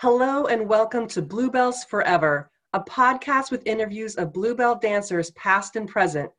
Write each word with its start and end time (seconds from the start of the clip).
Hello 0.00 0.46
and 0.46 0.68
welcome 0.68 1.08
to 1.08 1.20
Bluebells 1.20 1.82
Forever, 1.82 2.52
a 2.72 2.78
podcast 2.78 3.50
with 3.50 3.66
interviews 3.66 4.14
of 4.14 4.32
Bluebell 4.32 4.76
dancers 4.76 5.32
past 5.32 5.74
and 5.74 5.88
present. 5.88 6.30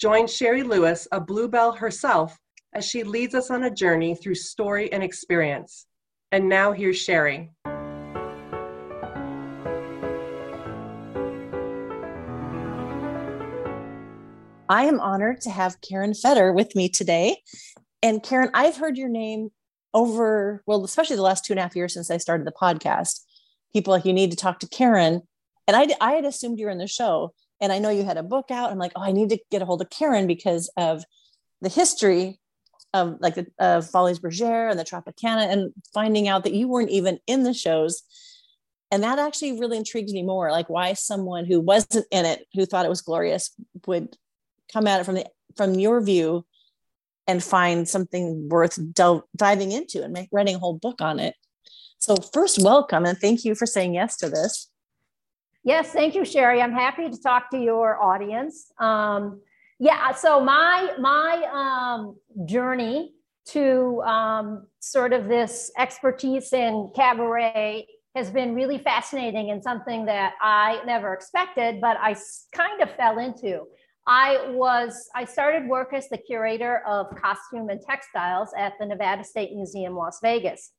Join 0.00 0.26
Sherry 0.26 0.64
Lewis, 0.64 1.06
a 1.12 1.20
Bluebell 1.20 1.70
herself, 1.70 2.36
as 2.74 2.84
she 2.84 3.04
leads 3.04 3.36
us 3.36 3.48
on 3.48 3.62
a 3.62 3.70
journey 3.70 4.16
through 4.16 4.34
story 4.34 4.92
and 4.92 5.04
experience. 5.04 5.86
And 6.32 6.48
now 6.48 6.72
here's 6.72 6.96
Sherry. 6.96 7.52
I 14.68 14.86
am 14.86 14.98
honored 14.98 15.42
to 15.42 15.50
have 15.50 15.80
Karen 15.80 16.12
Feder 16.12 16.52
with 16.52 16.74
me 16.74 16.88
today. 16.88 17.36
And 18.02 18.20
Karen, 18.20 18.50
I've 18.52 18.76
heard 18.76 18.98
your 18.98 19.10
name 19.10 19.50
over, 19.96 20.62
well, 20.66 20.84
especially 20.84 21.16
the 21.16 21.22
last 21.22 21.44
two 21.44 21.54
and 21.54 21.58
a 21.58 21.62
half 21.62 21.74
years 21.74 21.94
since 21.94 22.10
I 22.10 22.18
started 22.18 22.46
the 22.46 22.52
podcast. 22.52 23.22
People 23.72 23.92
like, 23.92 24.04
you 24.04 24.12
need 24.12 24.30
to 24.30 24.36
talk 24.36 24.60
to 24.60 24.68
Karen. 24.68 25.22
And 25.66 25.74
I, 25.74 25.88
I 26.00 26.12
had 26.12 26.26
assumed 26.26 26.58
you 26.58 26.66
were 26.66 26.70
in 26.70 26.78
the 26.78 26.86
show. 26.86 27.32
And 27.62 27.72
I 27.72 27.78
know 27.78 27.88
you 27.88 28.04
had 28.04 28.18
a 28.18 28.22
book 28.22 28.50
out. 28.50 28.70
I'm 28.70 28.78
like, 28.78 28.92
oh, 28.94 29.02
I 29.02 29.12
need 29.12 29.30
to 29.30 29.38
get 29.50 29.62
a 29.62 29.64
hold 29.64 29.80
of 29.80 29.88
Karen 29.88 30.26
because 30.26 30.70
of 30.76 31.02
the 31.62 31.70
history 31.70 32.38
of 32.92 33.16
like 33.20 33.34
the 33.34 33.46
of 33.58 33.90
Folies 33.90 34.20
Bergère 34.20 34.70
and 34.70 34.78
the 34.78 34.84
Tropicana 34.84 35.50
and 35.50 35.72
finding 35.94 36.28
out 36.28 36.44
that 36.44 36.52
you 36.52 36.68
weren't 36.68 36.90
even 36.90 37.18
in 37.26 37.42
the 37.42 37.54
shows. 37.54 38.02
And 38.90 39.02
that 39.02 39.18
actually 39.18 39.58
really 39.58 39.78
intrigued 39.78 40.10
me 40.10 40.22
more, 40.22 40.52
like 40.52 40.68
why 40.68 40.92
someone 40.92 41.46
who 41.46 41.58
wasn't 41.58 42.06
in 42.10 42.26
it, 42.26 42.46
who 42.52 42.66
thought 42.66 42.84
it 42.84 42.90
was 42.90 43.00
glorious, 43.00 43.50
would 43.86 44.14
come 44.70 44.86
at 44.86 45.00
it 45.00 45.04
from 45.04 45.14
the 45.16 45.26
from 45.56 45.74
your 45.74 46.02
view 46.02 46.44
and 47.26 47.42
find 47.42 47.88
something 47.88 48.48
worth 48.48 48.78
del- 48.92 49.28
diving 49.34 49.72
into 49.72 50.02
and 50.02 50.12
make, 50.12 50.28
writing 50.32 50.56
a 50.56 50.58
whole 50.58 50.74
book 50.74 51.00
on 51.00 51.18
it. 51.18 51.34
So 51.98 52.16
first, 52.16 52.62
welcome 52.62 53.04
and 53.04 53.18
thank 53.18 53.44
you 53.44 53.54
for 53.54 53.66
saying 53.66 53.94
yes 53.94 54.16
to 54.18 54.28
this. 54.28 54.70
Yes, 55.64 55.90
thank 55.90 56.14
you, 56.14 56.24
Sherry. 56.24 56.62
I'm 56.62 56.72
happy 56.72 57.10
to 57.10 57.20
talk 57.20 57.50
to 57.50 57.58
your 57.58 58.00
audience. 58.00 58.70
Um, 58.78 59.40
yeah, 59.78 60.12
so 60.12 60.40
my 60.40 60.94
my 61.00 61.44
um, 61.52 62.16
journey 62.46 63.14
to 63.46 64.00
um, 64.02 64.66
sort 64.80 65.12
of 65.12 65.28
this 65.28 65.70
expertise 65.76 66.52
in 66.52 66.90
cabaret 66.94 67.86
has 68.14 68.30
been 68.30 68.54
really 68.54 68.78
fascinating 68.78 69.50
and 69.50 69.62
something 69.62 70.06
that 70.06 70.34
I 70.40 70.80
never 70.86 71.12
expected, 71.12 71.80
but 71.80 71.96
I 72.00 72.16
kind 72.52 72.80
of 72.80 72.90
fell 72.96 73.18
into. 73.18 73.66
I 74.06 74.50
was, 74.50 75.08
I 75.14 75.24
started 75.24 75.68
work 75.68 75.92
as 75.92 76.08
the 76.08 76.18
curator 76.18 76.82
of 76.86 77.14
costume 77.16 77.70
and 77.70 77.80
textiles 77.80 78.50
at 78.56 78.74
the 78.78 78.86
Nevada 78.86 79.24
State 79.24 79.52
Museum, 79.52 79.96
Las 79.96 80.20
Vegas. 80.22 80.72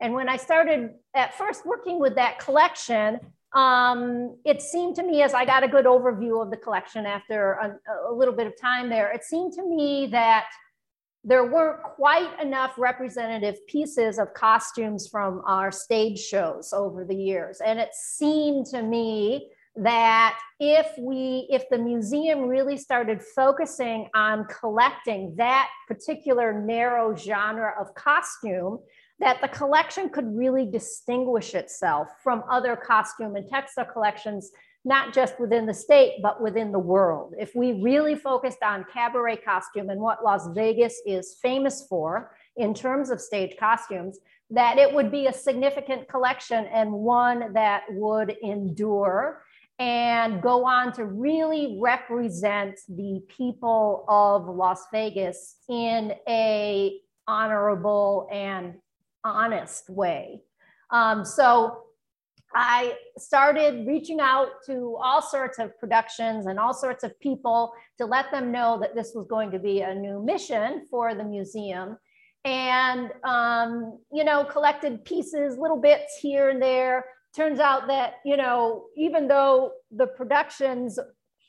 And 0.00 0.14
when 0.14 0.28
I 0.28 0.38
started 0.38 0.90
at 1.14 1.34
first 1.36 1.66
working 1.66 2.00
with 2.00 2.14
that 2.14 2.38
collection, 2.38 3.20
um, 3.54 4.36
it 4.44 4.62
seemed 4.62 4.96
to 4.96 5.02
me 5.02 5.22
as 5.22 5.34
I 5.34 5.44
got 5.44 5.62
a 5.62 5.68
good 5.68 5.84
overview 5.84 6.42
of 6.42 6.50
the 6.50 6.56
collection 6.56 7.04
after 7.04 7.52
a, 7.52 7.78
a 8.10 8.14
little 8.14 8.34
bit 8.34 8.46
of 8.46 8.58
time 8.58 8.88
there, 8.88 9.12
it 9.12 9.24
seemed 9.24 9.52
to 9.54 9.66
me 9.66 10.08
that 10.12 10.46
there 11.22 11.44
weren't 11.44 11.82
quite 11.82 12.40
enough 12.40 12.72
representative 12.78 13.56
pieces 13.66 14.18
of 14.18 14.32
costumes 14.32 15.06
from 15.06 15.42
our 15.46 15.70
stage 15.70 16.18
shows 16.18 16.72
over 16.72 17.04
the 17.04 17.14
years. 17.14 17.60
And 17.60 17.78
it 17.78 17.90
seemed 17.92 18.66
to 18.66 18.82
me 18.82 19.50
that 19.82 20.38
if 20.58 20.86
we 20.98 21.46
if 21.48 21.68
the 21.70 21.78
museum 21.78 22.40
really 22.40 22.76
started 22.76 23.22
focusing 23.22 24.08
on 24.14 24.44
collecting 24.44 25.34
that 25.36 25.70
particular 25.88 26.52
narrow 26.52 27.16
genre 27.16 27.72
of 27.80 27.94
costume 27.94 28.78
that 29.20 29.40
the 29.40 29.48
collection 29.48 30.08
could 30.08 30.26
really 30.36 30.66
distinguish 30.66 31.54
itself 31.54 32.08
from 32.22 32.42
other 32.50 32.76
costume 32.76 33.36
and 33.36 33.48
textile 33.48 33.86
collections 33.86 34.50
not 34.84 35.14
just 35.14 35.40
within 35.40 35.64
the 35.64 35.74
state 35.74 36.20
but 36.22 36.42
within 36.42 36.72
the 36.72 36.78
world. 36.78 37.34
If 37.38 37.54
we 37.54 37.80
really 37.82 38.14
focused 38.14 38.62
on 38.62 38.84
cabaret 38.92 39.36
costume 39.36 39.88
and 39.88 40.00
what 40.00 40.22
las 40.22 40.46
vegas 40.54 41.00
is 41.06 41.38
famous 41.40 41.86
for 41.88 42.32
in 42.56 42.74
terms 42.74 43.08
of 43.08 43.18
stage 43.18 43.56
costumes 43.58 44.18
that 44.50 44.78
it 44.78 44.92
would 44.92 45.10
be 45.10 45.26
a 45.26 45.32
significant 45.32 46.08
collection 46.08 46.66
and 46.66 46.92
one 46.92 47.52
that 47.54 47.84
would 47.90 48.36
endure 48.42 49.42
and 49.80 50.42
go 50.42 50.66
on 50.66 50.92
to 50.92 51.06
really 51.06 51.78
represent 51.80 52.78
the 52.86 53.22
people 53.34 54.04
of 54.08 54.46
Las 54.46 54.84
Vegas 54.92 55.56
in 55.70 56.12
a 56.28 57.00
honorable 57.26 58.28
and 58.30 58.74
honest 59.24 59.88
way. 59.88 60.42
Um, 60.90 61.24
so 61.24 61.84
I 62.54 62.94
started 63.16 63.86
reaching 63.86 64.20
out 64.20 64.48
to 64.66 64.98
all 65.02 65.22
sorts 65.22 65.58
of 65.58 65.78
productions 65.78 66.44
and 66.44 66.58
all 66.58 66.74
sorts 66.74 67.02
of 67.02 67.18
people 67.18 67.72
to 67.96 68.04
let 68.04 68.30
them 68.30 68.52
know 68.52 68.78
that 68.80 68.94
this 68.94 69.12
was 69.14 69.26
going 69.28 69.50
to 69.52 69.58
be 69.58 69.80
a 69.80 69.94
new 69.94 70.22
mission 70.22 70.86
for 70.90 71.14
the 71.14 71.24
museum. 71.24 71.96
And, 72.44 73.10
um, 73.24 73.98
you 74.12 74.24
know, 74.24 74.44
collected 74.44 75.06
pieces, 75.06 75.56
little 75.58 75.80
bits 75.80 76.18
here 76.20 76.50
and 76.50 76.60
there, 76.60 77.04
turns 77.34 77.60
out 77.60 77.86
that 77.86 78.14
you 78.24 78.36
know 78.36 78.86
even 78.96 79.28
though 79.28 79.72
the 79.90 80.06
productions 80.06 80.98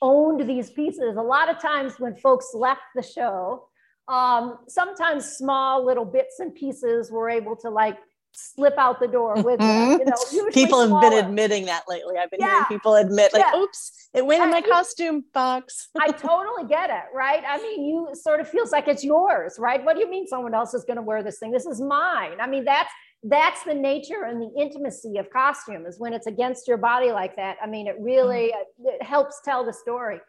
owned 0.00 0.48
these 0.48 0.70
pieces 0.70 1.16
a 1.16 1.22
lot 1.22 1.48
of 1.48 1.60
times 1.60 1.94
when 1.98 2.14
folks 2.16 2.50
left 2.54 2.82
the 2.94 3.02
show 3.02 3.68
um, 4.08 4.58
sometimes 4.68 5.24
small 5.24 5.86
little 5.86 6.04
bits 6.04 6.40
and 6.40 6.54
pieces 6.54 7.10
were 7.10 7.30
able 7.30 7.56
to 7.56 7.70
like 7.70 7.98
slip 8.32 8.76
out 8.78 8.98
the 8.98 9.06
door 9.06 9.34
with 9.42 9.60
them, 9.60 9.98
you 10.00 10.04
know 10.04 10.50
people 10.52 10.80
have 10.80 10.88
smaller. 10.88 11.10
been 11.10 11.24
admitting 11.24 11.66
that 11.66 11.84
lately. 11.86 12.16
I've 12.18 12.30
been 12.30 12.40
yeah. 12.40 12.50
hearing 12.50 12.64
people 12.66 12.94
admit 12.94 13.32
like 13.32 13.42
yeah. 13.42 13.58
oops 13.58 14.08
it 14.14 14.24
went 14.24 14.42
in 14.42 14.50
my 14.50 14.62
costume 14.62 15.24
box. 15.32 15.88
I 16.00 16.08
totally 16.12 16.64
get 16.68 16.90
it 16.90 17.04
right? 17.14 17.42
I 17.46 17.58
mean 17.58 17.84
you 17.84 18.08
sort 18.14 18.40
of 18.40 18.48
feels 18.48 18.72
like 18.72 18.88
it's 18.88 19.04
yours 19.04 19.56
right? 19.58 19.84
What 19.84 19.94
do 19.94 20.00
you 20.00 20.10
mean 20.10 20.26
someone 20.26 20.54
else 20.54 20.74
is 20.74 20.84
going 20.84 20.96
to 20.96 21.02
wear 21.02 21.22
this 21.22 21.38
thing? 21.38 21.52
This 21.52 21.66
is 21.66 21.80
mine. 21.80 22.40
I 22.40 22.46
mean 22.46 22.64
that's 22.64 22.90
that's 23.24 23.62
the 23.62 23.74
nature 23.74 24.24
and 24.24 24.42
the 24.42 24.50
intimacy 24.60 25.16
of 25.18 25.30
costume 25.30 25.86
is 25.86 25.98
when 25.98 26.12
it's 26.12 26.26
against 26.26 26.66
your 26.66 26.76
body 26.76 27.12
like 27.12 27.36
that. 27.36 27.56
I 27.62 27.66
mean 27.66 27.86
it 27.86 27.96
really 28.00 28.52
mm-hmm. 28.52 28.88
it 28.88 29.02
helps 29.02 29.40
tell 29.44 29.64
the 29.64 29.72
story. 29.72 30.20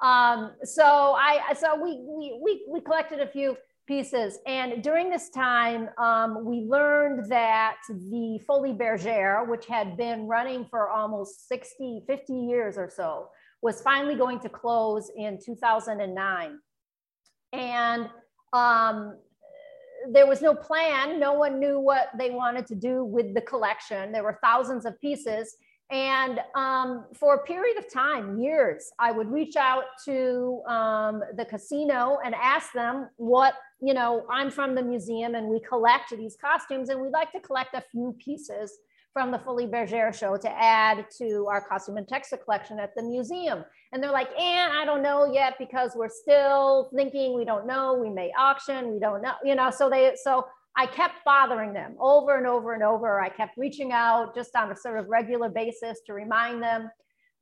Um, 0.00 0.52
so 0.62 0.84
i 0.84 1.52
so 1.54 1.74
we, 1.82 2.00
we 2.06 2.38
we 2.42 2.66
we 2.70 2.80
collected 2.80 3.20
a 3.20 3.26
few 3.26 3.56
pieces 3.86 4.38
and 4.46 4.82
during 4.82 5.08
this 5.10 5.30
time 5.30 5.88
um, 5.98 6.44
we 6.44 6.60
learned 6.60 7.28
that 7.30 7.76
the 7.88 8.38
Folies 8.46 8.76
Bergère 8.76 9.48
which 9.48 9.66
had 9.66 9.96
been 9.96 10.26
running 10.26 10.66
for 10.70 10.90
almost 10.90 11.48
60 11.48 12.04
50 12.06 12.32
years 12.34 12.78
or 12.78 12.88
so 12.88 13.28
was 13.60 13.80
finally 13.80 14.14
going 14.14 14.38
to 14.40 14.48
close 14.48 15.10
in 15.16 15.38
2009 15.44 16.58
and 17.52 18.10
um, 18.52 19.16
there 20.10 20.26
was 20.26 20.40
no 20.40 20.54
plan. 20.54 21.18
No 21.18 21.32
one 21.32 21.58
knew 21.58 21.78
what 21.80 22.10
they 22.16 22.30
wanted 22.30 22.66
to 22.66 22.74
do 22.74 23.04
with 23.04 23.34
the 23.34 23.40
collection. 23.40 24.12
There 24.12 24.22
were 24.22 24.38
thousands 24.42 24.84
of 24.84 25.00
pieces. 25.00 25.56
And 25.90 26.40
um, 26.54 27.06
for 27.14 27.36
a 27.36 27.42
period 27.44 27.78
of 27.78 27.90
time, 27.90 28.38
years, 28.38 28.90
I 28.98 29.10
would 29.10 29.30
reach 29.30 29.56
out 29.56 29.84
to 30.04 30.62
um, 30.66 31.22
the 31.36 31.46
casino 31.46 32.18
and 32.24 32.34
ask 32.34 32.72
them 32.74 33.08
what, 33.16 33.54
you 33.80 33.94
know, 33.94 34.26
I'm 34.30 34.50
from 34.50 34.74
the 34.74 34.82
museum 34.82 35.34
and 35.34 35.48
we 35.48 35.60
collect 35.60 36.10
these 36.10 36.36
costumes 36.36 36.90
and 36.90 37.00
we'd 37.00 37.12
like 37.12 37.32
to 37.32 37.40
collect 37.40 37.74
a 37.74 37.82
few 37.90 38.14
pieces 38.22 38.78
from 39.12 39.30
the 39.30 39.38
Folies 39.38 39.68
Bergère 39.68 40.14
show 40.14 40.36
to 40.36 40.50
add 40.50 41.06
to 41.18 41.46
our 41.50 41.60
costume 41.60 41.96
and 41.96 42.06
textile 42.06 42.38
collection 42.38 42.78
at 42.78 42.94
the 42.94 43.02
museum. 43.02 43.64
And 43.92 44.02
they're 44.02 44.12
like, 44.12 44.30
and 44.38 44.72
I 44.72 44.84
don't 44.84 45.02
know 45.02 45.32
yet 45.32 45.54
because 45.58 45.92
we're 45.94 46.08
still 46.08 46.90
thinking 46.94 47.34
we 47.34 47.44
don't 47.44 47.66
know. 47.66 47.94
We 47.94 48.10
may 48.10 48.30
auction, 48.38 48.92
we 48.92 49.00
don't 49.00 49.22
know, 49.22 49.34
you 49.44 49.54
know. 49.54 49.70
So 49.70 49.88
they 49.88 50.12
so 50.22 50.46
I 50.76 50.86
kept 50.86 51.24
bothering 51.24 51.72
them 51.72 51.96
over 51.98 52.36
and 52.36 52.46
over 52.46 52.74
and 52.74 52.82
over. 52.82 53.20
I 53.20 53.28
kept 53.28 53.56
reaching 53.56 53.92
out 53.92 54.34
just 54.34 54.54
on 54.54 54.70
a 54.70 54.76
sort 54.76 54.98
of 54.98 55.08
regular 55.08 55.48
basis 55.48 56.00
to 56.06 56.12
remind 56.12 56.62
them 56.62 56.90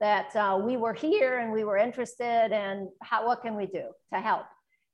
that 0.01 0.35
uh, 0.37 0.59
we 0.63 0.77
were 0.77 0.95
here 0.95 1.39
and 1.39 1.53
we 1.53 1.65
were 1.65 1.77
interested 1.77 2.53
and 2.53 2.89
how 3.03 3.27
what 3.27 3.43
can 3.43 3.57
we 3.57 3.67
do 3.67 3.85
to 4.13 4.21
help. 4.21 4.47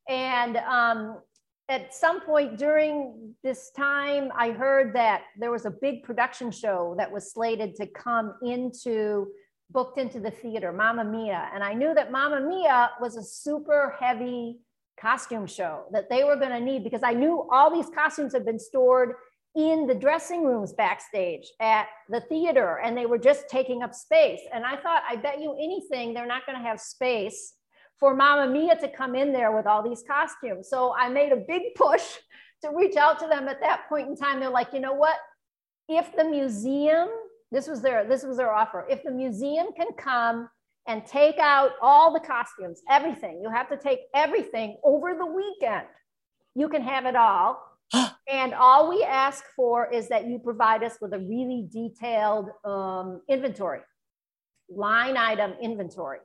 And 0.08 0.56
um, 0.56 1.18
at 1.68 1.94
some 1.94 2.20
point 2.20 2.58
during 2.58 3.34
this 3.42 3.70
time, 3.70 4.30
I 4.36 4.50
heard 4.50 4.94
that 4.94 5.22
there 5.38 5.50
was 5.50 5.64
a 5.64 5.70
big 5.70 6.02
production 6.02 6.50
show 6.50 6.94
that 6.98 7.10
was 7.10 7.32
slated 7.32 7.76
to 7.76 7.86
come 7.86 8.34
into, 8.42 9.28
booked 9.70 9.98
into 9.98 10.20
the 10.20 10.30
theater, 10.30 10.72
Mamma 10.72 11.04
Mia. 11.04 11.48
And 11.54 11.62
I 11.62 11.72
knew 11.72 11.94
that 11.94 12.10
Mamma 12.10 12.40
Mia 12.40 12.90
was 13.00 13.16
a 13.16 13.22
super 13.22 13.96
heavy 13.98 14.58
costume 15.00 15.46
show 15.46 15.84
that 15.92 16.10
they 16.10 16.24
were 16.24 16.36
going 16.36 16.50
to 16.50 16.60
need 16.60 16.84
because 16.84 17.02
I 17.02 17.12
knew 17.12 17.48
all 17.50 17.72
these 17.72 17.90
costumes 17.94 18.32
had 18.32 18.44
been 18.44 18.58
stored 18.58 19.14
in 19.54 19.86
the 19.86 19.94
dressing 19.94 20.44
rooms 20.44 20.72
backstage 20.72 21.50
at 21.60 21.86
the 22.08 22.20
theater 22.22 22.80
and 22.82 22.96
they 22.96 23.06
were 23.06 23.18
just 23.18 23.48
taking 23.48 23.82
up 23.82 23.94
space. 23.94 24.40
And 24.52 24.64
I 24.64 24.76
thought, 24.76 25.02
I 25.08 25.16
bet 25.16 25.40
you 25.40 25.54
anything, 25.54 26.14
they're 26.14 26.26
not 26.26 26.46
going 26.46 26.58
to 26.58 26.64
have 26.64 26.80
space 26.80 27.54
for 28.02 28.16
Mamma 28.16 28.52
Mia 28.52 28.74
to 28.80 28.88
come 28.88 29.14
in 29.14 29.32
there 29.32 29.54
with 29.54 29.66
all 29.66 29.88
these 29.88 30.02
costumes. 30.02 30.68
So 30.68 30.92
I 30.98 31.08
made 31.08 31.30
a 31.30 31.36
big 31.36 31.74
push 31.76 32.02
to 32.62 32.70
reach 32.74 32.96
out 32.96 33.20
to 33.20 33.28
them 33.28 33.46
at 33.46 33.60
that 33.60 33.88
point 33.88 34.08
in 34.08 34.16
time. 34.16 34.40
They're 34.40 34.50
like, 34.50 34.72
you 34.72 34.80
know 34.80 34.94
what? 34.94 35.14
if 35.88 36.14
the 36.16 36.24
museum, 36.24 37.08
this 37.50 37.66
was 37.68 37.82
their 37.82 38.06
this 38.06 38.22
was 38.22 38.36
their 38.36 38.52
offer. 38.52 38.86
If 38.88 39.02
the 39.02 39.10
museum 39.10 39.68
can 39.76 39.92
come 39.96 40.48
and 40.86 41.04
take 41.06 41.38
out 41.38 41.72
all 41.80 42.12
the 42.12 42.20
costumes, 42.20 42.82
everything, 42.88 43.40
you 43.42 43.50
have 43.50 43.68
to 43.68 43.76
take 43.76 44.00
everything 44.14 44.78
over 44.82 45.14
the 45.14 45.26
weekend. 45.26 45.86
You 46.54 46.68
can 46.68 46.82
have 46.82 47.06
it 47.06 47.16
all. 47.16 47.62
and 48.28 48.54
all 48.54 48.88
we 48.88 49.02
ask 49.04 49.44
for 49.54 49.92
is 49.92 50.08
that 50.08 50.26
you 50.26 50.38
provide 50.38 50.82
us 50.82 50.96
with 51.00 51.12
a 51.12 51.18
really 51.18 51.68
detailed 51.70 52.48
um, 52.64 53.20
inventory, 53.28 53.80
line 54.68 55.16
item 55.16 55.54
inventory. 55.60 56.18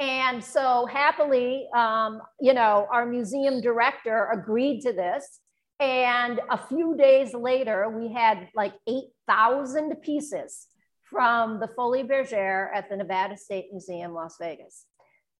And 0.00 0.42
so 0.42 0.86
happily, 0.86 1.68
um, 1.74 2.22
you 2.40 2.54
know, 2.54 2.88
our 2.90 3.04
museum 3.04 3.60
director 3.60 4.30
agreed 4.32 4.80
to 4.80 4.92
this. 4.92 5.40
And 5.78 6.40
a 6.50 6.56
few 6.56 6.96
days 6.96 7.34
later, 7.34 7.88
we 7.90 8.12
had 8.12 8.48
like 8.54 8.72
8,000 8.88 10.00
pieces 10.02 10.66
from 11.04 11.60
the 11.60 11.68
Folies 11.68 12.06
Bergère 12.06 12.68
at 12.74 12.88
the 12.88 12.96
Nevada 12.96 13.36
State 13.36 13.66
Museum, 13.70 14.14
Las 14.14 14.36
Vegas. 14.40 14.86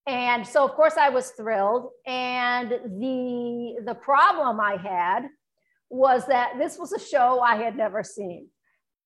And 0.06 0.46
so, 0.46 0.64
of 0.64 0.72
course, 0.72 0.94
I 0.98 1.08
was 1.08 1.30
thrilled. 1.30 1.90
And 2.06 2.70
the, 2.70 3.82
the 3.86 3.94
problem 3.94 4.60
I 4.60 4.76
had 4.76 5.28
was 5.88 6.26
that 6.26 6.54
this 6.58 6.78
was 6.78 6.92
a 6.92 6.98
show 6.98 7.40
I 7.40 7.56
had 7.56 7.76
never 7.76 8.02
seen. 8.02 8.48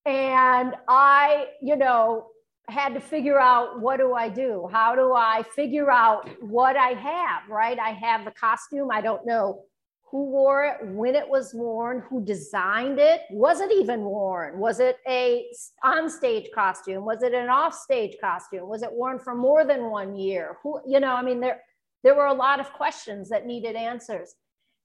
And 0.04 0.74
I, 0.88 1.46
you 1.62 1.76
know, 1.76 2.28
had 2.68 2.94
to 2.94 3.00
figure 3.00 3.38
out 3.38 3.80
what 3.80 3.98
do 3.98 4.14
I 4.14 4.28
do? 4.28 4.68
How 4.72 4.94
do 4.94 5.12
I 5.12 5.42
figure 5.54 5.90
out 5.90 6.28
what 6.40 6.76
I 6.76 6.90
have, 6.90 7.48
right? 7.48 7.78
I 7.78 7.90
have 7.90 8.24
the 8.24 8.30
costume. 8.30 8.90
I 8.90 9.00
don't 9.00 9.26
know 9.26 9.64
who 10.10 10.30
wore 10.30 10.64
it, 10.64 10.86
when 10.86 11.16
it 11.16 11.28
was 11.28 11.52
worn, 11.52 12.00
who 12.08 12.24
designed 12.24 13.00
it. 13.00 13.22
Was 13.30 13.60
it 13.60 13.72
even 13.72 14.02
worn? 14.04 14.60
Was 14.60 14.78
it 14.78 14.98
a 15.08 15.46
on-stage 15.82 16.50
costume? 16.54 17.04
Was 17.04 17.24
it 17.24 17.34
an 17.34 17.48
off-stage 17.48 18.16
costume? 18.20 18.68
Was 18.68 18.82
it 18.82 18.92
worn 18.92 19.18
for 19.18 19.34
more 19.34 19.64
than 19.64 19.90
one 19.90 20.14
year? 20.14 20.58
Who, 20.62 20.80
you 20.86 21.00
know, 21.00 21.14
I 21.14 21.22
mean, 21.22 21.40
there, 21.40 21.60
there 22.04 22.14
were 22.14 22.26
a 22.26 22.32
lot 22.32 22.60
of 22.60 22.72
questions 22.72 23.28
that 23.30 23.44
needed 23.44 23.74
answers. 23.74 24.36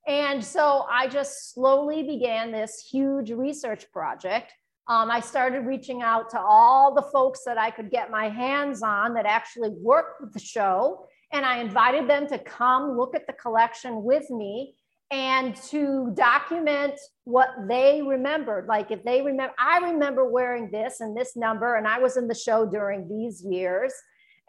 And 0.08 0.44
so 0.44 0.88
I 0.90 1.08
just 1.08 1.54
slowly 1.54 2.02
began 2.02 2.52
this 2.52 2.88
huge 2.92 3.30
research 3.30 3.92
project 3.92 4.52
um, 4.90 5.12
I 5.12 5.20
started 5.20 5.68
reaching 5.68 6.02
out 6.02 6.32
to 6.32 6.40
all 6.40 6.96
the 6.96 7.04
folks 7.14 7.42
that 7.46 7.60
I 7.60 7.70
could 7.70 7.92
get 7.92 8.10
my 8.10 8.28
hands 8.28 8.82
on 8.82 9.14
that 9.14 9.28
actually 9.28 9.70
worked 9.70 10.20
with 10.20 10.34
the 10.34 10.40
show. 10.40 11.06
And 11.32 11.46
I 11.46 11.60
invited 11.60 12.10
them 12.10 12.28
to 12.28 12.40
come 12.40 12.98
look 12.98 13.16
at 13.16 13.28
the 13.28 13.34
collection 13.34 14.04
with 14.04 14.28
me 14.32 14.74
and 15.12 15.56
to 15.56 16.12
document 16.16 17.00
what 17.26 17.50
they 17.68 18.02
remembered. 18.02 18.66
Like 18.68 18.90
if 18.90 19.04
they 19.04 19.22
remember, 19.22 19.54
I 19.60 19.78
remember 19.78 20.28
wearing 20.28 20.72
this 20.72 21.02
and 21.02 21.16
this 21.16 21.36
number, 21.36 21.76
and 21.76 21.88
I 21.88 22.00
was 22.00 22.18
in 22.18 22.28
the 22.28 22.34
show 22.36 22.66
during 22.66 23.08
these 23.08 23.44
years. 23.44 23.94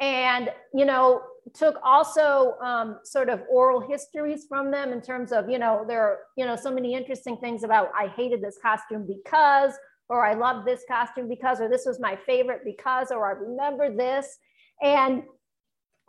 And, 0.00 0.48
you 0.72 0.86
know, 0.86 1.20
took 1.54 1.76
also 1.84 2.54
um, 2.62 3.00
sort 3.04 3.28
of 3.28 3.42
oral 3.50 3.80
histories 3.80 4.46
from 4.48 4.70
them 4.70 4.92
in 4.94 5.02
terms 5.02 5.32
of, 5.32 5.50
you 5.50 5.58
know, 5.58 5.84
there 5.86 6.00
are, 6.00 6.18
you 6.38 6.46
know, 6.46 6.56
so 6.56 6.72
many 6.72 6.94
interesting 6.94 7.36
things 7.36 7.64
about 7.64 7.90
I 7.94 8.08
hated 8.08 8.42
this 8.42 8.58
costume 8.62 9.06
because, 9.06 9.72
or 10.10 10.26
I 10.26 10.34
love 10.34 10.64
this 10.64 10.82
costume 10.88 11.28
because, 11.28 11.60
or 11.60 11.68
this 11.68 11.86
was 11.86 12.00
my 12.00 12.18
favorite 12.26 12.62
because, 12.64 13.10
or 13.10 13.26
I 13.26 13.38
remember 13.38 13.94
this. 13.94 14.38
And 14.82 15.22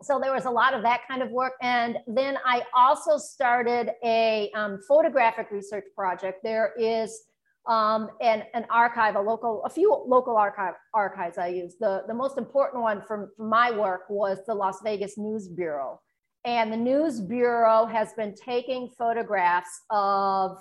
so 0.01 0.19
there 0.19 0.33
was 0.33 0.45
a 0.45 0.49
lot 0.49 0.73
of 0.73 0.81
that 0.81 1.01
kind 1.07 1.21
of 1.21 1.29
work. 1.29 1.53
And 1.61 1.97
then 2.07 2.37
I 2.43 2.63
also 2.75 3.17
started 3.17 3.91
a 4.03 4.51
um, 4.55 4.79
photographic 4.87 5.51
research 5.51 5.85
project. 5.95 6.39
There 6.43 6.73
is 6.79 7.21
um, 7.67 8.09
an, 8.21 8.43
an 8.55 8.65
archive, 8.71 9.15
a 9.15 9.21
local, 9.21 9.61
a 9.65 9.69
few 9.69 10.03
local 10.07 10.35
archive 10.35 10.73
archives 10.95 11.37
I 11.37 11.49
use. 11.49 11.75
The, 11.79 12.03
the 12.07 12.13
most 12.15 12.39
important 12.39 12.81
one 12.81 13.03
from 13.07 13.29
my 13.37 13.69
work 13.69 14.09
was 14.09 14.39
the 14.47 14.55
Las 14.55 14.79
Vegas 14.83 15.15
News 15.15 15.47
Bureau. 15.47 16.01
And 16.43 16.73
the 16.73 16.77
News 16.77 17.21
Bureau 17.21 17.85
has 17.85 18.13
been 18.13 18.33
taking 18.33 18.89
photographs 18.97 19.81
of 19.91 20.57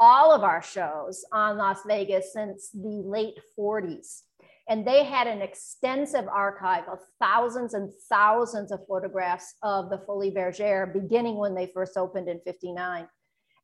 all 0.00 0.32
of 0.32 0.42
our 0.42 0.62
shows 0.62 1.24
on 1.32 1.56
Las 1.56 1.78
Vegas 1.86 2.32
since 2.32 2.70
the 2.70 3.02
late 3.04 3.38
40s. 3.58 4.22
And 4.68 4.86
they 4.86 5.04
had 5.04 5.28
an 5.28 5.42
extensive 5.42 6.26
archive 6.26 6.84
of 6.90 6.98
thousands 7.20 7.74
and 7.74 7.92
thousands 8.08 8.72
of 8.72 8.80
photographs 8.88 9.54
of 9.62 9.90
the 9.90 9.98
Folies 9.98 10.34
Bergère 10.34 10.92
beginning 10.92 11.36
when 11.36 11.54
they 11.54 11.70
first 11.72 11.96
opened 11.96 12.28
in 12.28 12.40
59. 12.44 13.06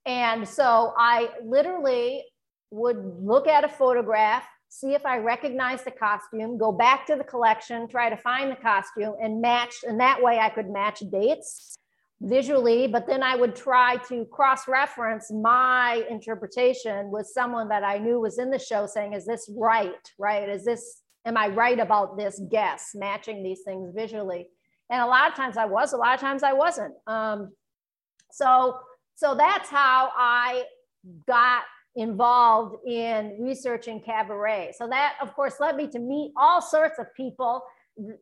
And 0.06 0.48
so 0.48 0.94
I 0.96 1.30
literally 1.44 2.24
would 2.70 2.98
look 3.20 3.48
at 3.48 3.64
a 3.64 3.68
photograph, 3.68 4.44
see 4.68 4.94
if 4.94 5.04
I 5.04 5.18
recognized 5.18 5.84
the 5.84 5.90
costume, 5.90 6.56
go 6.56 6.70
back 6.70 7.06
to 7.06 7.16
the 7.16 7.24
collection, 7.24 7.88
try 7.88 8.08
to 8.08 8.16
find 8.16 8.50
the 8.50 8.56
costume 8.56 9.14
and 9.20 9.40
match. 9.40 9.74
And 9.86 10.00
that 10.00 10.22
way 10.22 10.38
I 10.38 10.50
could 10.50 10.70
match 10.70 11.00
dates 11.10 11.76
visually, 12.22 12.86
but 12.86 13.06
then 13.06 13.22
I 13.22 13.34
would 13.34 13.56
try 13.56 13.96
to 14.08 14.24
cross 14.26 14.68
reference 14.68 15.30
my 15.30 16.04
interpretation 16.08 17.10
with 17.10 17.26
someone 17.26 17.68
that 17.68 17.82
I 17.82 17.98
knew 17.98 18.20
was 18.20 18.38
in 18.38 18.50
the 18.50 18.58
show 18.58 18.86
saying, 18.86 19.12
is 19.12 19.26
this 19.26 19.50
right? 19.56 20.08
Right? 20.18 20.48
Is 20.48 20.64
this, 20.64 21.02
am 21.26 21.36
I 21.36 21.48
right 21.48 21.78
about 21.78 22.16
this 22.16 22.40
guess, 22.50 22.92
matching 22.94 23.42
these 23.42 23.62
things 23.64 23.92
visually? 23.94 24.46
And 24.88 25.02
a 25.02 25.06
lot 25.06 25.28
of 25.28 25.34
times 25.34 25.56
I 25.56 25.64
was, 25.64 25.92
a 25.92 25.96
lot 25.96 26.14
of 26.14 26.20
times 26.20 26.42
I 26.42 26.52
wasn't. 26.52 26.94
Um, 27.06 27.52
so, 28.30 28.78
so 29.16 29.34
that's 29.34 29.68
how 29.68 30.10
I 30.16 30.64
got 31.26 31.64
involved 31.96 32.86
in 32.86 33.36
researching 33.40 34.00
cabaret. 34.00 34.74
So 34.78 34.86
that, 34.88 35.16
of 35.20 35.34
course, 35.34 35.56
led 35.60 35.76
me 35.76 35.88
to 35.88 35.98
meet 35.98 36.32
all 36.36 36.62
sorts 36.62 36.98
of 36.98 37.06
people 37.14 37.62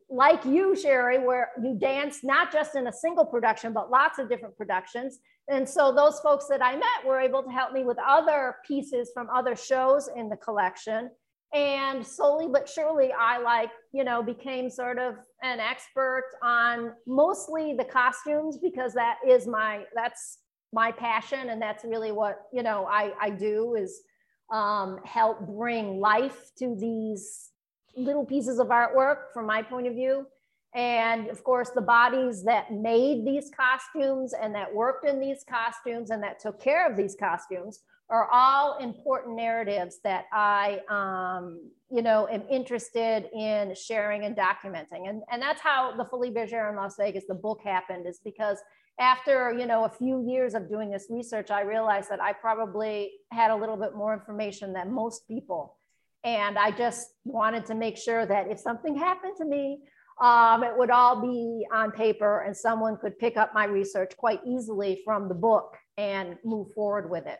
like 0.09 0.43
you, 0.45 0.75
Sherry, 0.75 1.19
where 1.19 1.51
you 1.61 1.77
dance 1.79 2.23
not 2.23 2.51
just 2.51 2.75
in 2.75 2.87
a 2.87 2.93
single 2.93 3.25
production, 3.25 3.73
but 3.73 3.89
lots 3.89 4.19
of 4.19 4.29
different 4.29 4.57
productions. 4.57 5.19
And 5.49 5.67
so 5.67 5.93
those 5.93 6.19
folks 6.19 6.47
that 6.49 6.63
I 6.63 6.75
met 6.75 7.05
were 7.05 7.19
able 7.19 7.43
to 7.43 7.49
help 7.49 7.73
me 7.73 7.83
with 7.83 7.97
other 8.05 8.57
pieces 8.67 9.11
from 9.13 9.29
other 9.29 9.55
shows 9.55 10.09
in 10.15 10.29
the 10.29 10.37
collection. 10.37 11.09
And 11.53 12.05
slowly 12.05 12.47
but 12.47 12.69
surely, 12.69 13.11
I 13.11 13.37
like, 13.39 13.71
you 13.91 14.03
know, 14.03 14.23
became 14.23 14.69
sort 14.69 14.97
of 14.97 15.15
an 15.43 15.59
expert 15.59 16.23
on 16.41 16.93
mostly 17.05 17.73
the 17.73 17.83
costumes 17.83 18.57
because 18.57 18.93
that 18.93 19.17
is 19.27 19.47
my, 19.47 19.83
that's 19.93 20.39
my 20.71 20.91
passion. 20.91 21.49
And 21.49 21.61
that's 21.61 21.83
really 21.83 22.13
what, 22.13 22.43
you 22.53 22.63
know, 22.63 22.85
I, 22.89 23.11
I 23.19 23.29
do 23.31 23.75
is 23.75 24.01
um, 24.51 24.99
help 25.03 25.41
bring 25.41 25.99
life 25.99 26.51
to 26.59 26.75
these 26.79 27.51
little 27.95 28.25
pieces 28.25 28.59
of 28.59 28.67
artwork 28.67 29.33
from 29.33 29.45
my 29.45 29.61
point 29.61 29.87
of 29.87 29.93
view. 29.93 30.25
And 30.73 31.27
of 31.27 31.43
course, 31.43 31.71
the 31.71 31.81
bodies 31.81 32.43
that 32.43 32.71
made 32.71 33.25
these 33.25 33.51
costumes 33.55 34.33
and 34.33 34.55
that 34.55 34.73
worked 34.73 35.07
in 35.07 35.19
these 35.19 35.43
costumes 35.43 36.11
and 36.11 36.23
that 36.23 36.39
took 36.39 36.61
care 36.61 36.89
of 36.89 36.95
these 36.95 37.15
costumes 37.15 37.81
are 38.09 38.27
all 38.31 38.77
important 38.77 39.35
narratives 39.35 39.99
that 40.03 40.25
I, 40.33 40.81
um, 40.89 41.69
you 41.89 42.01
know, 42.01 42.27
am 42.29 42.43
interested 42.49 43.29
in 43.33 43.73
sharing 43.73 44.25
and 44.25 44.35
documenting. 44.35 45.09
And, 45.09 45.23
and 45.31 45.41
that's 45.41 45.61
how 45.61 45.95
the 45.95 46.05
Folies 46.05 46.33
Bergère 46.33 46.69
in 46.69 46.75
Las 46.75 46.95
Vegas, 46.97 47.23
the 47.27 47.33
book 47.33 47.61
happened 47.63 48.05
is 48.05 48.19
because 48.23 48.57
after, 48.99 49.53
you 49.57 49.65
know, 49.65 49.85
a 49.85 49.89
few 49.89 50.25
years 50.27 50.53
of 50.53 50.69
doing 50.69 50.91
this 50.91 51.07
research, 51.09 51.51
I 51.51 51.61
realized 51.61 52.09
that 52.09 52.21
I 52.21 52.33
probably 52.33 53.11
had 53.31 53.49
a 53.49 53.55
little 53.55 53.77
bit 53.77 53.95
more 53.95 54.13
information 54.13 54.73
than 54.73 54.91
most 54.91 55.27
people 55.27 55.77
and 56.23 56.57
I 56.57 56.71
just 56.71 57.07
wanted 57.23 57.65
to 57.67 57.75
make 57.75 57.97
sure 57.97 58.25
that 58.25 58.49
if 58.49 58.59
something 58.59 58.97
happened 58.97 59.33
to 59.37 59.45
me, 59.45 59.79
um, 60.21 60.63
it 60.63 60.77
would 60.77 60.91
all 60.91 61.19
be 61.19 61.65
on 61.73 61.91
paper 61.91 62.41
and 62.41 62.55
someone 62.55 62.97
could 62.97 63.17
pick 63.17 63.37
up 63.37 63.53
my 63.53 63.65
research 63.65 64.13
quite 64.17 64.39
easily 64.45 65.01
from 65.03 65.27
the 65.27 65.33
book 65.33 65.75
and 65.97 66.37
move 66.45 66.71
forward 66.73 67.09
with 67.09 67.25
it. 67.25 67.39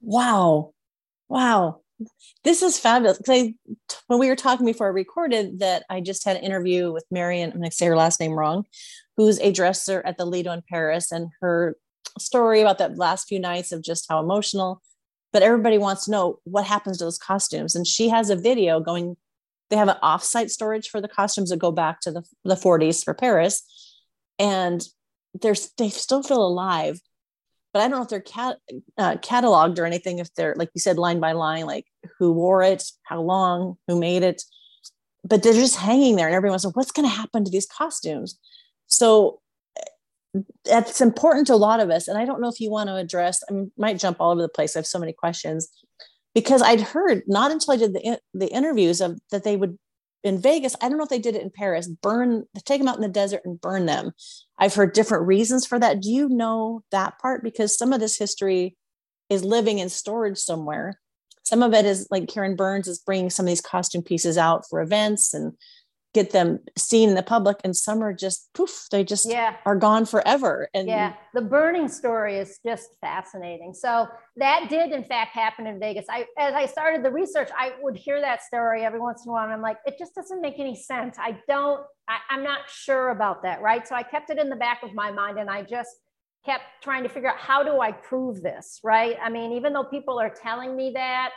Wow. 0.00 0.72
Wow. 1.28 1.80
This 2.44 2.62
is 2.62 2.78
fabulous. 2.78 3.18
Because 3.18 3.50
when 4.06 4.20
we 4.20 4.28
were 4.28 4.36
talking 4.36 4.66
before 4.66 4.86
I 4.86 4.90
recorded 4.90 5.60
that 5.60 5.84
I 5.90 6.00
just 6.00 6.24
had 6.24 6.36
an 6.36 6.44
interview 6.44 6.92
with 6.92 7.04
Marion, 7.10 7.50
I'm 7.50 7.58
going 7.58 7.70
to 7.70 7.76
say 7.76 7.86
her 7.86 7.96
last 7.96 8.20
name 8.20 8.32
wrong, 8.32 8.64
who's 9.16 9.40
a 9.40 9.52
dresser 9.52 10.02
at 10.04 10.16
the 10.16 10.24
Lido 10.24 10.52
in 10.52 10.62
Paris, 10.68 11.10
and 11.10 11.28
her 11.40 11.76
story 12.18 12.60
about 12.60 12.78
that 12.78 12.98
last 12.98 13.26
few 13.28 13.40
nights 13.40 13.72
of 13.72 13.82
just 13.82 14.06
how 14.08 14.20
emotional 14.20 14.80
but 15.34 15.42
everybody 15.42 15.78
wants 15.78 16.04
to 16.04 16.12
know 16.12 16.38
what 16.44 16.64
happens 16.64 16.96
to 16.96 17.04
those 17.04 17.18
costumes. 17.18 17.74
And 17.74 17.84
she 17.84 18.08
has 18.08 18.30
a 18.30 18.36
video 18.36 18.78
going, 18.78 19.16
they 19.68 19.76
have 19.76 19.88
an 19.88 19.96
offsite 20.00 20.48
storage 20.48 20.88
for 20.88 21.00
the 21.00 21.08
costumes 21.08 21.50
that 21.50 21.58
go 21.58 21.72
back 21.72 22.00
to 22.02 22.12
the, 22.12 22.22
the 22.44 22.54
40s 22.54 23.04
for 23.04 23.14
Paris. 23.14 23.64
And 24.38 24.80
there's, 25.42 25.72
they 25.76 25.88
still 25.88 26.22
feel 26.22 26.40
alive, 26.40 27.00
but 27.72 27.80
I 27.80 27.88
don't 27.88 27.98
know 27.98 28.04
if 28.04 28.08
they're 28.08 28.20
cat, 28.20 28.58
uh, 28.96 29.16
cataloged 29.16 29.80
or 29.80 29.86
anything. 29.86 30.20
If 30.20 30.32
they're, 30.34 30.54
like 30.56 30.70
you 30.72 30.80
said, 30.80 30.98
line 30.98 31.18
by 31.18 31.32
line, 31.32 31.66
like 31.66 31.86
who 32.20 32.32
wore 32.32 32.62
it, 32.62 32.84
how 33.02 33.20
long, 33.20 33.76
who 33.88 33.98
made 33.98 34.22
it, 34.22 34.40
but 35.24 35.42
they're 35.42 35.52
just 35.52 35.76
hanging 35.76 36.14
there 36.14 36.28
and 36.28 36.36
everyone's 36.36 36.64
like, 36.64 36.76
what's 36.76 36.92
going 36.92 37.08
to 37.08 37.14
happen 37.14 37.44
to 37.44 37.50
these 37.50 37.66
costumes? 37.66 38.38
So 38.86 39.40
that's 40.64 41.00
important 41.00 41.46
to 41.46 41.54
a 41.54 41.56
lot 41.56 41.80
of 41.80 41.90
us. 41.90 42.08
And 42.08 42.18
I 42.18 42.24
don't 42.24 42.40
know 42.40 42.48
if 42.48 42.60
you 42.60 42.70
want 42.70 42.88
to 42.88 42.96
address, 42.96 43.42
I 43.50 43.54
might 43.76 43.98
jump 43.98 44.16
all 44.20 44.32
over 44.32 44.42
the 44.42 44.48
place. 44.48 44.74
I 44.74 44.80
have 44.80 44.86
so 44.86 44.98
many 44.98 45.12
questions, 45.12 45.68
because 46.34 46.62
I'd 46.62 46.80
heard 46.80 47.22
not 47.26 47.52
until 47.52 47.74
I 47.74 47.76
did 47.76 47.94
the 47.94 48.18
the 48.32 48.48
interviews 48.48 49.00
of 49.00 49.20
that 49.30 49.44
they 49.44 49.56
would 49.56 49.78
in 50.24 50.40
Vegas. 50.40 50.74
I 50.80 50.88
don't 50.88 50.96
know 50.96 51.04
if 51.04 51.10
they 51.10 51.18
did 51.18 51.36
it 51.36 51.42
in 51.42 51.50
Paris. 51.50 51.86
Burn, 51.86 52.44
take 52.64 52.80
them 52.80 52.88
out 52.88 52.96
in 52.96 53.02
the 53.02 53.08
desert 53.08 53.42
and 53.44 53.60
burn 53.60 53.86
them. 53.86 54.12
I've 54.58 54.74
heard 54.74 54.94
different 54.94 55.26
reasons 55.26 55.66
for 55.66 55.78
that. 55.78 56.00
Do 56.00 56.10
you 56.10 56.28
know 56.28 56.82
that 56.90 57.18
part? 57.20 57.44
Because 57.44 57.76
some 57.76 57.92
of 57.92 58.00
this 58.00 58.16
history 58.18 58.76
is 59.28 59.44
living 59.44 59.78
in 59.78 59.88
storage 59.90 60.38
somewhere. 60.38 60.98
Some 61.42 61.62
of 61.62 61.74
it 61.74 61.84
is 61.84 62.08
like 62.10 62.26
Karen 62.26 62.56
Burns 62.56 62.88
is 62.88 62.98
bringing 62.98 63.28
some 63.28 63.44
of 63.44 63.48
these 63.48 63.60
costume 63.60 64.02
pieces 64.02 64.38
out 64.38 64.64
for 64.68 64.80
events 64.80 65.34
and 65.34 65.52
get 66.14 66.30
them 66.30 66.60
seen 66.78 67.08
in 67.08 67.14
the 67.16 67.22
public 67.22 67.58
and 67.64 67.76
some 67.76 68.02
are 68.02 68.14
just 68.14 68.48
poof 68.54 68.86
they 68.90 69.02
just 69.02 69.28
yeah. 69.28 69.56
are 69.66 69.76
gone 69.76 70.06
forever. 70.06 70.68
And 70.72 70.88
yeah 70.88 71.14
the 71.34 71.42
burning 71.42 71.88
story 71.88 72.38
is 72.38 72.60
just 72.64 72.90
fascinating. 73.00 73.74
So 73.74 74.06
that 74.36 74.68
did 74.70 74.92
in 74.92 75.04
fact 75.04 75.34
happen 75.34 75.66
in 75.66 75.78
vegas. 75.80 76.06
I 76.08 76.26
as 76.38 76.54
i 76.54 76.66
started 76.66 77.04
the 77.04 77.10
research 77.10 77.50
i 77.58 77.72
would 77.82 77.96
hear 77.96 78.20
that 78.20 78.42
story 78.42 78.84
every 78.84 79.00
once 79.00 79.24
in 79.24 79.30
a 79.30 79.32
while 79.32 79.44
and 79.44 79.52
i'm 79.52 79.60
like 79.60 79.78
it 79.84 79.96
just 79.98 80.14
doesn't 80.14 80.40
make 80.40 80.58
any 80.58 80.76
sense. 80.76 81.16
I 81.18 81.38
don't 81.48 81.82
I, 82.08 82.18
i'm 82.30 82.44
not 82.44 82.60
sure 82.70 83.10
about 83.10 83.42
that 83.42 83.60
right? 83.60 83.86
So 83.86 83.94
i 83.96 84.02
kept 84.02 84.30
it 84.30 84.38
in 84.38 84.48
the 84.48 84.56
back 84.56 84.82
of 84.82 84.94
my 84.94 85.10
mind 85.10 85.38
and 85.38 85.50
i 85.50 85.62
just 85.62 85.90
kept 86.46 86.64
trying 86.82 87.02
to 87.02 87.08
figure 87.08 87.30
out 87.30 87.38
how 87.38 87.64
do 87.64 87.80
i 87.80 87.90
prove 87.90 88.40
this? 88.40 88.80
Right? 88.84 89.16
I 89.20 89.28
mean 89.30 89.52
even 89.52 89.72
though 89.72 89.84
people 89.84 90.20
are 90.20 90.30
telling 90.30 90.76
me 90.76 90.92
that 90.94 91.30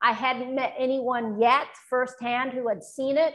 i 0.00 0.12
hadn't 0.12 0.54
met 0.54 0.72
anyone 0.78 1.40
yet 1.40 1.66
firsthand 1.88 2.52
who 2.52 2.68
had 2.68 2.84
seen 2.84 3.16
it 3.16 3.34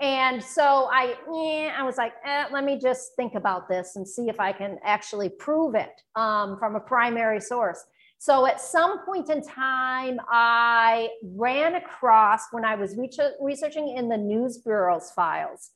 and 0.00 0.42
so 0.42 0.88
I, 0.92 1.14
eh, 1.28 1.72
I 1.76 1.82
was 1.84 1.96
like, 1.96 2.14
eh, 2.24 2.46
let 2.52 2.64
me 2.64 2.78
just 2.78 3.14
think 3.16 3.34
about 3.34 3.68
this 3.68 3.96
and 3.96 4.06
see 4.06 4.28
if 4.28 4.40
I 4.40 4.52
can 4.52 4.78
actually 4.82 5.28
prove 5.28 5.74
it 5.74 5.92
um, 6.16 6.58
from 6.58 6.74
a 6.74 6.80
primary 6.80 7.40
source. 7.40 7.84
So 8.18 8.46
at 8.46 8.60
some 8.60 9.04
point 9.04 9.28
in 9.30 9.42
time, 9.42 10.18
I 10.28 11.10
ran 11.22 11.74
across 11.74 12.44
when 12.50 12.64
I 12.64 12.74
was 12.74 12.96
researching 13.40 13.96
in 13.96 14.08
the 14.08 14.16
News 14.16 14.58
Bureau's 14.58 15.10
files, 15.10 15.70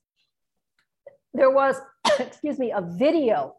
there 1.34 1.50
was, 1.50 1.76
excuse 2.18 2.58
me, 2.58 2.72
a 2.72 2.80
video 2.80 3.54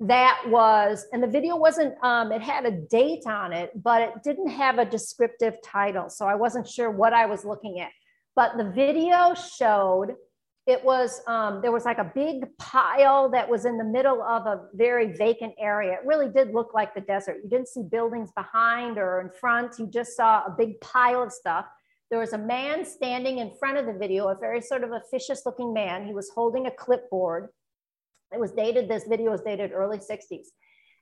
that 0.00 0.42
was, 0.48 1.06
and 1.12 1.22
the 1.22 1.28
video 1.28 1.56
wasn't, 1.56 1.94
um, 2.04 2.30
it 2.30 2.42
had 2.42 2.66
a 2.66 2.70
date 2.70 3.26
on 3.26 3.52
it, 3.52 3.70
but 3.82 4.02
it 4.02 4.12
didn't 4.22 4.48
have 4.48 4.78
a 4.78 4.84
descriptive 4.84 5.56
title. 5.64 6.08
So 6.08 6.26
I 6.26 6.34
wasn't 6.34 6.68
sure 6.68 6.90
what 6.90 7.12
I 7.12 7.26
was 7.26 7.44
looking 7.44 7.80
at. 7.80 7.90
But 8.38 8.56
the 8.56 8.70
video 8.70 9.34
showed 9.34 10.14
it 10.68 10.84
was 10.84 11.22
um, 11.26 11.60
there 11.60 11.72
was 11.72 11.84
like 11.84 11.98
a 11.98 12.12
big 12.14 12.46
pile 12.56 13.28
that 13.30 13.50
was 13.50 13.64
in 13.64 13.76
the 13.78 13.84
middle 13.84 14.22
of 14.22 14.46
a 14.46 14.66
very 14.74 15.16
vacant 15.16 15.54
area. 15.58 15.94
It 15.94 16.06
really 16.06 16.28
did 16.28 16.54
look 16.54 16.72
like 16.72 16.94
the 16.94 17.00
desert. 17.00 17.38
You 17.42 17.50
didn't 17.50 17.66
see 17.66 17.82
buildings 17.82 18.30
behind 18.36 18.96
or 18.96 19.20
in 19.22 19.30
front. 19.40 19.80
You 19.80 19.88
just 19.88 20.16
saw 20.16 20.44
a 20.44 20.54
big 20.56 20.80
pile 20.80 21.24
of 21.24 21.32
stuff. 21.32 21.66
There 22.12 22.20
was 22.20 22.32
a 22.32 22.38
man 22.38 22.84
standing 22.84 23.38
in 23.38 23.56
front 23.58 23.76
of 23.76 23.86
the 23.86 23.92
video, 23.92 24.28
a 24.28 24.36
very 24.36 24.60
sort 24.60 24.84
of 24.84 24.92
officious 24.92 25.42
looking 25.44 25.74
man. 25.74 26.06
He 26.06 26.14
was 26.14 26.30
holding 26.32 26.68
a 26.68 26.70
clipboard. 26.70 27.48
It 28.32 28.38
was 28.38 28.52
dated, 28.52 28.88
this 28.88 29.02
video 29.08 29.32
was 29.32 29.40
dated 29.40 29.72
early 29.72 29.98
60s. 29.98 30.46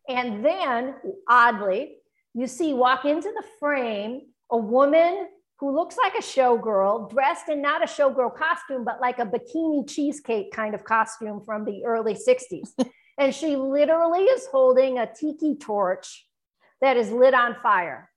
And 0.08 0.42
then, 0.42 0.94
oddly, 1.28 1.98
you 2.32 2.46
see 2.46 2.72
walk 2.72 3.04
into 3.04 3.28
the 3.28 3.44
frame 3.60 4.22
a 4.50 4.56
woman 4.56 5.28
who 5.58 5.74
looks 5.74 5.96
like 5.96 6.14
a 6.14 6.22
showgirl, 6.22 7.10
dressed 7.10 7.48
in 7.48 7.62
not 7.62 7.82
a 7.82 7.86
showgirl 7.86 8.36
costume, 8.36 8.84
but 8.84 9.00
like 9.00 9.18
a 9.18 9.24
bikini 9.24 9.88
cheesecake 9.88 10.52
kind 10.52 10.74
of 10.74 10.84
costume 10.84 11.42
from 11.44 11.64
the 11.64 11.84
early 11.84 12.14
60s. 12.14 12.68
and 13.18 13.34
she 13.34 13.56
literally 13.56 14.24
is 14.24 14.46
holding 14.46 14.98
a 14.98 15.08
tiki 15.12 15.56
torch 15.56 16.26
that 16.80 16.96
is 16.96 17.10
lit 17.10 17.32
on 17.32 17.56
fire. 17.62 18.10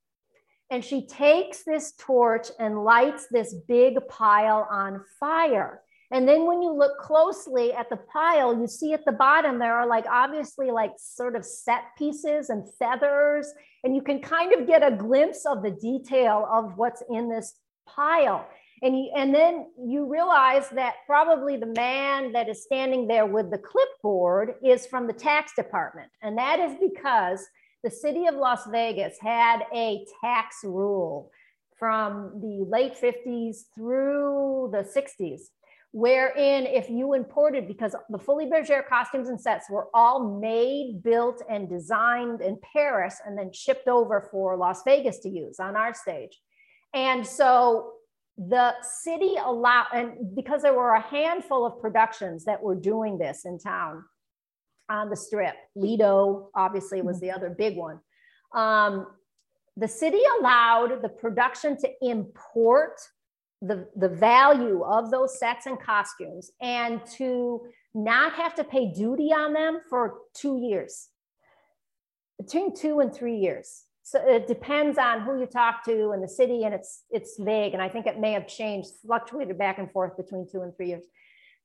And 0.69 0.83
she 0.83 1.07
takes 1.07 1.63
this 1.63 1.93
torch 1.97 2.47
and 2.59 2.83
lights 2.83 3.27
this 3.31 3.55
big 3.67 3.95
pile 4.07 4.67
on 4.69 5.03
fire. 5.19 5.81
And 6.11 6.27
then 6.27 6.45
when 6.45 6.61
you 6.61 6.71
look 6.71 6.97
closely 6.97 7.71
at 7.71 7.89
the 7.89 7.97
pile, 7.97 8.59
you 8.59 8.67
see 8.67 8.93
at 8.93 9.05
the 9.05 9.11
bottom 9.11 9.59
there 9.59 9.75
are 9.75 9.85
like 9.85 10.05
obviously 10.09 10.71
like 10.71 10.91
sort 10.97 11.35
of 11.35 11.45
set 11.45 11.83
pieces 11.97 12.49
and 12.49 12.67
feathers. 12.79 13.53
And 13.83 13.95
you 13.95 14.01
can 14.01 14.19
kind 14.19 14.53
of 14.53 14.65
get 14.65 14.81
a 14.85 14.95
glimpse 14.95 15.45
of 15.45 15.61
the 15.61 15.71
detail 15.71 16.47
of 16.51 16.77
what's 16.77 17.03
in 17.09 17.29
this 17.29 17.55
pile. 17.87 18.47
And, 18.81 18.97
you, 18.97 19.11
and 19.15 19.35
then 19.35 19.67
you 19.77 20.05
realize 20.05 20.69
that 20.69 20.95
probably 21.05 21.57
the 21.57 21.73
man 21.75 22.31
that 22.31 22.49
is 22.49 22.63
standing 22.63 23.07
there 23.07 23.25
with 23.25 23.51
the 23.51 23.59
clipboard 23.59 24.55
is 24.63 24.87
from 24.87 25.05
the 25.05 25.13
tax 25.13 25.53
department. 25.53 26.09
And 26.23 26.37
that 26.37 26.59
is 26.59 26.75
because 26.79 27.45
the 27.83 27.91
city 27.91 28.25
of 28.25 28.35
Las 28.35 28.65
Vegas 28.71 29.17
had 29.19 29.59
a 29.73 30.05
tax 30.21 30.57
rule 30.63 31.29
from 31.77 32.39
the 32.41 32.65
late 32.67 32.95
50s 32.95 33.63
through 33.75 34.69
the 34.73 34.83
60s 34.83 35.41
wherein 35.91 36.65
if 36.65 36.89
you 36.89 37.13
imported, 37.13 37.67
because 37.67 37.95
the 38.09 38.17
Folies 38.19 38.49
Bergère 38.51 38.87
costumes 38.87 39.29
and 39.29 39.41
sets 39.41 39.69
were 39.69 39.87
all 39.93 40.39
made, 40.39 41.01
built, 41.03 41.41
and 41.49 41.67
designed 41.67 42.41
in 42.41 42.59
Paris 42.73 43.19
and 43.25 43.37
then 43.37 43.51
shipped 43.51 43.87
over 43.87 44.27
for 44.31 44.55
Las 44.55 44.83
Vegas 44.83 45.19
to 45.19 45.29
use 45.29 45.59
on 45.59 45.75
our 45.75 45.93
stage. 45.93 46.39
And 46.93 47.25
so 47.25 47.93
the 48.37 48.73
city 49.03 49.33
allowed, 49.43 49.87
and 49.93 50.35
because 50.35 50.61
there 50.61 50.73
were 50.73 50.93
a 50.93 51.01
handful 51.01 51.65
of 51.65 51.81
productions 51.81 52.45
that 52.45 52.61
were 52.61 52.75
doing 52.75 53.17
this 53.17 53.45
in 53.45 53.59
town 53.59 54.03
on 54.89 55.09
the 55.09 55.15
strip, 55.15 55.55
Lido 55.75 56.49
obviously 56.55 57.01
was 57.01 57.19
the 57.19 57.31
other 57.31 57.49
big 57.49 57.75
one. 57.75 57.99
Um, 58.53 59.07
the 59.75 59.87
city 59.87 60.21
allowed 60.39 61.01
the 61.01 61.09
production 61.09 61.77
to 61.77 61.89
import 62.01 62.99
the, 63.61 63.87
the 63.95 64.09
value 64.09 64.83
of 64.83 65.11
those 65.11 65.37
sets 65.39 65.65
and 65.65 65.79
costumes 65.79 66.51
and 66.61 67.05
to 67.17 67.61
not 67.93 68.33
have 68.33 68.55
to 68.55 68.63
pay 68.63 68.91
duty 68.91 69.33
on 69.33 69.53
them 69.53 69.79
for 69.89 70.19
two 70.33 70.59
years, 70.59 71.09
between 72.37 72.75
two 72.75 72.99
and 72.99 73.13
three 73.13 73.37
years. 73.37 73.83
So 74.03 74.19
it 74.25 74.47
depends 74.47 74.97
on 74.97 75.21
who 75.21 75.39
you 75.39 75.45
talk 75.45 75.83
to 75.85 76.13
in 76.13 76.21
the 76.21 76.27
city 76.27 76.63
and 76.63 76.73
it's, 76.73 77.03
it's 77.11 77.37
vague. 77.39 77.73
And 77.73 77.81
I 77.81 77.89
think 77.89 78.07
it 78.07 78.19
may 78.19 78.31
have 78.31 78.47
changed, 78.47 78.89
fluctuated 79.05 79.57
back 79.57 79.77
and 79.77 79.91
forth 79.91 80.17
between 80.17 80.47
two 80.49 80.61
and 80.61 80.75
three 80.75 80.87
years. 80.87 81.03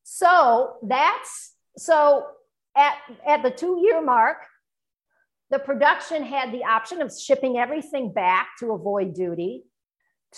So 0.02 0.76
that's, 0.82 1.54
so 1.78 2.26
at, 2.76 2.96
at 3.26 3.42
the 3.42 3.50
two 3.50 3.80
year 3.82 4.02
mark, 4.02 4.38
the 5.50 5.58
production 5.58 6.22
had 6.22 6.52
the 6.52 6.64
option 6.64 7.00
of 7.00 7.12
shipping 7.16 7.56
everything 7.56 8.12
back 8.12 8.48
to 8.58 8.72
avoid 8.72 9.14
duty 9.14 9.64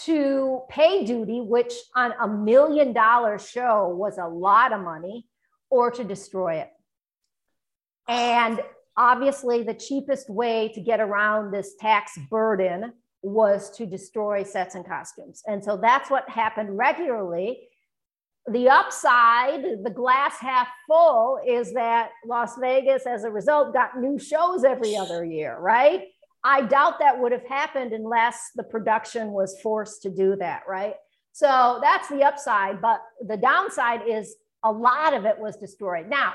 to 0.05 0.63
pay 0.69 1.05
duty, 1.05 1.41
which 1.41 1.73
on 1.95 2.13
a 2.21 2.29
million 2.29 2.93
dollar 2.93 3.39
show 3.39 3.89
was 3.89 4.19
a 4.19 4.27
lot 4.27 4.73
of 4.73 4.81
money, 4.81 5.27
or 5.71 5.91
to 5.91 6.05
destroy 6.05 6.57
it. 6.57 6.71
And 8.09 8.61
obviously, 8.97 9.63
the 9.63 9.75
cheapest 9.75 10.31
way 10.31 10.71
to 10.75 10.81
get 10.81 11.01
around 11.01 11.51
this 11.51 11.75
tax 11.81 12.19
burden 12.31 12.93
was 13.23 13.71
to 13.77 13.87
destroy 13.87 14.43
sets 14.45 14.75
and 14.75 14.87
costumes. 14.87 15.43
And 15.47 15.65
so 15.65 15.77
that's 15.77 16.11
what 16.11 16.29
happened 16.29 16.77
regularly. 16.77 17.69
The 18.49 18.69
upside, 18.69 19.83
the 19.83 19.91
glass 19.91 20.39
half 20.39 20.69
full, 20.87 21.41
is 21.45 21.73
that 21.73 22.11
Las 22.25 22.57
Vegas, 22.61 23.05
as 23.05 23.25
a 23.25 23.31
result, 23.31 23.73
got 23.73 23.99
new 23.99 24.19
shows 24.19 24.63
every 24.63 24.97
other 24.97 25.25
year, 25.25 25.59
right? 25.59 26.05
I 26.47 26.61
doubt 26.61 27.01
that 27.01 27.19
would 27.19 27.33
have 27.33 27.45
happened 27.49 27.93
unless 27.93 28.53
the 28.55 28.63
production 28.63 29.33
was 29.33 29.61
forced 29.61 30.03
to 30.03 30.11
do 30.11 30.37
that, 30.37 30.63
right? 30.69 30.95
So 31.33 31.81
that's 31.83 32.09
the 32.09 32.23
upside, 32.23 32.81
but 32.81 33.03
the 33.27 33.37
downside 33.37 34.03
is 34.07 34.37
a 34.63 34.71
lot 34.71 35.13
of 35.13 35.25
it 35.25 35.37
was 35.37 35.57
destroyed. 35.57 36.09
Now, 36.09 36.35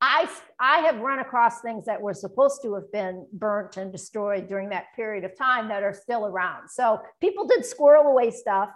I, 0.00 0.26
I 0.58 0.78
have 0.78 1.00
run 1.00 1.18
across 1.18 1.60
things 1.60 1.84
that 1.84 2.00
were 2.00 2.14
supposed 2.14 2.62
to 2.62 2.74
have 2.76 2.90
been 2.92 3.26
burnt 3.34 3.76
and 3.76 3.92
destroyed 3.92 4.48
during 4.48 4.70
that 4.70 4.86
period 4.96 5.22
of 5.24 5.36
time 5.36 5.68
that 5.68 5.82
are 5.82 5.92
still 5.92 6.24
around. 6.24 6.70
So 6.70 7.02
people 7.20 7.46
did 7.46 7.66
squirrel 7.66 8.06
away 8.06 8.30
stuff 8.30 8.70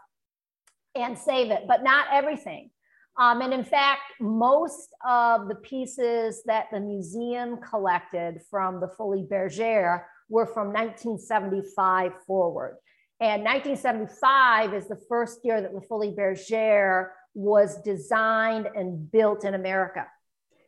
and 0.94 1.18
save 1.18 1.50
it, 1.50 1.62
but 1.66 1.84
not 1.84 2.08
everything. 2.12 2.70
Um, 3.18 3.40
and 3.40 3.54
in 3.54 3.64
fact, 3.64 4.02
most 4.20 4.94
of 5.08 5.48
the 5.48 5.54
pieces 5.54 6.42
that 6.44 6.66
the 6.70 6.80
museum 6.80 7.60
collected 7.62 8.42
from 8.50 8.78
the 8.78 8.88
Folies 8.88 9.26
Bergère 9.26 10.02
were 10.28 10.46
from 10.46 10.72
1975 10.72 12.12
forward. 12.26 12.78
And 13.20 13.44
1975 13.44 14.74
is 14.74 14.88
the 14.88 15.00
first 15.08 15.40
year 15.44 15.60
that 15.60 15.72
the 15.72 15.80
Folies 15.80 16.14
Bergère 16.14 17.10
was 17.34 17.80
designed 17.82 18.68
and 18.74 19.10
built 19.10 19.44
in 19.44 19.54
America. 19.54 20.06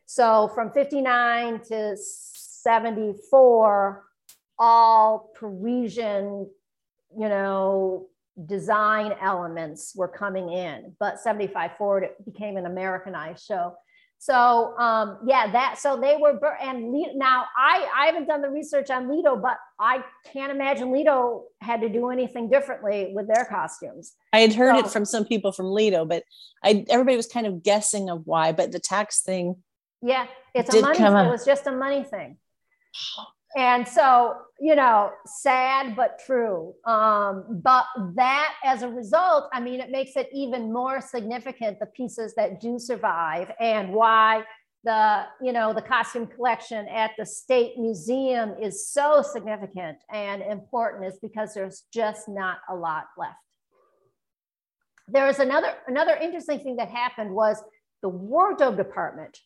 So 0.05 0.49
from 0.55 0.71
59 0.71 1.61
to 1.65 1.95
74, 1.95 4.03
all 4.57 5.31
Parisian, 5.35 6.49
you 7.15 7.29
know, 7.29 8.07
design 8.45 9.13
elements 9.21 9.95
were 9.95 10.07
coming 10.07 10.51
in. 10.51 10.95
But 10.99 11.19
75 11.19 11.77
forward, 11.77 12.03
it 12.03 12.25
became 12.25 12.57
an 12.57 12.65
Americanized 12.65 13.45
show. 13.45 13.75
So 14.21 14.77
um, 14.77 15.17
yeah, 15.25 15.49
that 15.51 15.79
so 15.79 15.95
they 15.99 16.17
were 16.17 16.37
and 16.61 16.91
now 17.17 17.45
I 17.55 17.87
I 17.95 18.05
haven't 18.07 18.27
done 18.27 18.41
the 18.41 18.49
research 18.49 18.89
on 18.89 19.09
Lido, 19.09 19.37
but 19.37 19.57
I 19.79 20.03
can't 20.33 20.51
imagine 20.51 20.91
Lido 20.91 21.45
had 21.61 21.79
to 21.81 21.89
do 21.89 22.09
anything 22.09 22.49
differently 22.49 23.11
with 23.15 23.27
their 23.27 23.45
costumes. 23.45 24.13
I 24.33 24.39
had 24.39 24.53
heard 24.53 24.75
so, 24.75 24.79
it 24.85 24.91
from 24.91 25.05
some 25.05 25.25
people 25.25 25.53
from 25.53 25.67
Lido, 25.67 26.03
but 26.03 26.23
I 26.61 26.85
everybody 26.89 27.15
was 27.15 27.27
kind 27.27 27.47
of 27.47 27.63
guessing 27.63 28.09
of 28.09 28.27
why. 28.27 28.51
But 28.51 28.73
the 28.73 28.79
tax 28.79 29.21
thing, 29.21 29.55
yeah, 30.01 30.27
it's 30.53 30.75
a 30.75 30.81
money. 30.81 30.99
It 30.99 31.31
was 31.31 31.45
just 31.45 31.65
a 31.65 31.71
money 31.71 32.03
thing. 32.03 32.37
And 33.57 33.87
so, 33.87 34.35
you 34.59 34.75
know, 34.75 35.11
sad 35.25 35.95
but 35.95 36.21
true. 36.25 36.73
Um, 36.85 37.61
but 37.63 37.85
that 38.15 38.53
as 38.63 38.83
a 38.83 38.89
result, 38.89 39.49
I 39.51 39.59
mean, 39.59 39.79
it 39.79 39.89
makes 39.89 40.15
it 40.15 40.29
even 40.33 40.71
more 40.71 41.01
significant 41.01 41.79
the 41.79 41.87
pieces 41.87 42.35
that 42.35 42.61
do 42.61 42.77
survive 42.77 43.51
and 43.59 43.91
why 43.91 44.43
the 44.83 45.25
you 45.41 45.51
know 45.51 45.73
the 45.73 45.81
costume 45.81 46.25
collection 46.25 46.87
at 46.87 47.11
the 47.17 47.25
state 47.25 47.77
museum 47.77 48.55
is 48.61 48.89
so 48.89 49.21
significant 49.21 49.97
and 50.09 50.41
important 50.41 51.05
is 51.05 51.19
because 51.21 51.53
there's 51.53 51.83
just 51.93 52.29
not 52.29 52.59
a 52.69 52.75
lot 52.75 53.05
left 53.17 53.35
there 55.09 55.27
is 55.27 55.39
another 55.39 55.73
another 55.87 56.15
interesting 56.15 56.59
thing 56.59 56.77
that 56.77 56.89
happened 56.89 57.31
was 57.31 57.61
the 58.01 58.09
wardrobe 58.09 58.77
department 58.77 59.37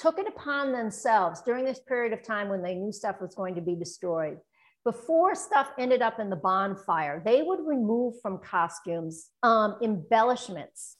took 0.00 0.18
it 0.18 0.26
upon 0.26 0.72
themselves 0.72 1.42
during 1.42 1.64
this 1.64 1.80
period 1.80 2.12
of 2.12 2.22
time 2.22 2.48
when 2.48 2.62
they 2.62 2.74
knew 2.74 2.90
stuff 2.90 3.20
was 3.20 3.34
going 3.34 3.54
to 3.54 3.60
be 3.60 3.74
destroyed. 3.74 4.38
Before 4.82 5.34
stuff 5.34 5.68
ended 5.78 6.00
up 6.00 6.18
in 6.18 6.30
the 6.30 6.36
bonfire, 6.36 7.22
they 7.24 7.42
would 7.42 7.60
remove 7.66 8.14
from 8.22 8.38
costumes 8.38 9.28
um, 9.42 9.76
embellishments 9.82 10.96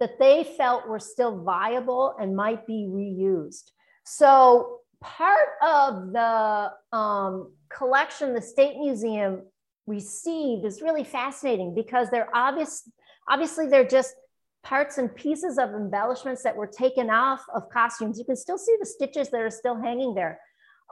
that 0.00 0.18
they 0.18 0.42
felt 0.42 0.88
were 0.88 0.98
still 0.98 1.44
viable 1.44 2.16
and 2.20 2.34
might 2.34 2.66
be 2.66 2.88
reused. 2.90 3.70
So, 4.04 4.80
part 5.00 5.50
of 5.62 6.12
the 6.12 6.72
um, 6.96 7.52
collection 7.68 8.34
the 8.34 8.42
State 8.42 8.76
Museum 8.76 9.42
received 9.86 10.64
is 10.64 10.82
really 10.82 11.04
fascinating 11.04 11.76
because 11.76 12.10
they're 12.10 12.34
obvious, 12.34 12.88
obviously, 13.28 13.68
they're 13.68 13.86
just 13.86 14.16
parts 14.62 14.98
and 14.98 15.14
pieces 15.14 15.58
of 15.58 15.70
embellishments 15.70 16.42
that 16.42 16.56
were 16.56 16.66
taken 16.66 17.10
off 17.10 17.44
of 17.54 17.68
costumes. 17.70 18.18
You 18.18 18.24
can 18.24 18.36
still 18.36 18.58
see 18.58 18.76
the 18.78 18.86
stitches 18.86 19.28
that 19.30 19.40
are 19.40 19.50
still 19.50 19.76
hanging 19.76 20.14
there. 20.14 20.40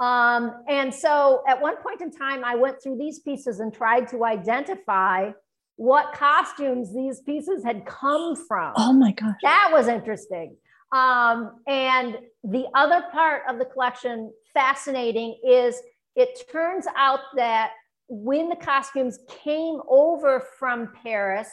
Um, 0.00 0.62
and 0.68 0.92
so 0.92 1.42
at 1.46 1.60
one 1.60 1.76
point 1.76 2.00
in 2.00 2.10
time, 2.10 2.44
I 2.44 2.56
went 2.56 2.82
through 2.82 2.98
these 2.98 3.20
pieces 3.20 3.60
and 3.60 3.72
tried 3.72 4.08
to 4.08 4.24
identify 4.24 5.32
what 5.76 6.12
costumes 6.14 6.94
these 6.94 7.20
pieces 7.20 7.64
had 7.64 7.86
come 7.86 8.34
from. 8.34 8.72
Oh 8.76 8.92
my 8.92 9.12
gosh. 9.12 9.36
That 9.42 9.70
was 9.72 9.88
interesting. 9.88 10.56
Um, 10.92 11.60
and 11.66 12.18
the 12.42 12.66
other 12.74 13.04
part 13.12 13.42
of 13.48 13.58
the 13.58 13.64
collection, 13.64 14.32
fascinating, 14.52 15.38
is 15.46 15.80
it 16.16 16.50
turns 16.50 16.86
out 16.96 17.20
that 17.36 17.72
when 18.08 18.48
the 18.48 18.56
costumes 18.56 19.20
came 19.28 19.80
over 19.88 20.44
from 20.58 20.92
Paris, 21.02 21.48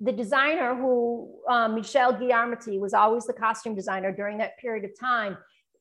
the 0.00 0.12
designer 0.12 0.74
who 0.74 1.30
um, 1.48 1.74
Michel 1.74 2.14
Gyarmathy 2.14 2.80
was 2.80 2.94
always 2.94 3.26
the 3.26 3.34
costume 3.34 3.74
designer 3.74 4.10
during 4.10 4.38
that 4.38 4.58
period 4.58 4.84
of 4.84 4.98
time. 4.98 5.36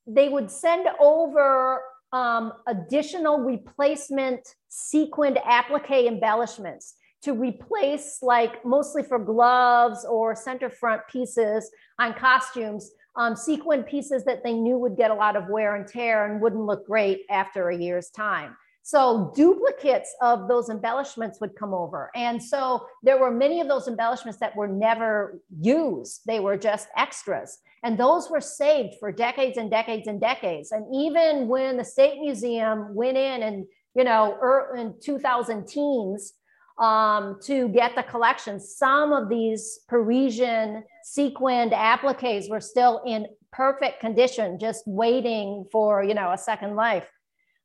They 0.05 0.27
would 0.27 0.51
send 0.51 0.87
over 0.99 1.81
um, 2.11 2.53
additional 2.67 3.39
replacement 3.39 4.55
sequined 4.67 5.39
applique 5.45 6.07
embellishments 6.07 6.95
to 7.21 7.33
replace 7.33 8.19
like 8.21 8.65
mostly 8.65 9.03
for 9.03 9.19
gloves 9.19 10.05
or 10.05 10.35
center 10.35 10.69
front 10.69 11.01
pieces 11.09 11.69
on 11.99 12.13
costumes 12.13 12.91
um, 13.15 13.35
sequined 13.35 13.85
pieces 13.85 14.23
that 14.25 14.43
they 14.43 14.53
knew 14.53 14.77
would 14.77 14.95
get 14.95 15.11
a 15.11 15.13
lot 15.13 15.35
of 15.35 15.49
wear 15.49 15.75
and 15.75 15.87
tear 15.87 16.31
and 16.31 16.41
wouldn't 16.41 16.65
look 16.65 16.85
great 16.85 17.21
after 17.29 17.69
a 17.69 17.77
year's 17.77 18.09
time 18.09 18.55
so 18.89 19.31
duplicates 19.35 20.15
of 20.19 20.47
those 20.47 20.69
embellishments 20.69 21.39
would 21.39 21.55
come 21.55 21.75
over. 21.75 22.09
And 22.15 22.41
so 22.41 22.87
there 23.03 23.19
were 23.19 23.29
many 23.29 23.61
of 23.61 23.67
those 23.67 23.87
embellishments 23.87 24.39
that 24.39 24.55
were 24.55 24.67
never 24.67 25.39
used. 25.61 26.21
They 26.25 26.39
were 26.39 26.57
just 26.57 26.87
extras. 26.97 27.59
And 27.83 27.99
those 27.99 28.31
were 28.31 28.41
saved 28.41 28.95
for 28.99 29.11
decades 29.11 29.59
and 29.59 29.69
decades 29.69 30.07
and 30.07 30.19
decades. 30.19 30.71
And 30.71 30.87
even 30.91 31.47
when 31.47 31.77
the 31.77 31.83
State 31.83 32.19
Museum 32.19 32.95
went 32.95 33.15
in 33.15 33.43
and, 33.43 33.67
you 33.93 34.03
know, 34.03 34.35
er, 34.41 34.75
in 34.75 34.95
2000 34.99 35.67
teens 35.67 36.33
um, 36.79 37.37
to 37.43 37.69
get 37.69 37.95
the 37.95 38.01
collection, 38.01 38.59
some 38.59 39.13
of 39.13 39.29
these 39.29 39.81
Parisian 39.87 40.83
sequined 41.03 41.73
appliques 41.73 42.49
were 42.49 42.59
still 42.59 43.03
in 43.05 43.27
perfect 43.53 43.99
condition, 43.99 44.57
just 44.57 44.81
waiting 44.87 45.65
for, 45.71 46.03
you 46.03 46.15
know, 46.15 46.31
a 46.31 46.37
second 46.39 46.75
life. 46.75 47.07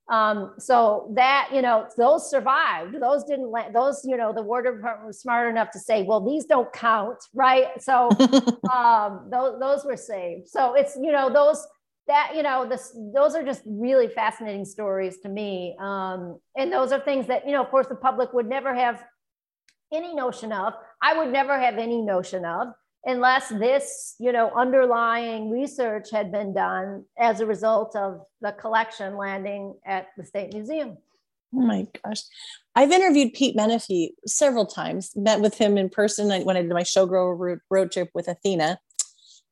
Um, 0.09 0.55
so 0.59 1.11
that, 1.15 1.49
you 1.53 1.63
know, 1.63 1.87
those 1.97 2.29
survived. 2.29 3.01
Those 3.01 3.25
didn't 3.25 3.51
let 3.51 3.73
those, 3.73 4.05
you 4.05 4.17
know, 4.17 4.33
the 4.35 4.43
wardrobe 4.43 4.77
department 4.77 5.07
was 5.07 5.21
smart 5.21 5.49
enough 5.49 5.71
to 5.71 5.79
say, 5.79 6.03
well, 6.03 6.21
these 6.21 6.45
don't 6.45 6.71
count, 6.73 7.19
right? 7.33 7.69
So 7.81 8.11
um, 8.73 9.29
those, 9.31 9.59
those 9.61 9.85
were 9.85 9.97
saved. 9.97 10.49
So 10.49 10.75
it's, 10.75 10.97
you 11.01 11.11
know, 11.11 11.33
those 11.33 11.67
that, 12.07 12.33
you 12.37 12.43
know, 12.43 12.69
this, 12.69 12.95
those 13.15 13.35
are 13.35 13.43
just 13.43 13.63
really 13.65 14.09
fascinating 14.09 14.67
stories 14.67 15.19
to 15.21 15.29
me. 15.31 15.75
Um, 15.81 16.39
and 16.55 16.71
those 16.71 16.93
are 16.93 17.01
things 17.01 17.27
that, 17.29 17.47
you 17.47 17.53
know, 17.53 17.63
of 17.63 17.71
course, 17.71 17.87
the 17.87 17.95
public 17.95 18.35
would 18.35 18.47
never 18.47 18.75
have 18.75 19.03
any 19.93 20.15
notion 20.15 20.53
of. 20.53 20.75
I 21.01 21.17
would 21.17 21.33
never 21.33 21.59
have 21.59 21.79
any 21.79 22.03
notion 22.03 22.45
of 22.45 22.69
unless 23.07 23.49
this 23.49 24.15
you 24.19 24.33
know 24.33 24.51
underlying 24.57 25.51
research 25.51 26.11
had 26.11 26.33
been 26.33 26.53
done 26.55 27.05
as 27.19 27.41
a 27.41 27.47
result 27.47 27.97
of 27.97 28.23
the 28.41 28.53
collection 28.53 29.17
landing 29.17 29.75
at 29.85 30.09
the 30.17 30.25
state 30.25 30.53
museum. 30.53 30.97
Oh 31.57 31.61
my 31.61 31.87
gosh. 32.05 32.23
I've 32.75 32.91
interviewed 32.91 33.33
pete 33.33 33.57
menefee 33.57 34.11
several 34.27 34.67
times 34.67 35.13
met 35.15 35.41
with 35.41 35.57
him 35.57 35.79
in 35.79 35.89
person. 35.89 36.29
When 36.45 36.57
i 36.57 36.63
did 36.63 36.71
my 36.71 36.83
showgirl 36.83 37.59
road 37.71 37.93
trip 37.93 38.11
with 38.15 38.29
athena 38.29 38.79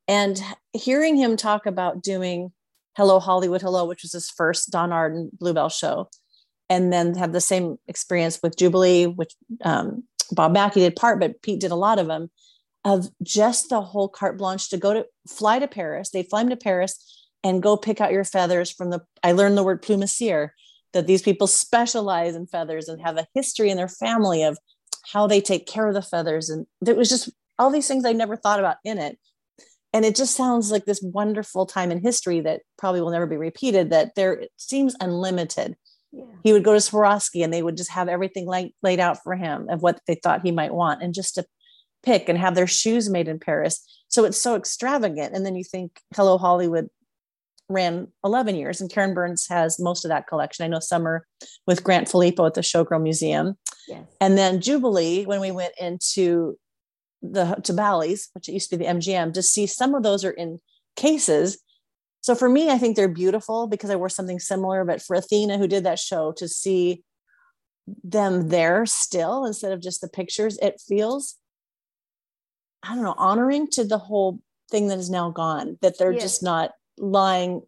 and 0.08 0.42
hearing 0.72 1.16
him 1.16 1.36
talk 1.36 1.66
about 1.66 2.02
doing 2.02 2.52
hello 2.96 3.18
hollywood 3.18 3.62
hello 3.62 3.84
which 3.84 4.02
was 4.02 4.12
his 4.12 4.30
first 4.30 4.70
donn 4.70 4.92
arden 4.92 5.30
bluebell 5.38 5.68
show 5.68 6.08
and 6.68 6.92
then 6.92 7.14
have 7.14 7.32
the 7.32 7.40
same 7.40 7.78
experience 7.88 8.40
with 8.42 8.56
jubilee 8.56 9.06
which 9.06 9.34
um, 9.64 10.04
bob 10.32 10.52
mackie 10.52 10.80
did 10.80 10.96
part 10.96 11.20
but 11.20 11.40
pete 11.42 11.60
did 11.60 11.70
a 11.70 11.76
lot 11.76 11.98
of 11.98 12.06
them 12.06 12.30
of 12.84 13.08
just 13.22 13.68
the 13.68 13.80
whole 13.80 14.08
carte 14.08 14.38
blanche 14.38 14.68
to 14.70 14.76
go 14.76 14.92
to 14.92 15.06
fly 15.28 15.58
to 15.58 15.68
Paris. 15.68 16.10
They 16.10 16.22
fly 16.22 16.42
them 16.42 16.50
to 16.50 16.56
Paris 16.56 17.28
and 17.44 17.62
go 17.62 17.76
pick 17.76 18.00
out 18.00 18.12
your 18.12 18.24
feathers 18.24 18.70
from 18.70 18.90
the. 18.90 19.00
I 19.22 19.32
learned 19.32 19.56
the 19.56 19.62
word 19.62 19.82
plumassier, 19.82 20.50
that 20.92 21.06
these 21.06 21.22
people 21.22 21.46
specialize 21.46 22.36
in 22.36 22.46
feathers 22.46 22.88
and 22.88 23.00
have 23.00 23.16
a 23.16 23.26
history 23.34 23.70
in 23.70 23.76
their 23.76 23.88
family 23.88 24.42
of 24.42 24.58
how 25.12 25.26
they 25.26 25.40
take 25.40 25.66
care 25.66 25.88
of 25.88 25.94
the 25.94 26.02
feathers. 26.02 26.50
And 26.50 26.66
it 26.86 26.96
was 26.96 27.08
just 27.08 27.30
all 27.58 27.70
these 27.70 27.88
things 27.88 28.04
I 28.04 28.12
never 28.12 28.36
thought 28.36 28.60
about 28.60 28.76
in 28.84 28.98
it. 28.98 29.18
And 29.92 30.04
it 30.04 30.16
just 30.16 30.36
sounds 30.36 30.70
like 30.70 30.84
this 30.84 31.02
wonderful 31.02 31.66
time 31.66 31.90
in 31.92 32.00
history 32.00 32.40
that 32.40 32.62
probably 32.78 33.00
will 33.00 33.10
never 33.10 33.26
be 33.26 33.36
repeated, 33.36 33.90
that 33.90 34.14
there 34.14 34.32
it 34.32 34.50
seems 34.56 34.96
unlimited. 35.00 35.76
Yeah. 36.12 36.24
He 36.42 36.52
would 36.52 36.64
go 36.64 36.72
to 36.72 36.78
Swarovski 36.78 37.44
and 37.44 37.52
they 37.52 37.62
would 37.62 37.76
just 37.76 37.90
have 37.90 38.08
everything 38.08 38.46
like 38.46 38.74
laid 38.82 39.00
out 39.00 39.22
for 39.22 39.34
him 39.34 39.68
of 39.68 39.82
what 39.82 40.00
they 40.06 40.14
thought 40.14 40.42
he 40.42 40.50
might 40.50 40.74
want. 40.74 41.02
And 41.02 41.14
just 41.14 41.34
to 41.34 41.44
pick 42.02 42.28
and 42.28 42.38
have 42.38 42.54
their 42.54 42.66
shoes 42.66 43.08
made 43.08 43.28
in 43.28 43.38
Paris. 43.38 43.84
So 44.08 44.24
it's 44.24 44.40
so 44.40 44.54
extravagant. 44.56 45.34
And 45.34 45.46
then 45.46 45.54
you 45.54 45.64
think 45.64 46.00
Hello 46.14 46.38
Hollywood 46.38 46.88
ran 47.68 48.08
11 48.24 48.56
years 48.56 48.80
and 48.80 48.90
Karen 48.90 49.14
Burns 49.14 49.46
has 49.48 49.78
most 49.80 50.04
of 50.04 50.10
that 50.10 50.26
collection. 50.26 50.64
I 50.64 50.68
know 50.68 50.80
Summer 50.80 51.26
with 51.66 51.84
Grant 51.84 52.08
Philipo 52.08 52.46
at 52.46 52.54
the 52.54 52.60
Showgirl 52.60 53.02
Museum. 53.02 53.56
Yes. 53.88 54.04
And 54.20 54.36
then 54.36 54.60
Jubilee, 54.60 55.24
when 55.24 55.40
we 55.40 55.50
went 55.50 55.74
into 55.80 56.58
the 57.22 57.54
to 57.62 57.72
Bally's, 57.72 58.28
which 58.34 58.48
used 58.48 58.70
to 58.70 58.76
be 58.76 58.84
the 58.84 58.90
MGM, 58.90 59.32
to 59.34 59.42
see 59.42 59.66
some 59.66 59.94
of 59.94 60.02
those 60.02 60.24
are 60.24 60.30
in 60.30 60.60
cases. 60.96 61.58
So 62.20 62.34
for 62.34 62.48
me, 62.48 62.70
I 62.70 62.78
think 62.78 62.96
they're 62.96 63.08
beautiful 63.08 63.66
because 63.66 63.90
I 63.90 63.96
wore 63.96 64.08
something 64.08 64.38
similar. 64.38 64.84
But 64.84 65.02
for 65.02 65.16
Athena, 65.16 65.58
who 65.58 65.66
did 65.66 65.84
that 65.84 65.98
show, 65.98 66.32
to 66.32 66.48
see 66.48 67.02
them 68.04 68.48
there 68.48 68.86
still 68.86 69.44
instead 69.44 69.72
of 69.72 69.80
just 69.80 70.00
the 70.00 70.08
pictures, 70.08 70.58
it 70.58 70.80
feels 70.86 71.36
I 72.82 72.94
don't 72.94 73.04
know, 73.04 73.14
honoring 73.16 73.68
to 73.72 73.84
the 73.84 73.98
whole 73.98 74.40
thing 74.70 74.88
that 74.88 74.98
is 74.98 75.10
now 75.10 75.30
gone, 75.30 75.78
that 75.82 75.98
they're 75.98 76.12
yes. 76.12 76.22
just 76.22 76.42
not 76.42 76.72
lying 76.98 77.62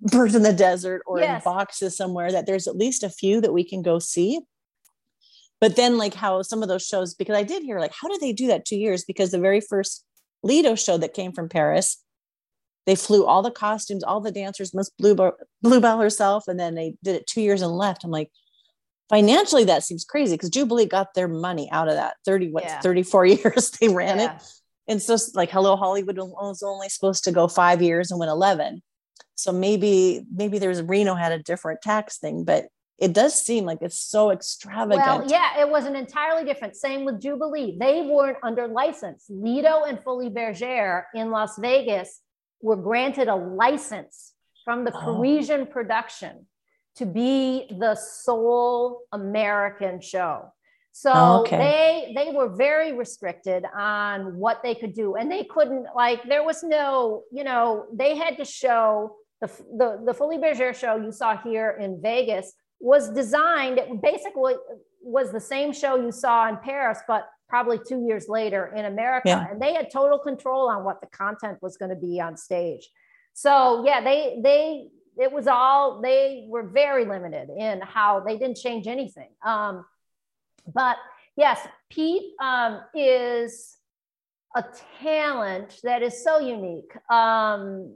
birds 0.00 0.34
in 0.34 0.42
the 0.42 0.52
desert 0.52 1.02
or 1.06 1.20
yes. 1.20 1.42
in 1.42 1.52
boxes 1.52 1.96
somewhere, 1.96 2.30
that 2.30 2.46
there's 2.46 2.68
at 2.68 2.76
least 2.76 3.02
a 3.02 3.10
few 3.10 3.40
that 3.40 3.52
we 3.52 3.64
can 3.64 3.82
go 3.82 3.98
see. 3.98 4.40
But 5.60 5.74
then, 5.74 5.98
like 5.98 6.14
how 6.14 6.42
some 6.42 6.62
of 6.62 6.68
those 6.68 6.86
shows, 6.86 7.14
because 7.14 7.36
I 7.36 7.42
did 7.42 7.64
hear, 7.64 7.80
like, 7.80 7.94
how 8.00 8.08
did 8.08 8.20
they 8.20 8.32
do 8.32 8.46
that 8.46 8.64
two 8.64 8.76
years? 8.76 9.04
Because 9.04 9.30
the 9.30 9.40
very 9.40 9.60
first 9.60 10.04
Lido 10.44 10.76
show 10.76 10.98
that 10.98 11.14
came 11.14 11.32
from 11.32 11.48
Paris, 11.48 12.02
they 12.86 12.94
flew 12.94 13.26
all 13.26 13.42
the 13.42 13.50
costumes, 13.50 14.04
all 14.04 14.20
the 14.20 14.30
dancers, 14.30 14.72
Miss 14.72 14.88
Bluebell, 14.90 15.32
Bluebell 15.62 15.98
herself, 15.98 16.46
and 16.46 16.60
then 16.60 16.74
they 16.74 16.94
did 17.02 17.16
it 17.16 17.26
two 17.26 17.40
years 17.40 17.60
and 17.60 17.72
left. 17.72 18.04
I'm 18.04 18.10
like, 18.10 18.30
financially 19.08 19.64
that 19.64 19.82
seems 19.82 20.04
crazy 20.04 20.34
because 20.34 20.50
jubilee 20.50 20.86
got 20.86 21.14
their 21.14 21.28
money 21.28 21.70
out 21.70 21.88
of 21.88 21.94
that 21.94 22.16
30 22.24 22.50
what 22.50 22.64
yeah. 22.64 22.80
34 22.80 23.26
years 23.26 23.70
they 23.72 23.88
ran 23.88 24.18
yeah. 24.18 24.36
it 24.36 24.42
And 24.88 25.02
so 25.02 25.16
like 25.34 25.50
Hello 25.50 25.76
Hollywood 25.76 26.18
was 26.18 26.62
only 26.62 26.88
supposed 26.88 27.24
to 27.24 27.32
go 27.32 27.46
five 27.46 27.82
years 27.82 28.10
and 28.10 28.18
win 28.18 28.30
11. 28.30 28.82
So 29.34 29.52
maybe, 29.52 30.24
maybe 30.34 30.58
there's 30.58 30.82
Reno 30.82 31.14
had 31.14 31.30
a 31.30 31.38
different 31.38 31.82
tax 31.82 32.18
thing, 32.18 32.44
but 32.44 32.66
it 32.98 33.12
does 33.12 33.40
seem 33.40 33.64
like 33.64 33.78
it's 33.82 34.00
so 34.00 34.32
extravagant. 34.32 35.06
Well, 35.06 35.30
yeah, 35.30 35.60
it 35.60 35.68
was 35.68 35.84
an 35.84 35.94
entirely 35.94 36.44
different. 36.44 36.74
Same 36.74 37.04
with 37.04 37.20
Jubilee. 37.20 37.76
They 37.78 38.02
weren't 38.02 38.38
under 38.42 38.66
license. 38.66 39.26
Lido 39.28 39.84
and 39.84 40.02
Folies 40.02 40.32
Bergère 40.32 41.04
in 41.14 41.30
Las 41.30 41.56
Vegas 41.58 42.20
were 42.60 42.74
granted 42.74 43.28
a 43.28 43.36
license 43.36 44.32
from 44.64 44.84
the 44.84 44.92
oh. 44.92 45.00
Parisian 45.00 45.66
production 45.66 46.46
to 46.98 47.06
be 47.06 47.66
the 47.78 47.94
sole 47.94 49.02
American 49.12 50.00
show. 50.00 50.52
So 50.92 51.12
oh, 51.14 51.40
okay. 51.42 52.12
they 52.14 52.24
they 52.24 52.32
were 52.32 52.48
very 52.48 52.92
restricted 52.92 53.64
on 53.76 54.36
what 54.36 54.62
they 54.64 54.74
could 54.74 54.94
do, 54.94 55.14
and 55.14 55.30
they 55.30 55.44
couldn't 55.44 55.86
like 55.94 56.28
there 56.28 56.42
was 56.42 56.62
no 56.64 57.22
you 57.32 57.44
know 57.44 57.86
they 57.92 58.16
had 58.16 58.36
to 58.38 58.44
show 58.44 59.14
the 59.40 59.46
the 59.76 60.02
the 60.06 60.12
Folies 60.12 60.40
Bergère 60.40 60.74
show 60.74 60.96
you 60.96 61.12
saw 61.12 61.36
here 61.36 61.78
in 61.80 62.02
Vegas 62.02 62.52
was 62.80 63.10
designed 63.10 63.80
basically 64.02 64.54
was 65.00 65.30
the 65.30 65.40
same 65.40 65.72
show 65.72 65.94
you 65.96 66.10
saw 66.10 66.48
in 66.48 66.56
Paris, 66.56 66.98
but 67.06 67.28
probably 67.48 67.78
two 67.78 68.04
years 68.06 68.28
later 68.28 68.72
in 68.76 68.84
America, 68.84 69.28
yeah. 69.28 69.46
and 69.50 69.62
they 69.62 69.74
had 69.74 69.90
total 69.90 70.18
control 70.18 70.68
on 70.68 70.84
what 70.84 71.00
the 71.00 71.06
content 71.06 71.58
was 71.62 71.76
going 71.76 71.90
to 71.90 71.96
be 71.96 72.20
on 72.20 72.36
stage. 72.36 72.88
So 73.34 73.84
yeah, 73.86 74.00
they 74.02 74.40
they 74.42 74.88
it 75.18 75.32
was 75.32 75.46
all 75.46 76.00
they 76.00 76.46
were 76.48 76.62
very 76.62 77.04
limited 77.04 77.48
in 77.56 77.80
how 77.80 78.20
they 78.20 78.38
didn't 78.38 78.56
change 78.56 78.86
anything. 78.86 79.30
Um, 79.44 79.84
but 80.72 80.96
yes, 81.36 81.66
Pete 81.90 82.32
um, 82.40 82.80
is 82.94 83.76
a 84.54 84.64
talent 85.02 85.80
that 85.82 86.02
is 86.02 86.22
so 86.22 86.38
unique. 86.38 86.92
Um, 87.10 87.94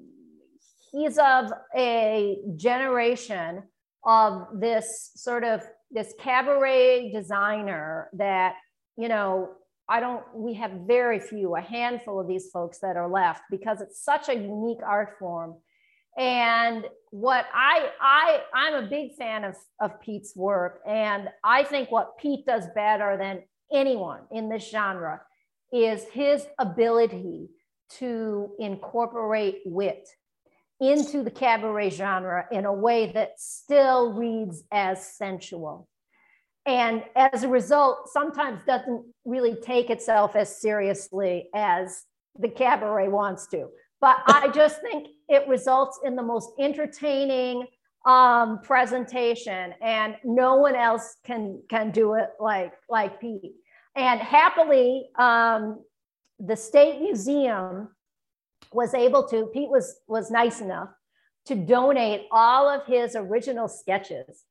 he's 0.93 1.19
of 1.19 1.53
a 1.77 2.39
generation 2.57 3.63
of 4.05 4.49
this 4.55 5.13
sort 5.15 5.45
of 5.45 5.63
this 5.91 6.15
cabaret 6.19 7.13
designer 7.13 8.09
that 8.15 8.55
you 8.97 9.09
know 9.09 9.51
i 9.89 10.01
don't 10.01 10.25
we 10.35 10.55
have 10.55 10.73
very 10.87 11.21
few 11.21 11.55
a 11.55 11.61
handful 11.61 12.19
of 12.19 12.27
these 12.27 12.51
folks 12.51 12.79
that 12.81 12.97
are 12.97 13.09
left 13.09 13.43
because 13.51 13.81
it's 13.81 14.03
such 14.05 14.29
a 14.29 14.35
unique 14.35 14.81
art 14.85 15.17
form 15.19 15.55
and 16.19 16.85
what 17.11 17.47
i 17.55 17.89
i 18.01 18.41
i'm 18.55 18.85
a 18.85 18.87
big 18.87 19.15
fan 19.15 19.45
of 19.45 19.57
of 19.81 20.01
pete's 20.01 20.37
work 20.37 20.81
and 20.87 21.29
i 21.43 21.63
think 21.63 21.91
what 21.91 22.19
pete 22.19 22.45
does 22.47 22.67
better 22.75 23.17
than 23.17 23.43
anyone 23.73 24.21
in 24.31 24.49
this 24.49 24.69
genre 24.71 25.21
is 25.73 26.05
his 26.13 26.47
ability 26.59 27.49
to 27.99 28.51
incorporate 28.59 29.61
wit 29.65 30.09
into 30.81 31.23
the 31.23 31.31
cabaret 31.31 31.91
genre 31.91 32.45
in 32.51 32.67
a 32.67 32.73
way 32.73 33.13
that 33.13 33.39
still 33.39 34.13
reads 34.15 34.65
as 34.73 35.15
sensual. 35.17 35.89
And 36.67 37.05
as 37.15 37.45
a 37.45 37.49
result, 37.49 38.09
sometimes 38.13 38.61
doesn't 38.67 39.05
really 39.25 39.55
take 39.55 39.91
itself 39.91 40.35
as 40.35 40.61
seriously 40.61 41.49
as 41.55 42.05
the 42.39 42.49
cabaret 42.49 43.09
wants 43.09 43.47
to. 43.49 43.69
But 44.03 44.19
I 44.27 44.49
just 44.49 44.83
think 44.83 45.09
it 45.29 45.49
results 45.49 46.01
in 46.05 46.15
the 46.17 46.23
most 46.23 46.51
entertaining 46.61 47.67
um, 48.05 48.61
presentation, 48.63 49.73
and 49.81 50.17
no 50.25 50.57
one 50.57 50.75
else 50.75 51.17
can 51.25 51.63
can 51.71 51.91
do 51.93 52.15
it 52.15 52.29
like 52.39 52.75
like 52.91 53.19
Pete. 53.21 53.55
And 53.95 54.21
happily, 54.21 55.09
um, 55.19 55.85
the 56.39 56.57
State 56.57 57.01
Museum 57.01 57.89
was 58.73 58.95
able 58.95 59.29
to, 59.29 59.47
Pete 59.47 59.69
was, 59.69 60.01
was 60.09 60.31
nice 60.31 60.61
enough 60.61 60.89
to 61.47 61.55
donate 61.55 62.23
all 62.31 62.69
of 62.69 62.87
his 62.87 63.15
original 63.15 63.69
sketches 63.69 64.45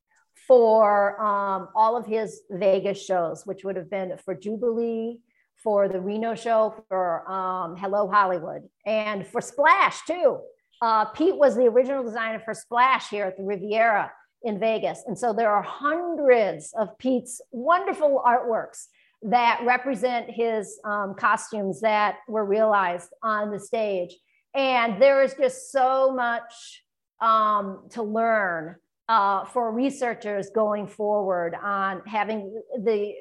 for 0.46 1.20
um, 1.20 1.68
all 1.74 1.96
of 1.96 2.06
his 2.06 2.42
Vegas 2.50 3.04
shows, 3.04 3.46
which 3.46 3.64
would 3.64 3.76
have 3.76 3.90
been 3.90 4.16
for 4.24 4.34
Jubilee, 4.34 5.18
for 5.62 5.88
the 5.88 6.00
Reno 6.00 6.34
show, 6.34 6.74
for 6.88 7.30
um, 7.30 7.76
Hello 7.76 8.08
Hollywood, 8.08 8.62
and 8.86 9.26
for 9.26 9.40
Splash 9.40 10.04
too. 10.06 10.40
Uh, 10.80 11.04
Pete 11.06 11.36
was 11.36 11.54
the 11.54 11.64
original 11.64 12.02
designer 12.02 12.40
for 12.40 12.54
Splash 12.54 13.08
here 13.08 13.26
at 13.26 13.36
the 13.36 13.44
Riviera 13.44 14.10
in 14.42 14.58
Vegas. 14.58 15.04
And 15.06 15.16
so 15.16 15.32
there 15.32 15.50
are 15.50 15.62
hundreds 15.62 16.72
of 16.76 16.96
Pete's 16.98 17.40
wonderful 17.52 18.22
artworks 18.26 18.86
that 19.22 19.60
represent 19.64 20.28
his 20.28 20.80
um, 20.84 21.14
costumes 21.14 21.80
that 21.82 22.16
were 22.26 22.44
realized 22.44 23.10
on 23.22 23.52
the 23.52 23.60
stage. 23.60 24.16
And 24.54 25.00
there 25.00 25.22
is 25.22 25.34
just 25.34 25.70
so 25.70 26.12
much 26.12 26.82
um, 27.20 27.84
to 27.90 28.02
learn 28.02 28.76
uh, 29.08 29.44
for 29.44 29.72
researchers 29.72 30.50
going 30.50 30.86
forward 30.86 31.54
on 31.62 32.02
having 32.06 32.60
the, 32.82 33.14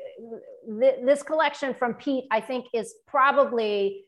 the, 0.68 0.98
this 1.06 1.24
collection 1.24 1.74
from 1.74 1.96
Pete, 1.96 2.26
I 2.32 2.42
think 2.42 2.66
is 2.74 2.94
probably 3.08 4.06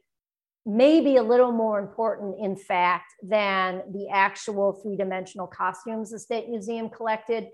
maybe 0.66 1.18
a 1.18 1.24
little 1.24 1.52
more 1.52 1.80
important 1.80 2.40
in 2.40 2.56
fact 2.56 3.14
than 3.22 3.82
the 3.92 4.08
actual 4.12 4.74
three-dimensional 4.82 5.48
costumes 5.48 6.12
the 6.12 6.20
State 6.20 6.50
Museum 6.50 6.90
collected 6.90 7.48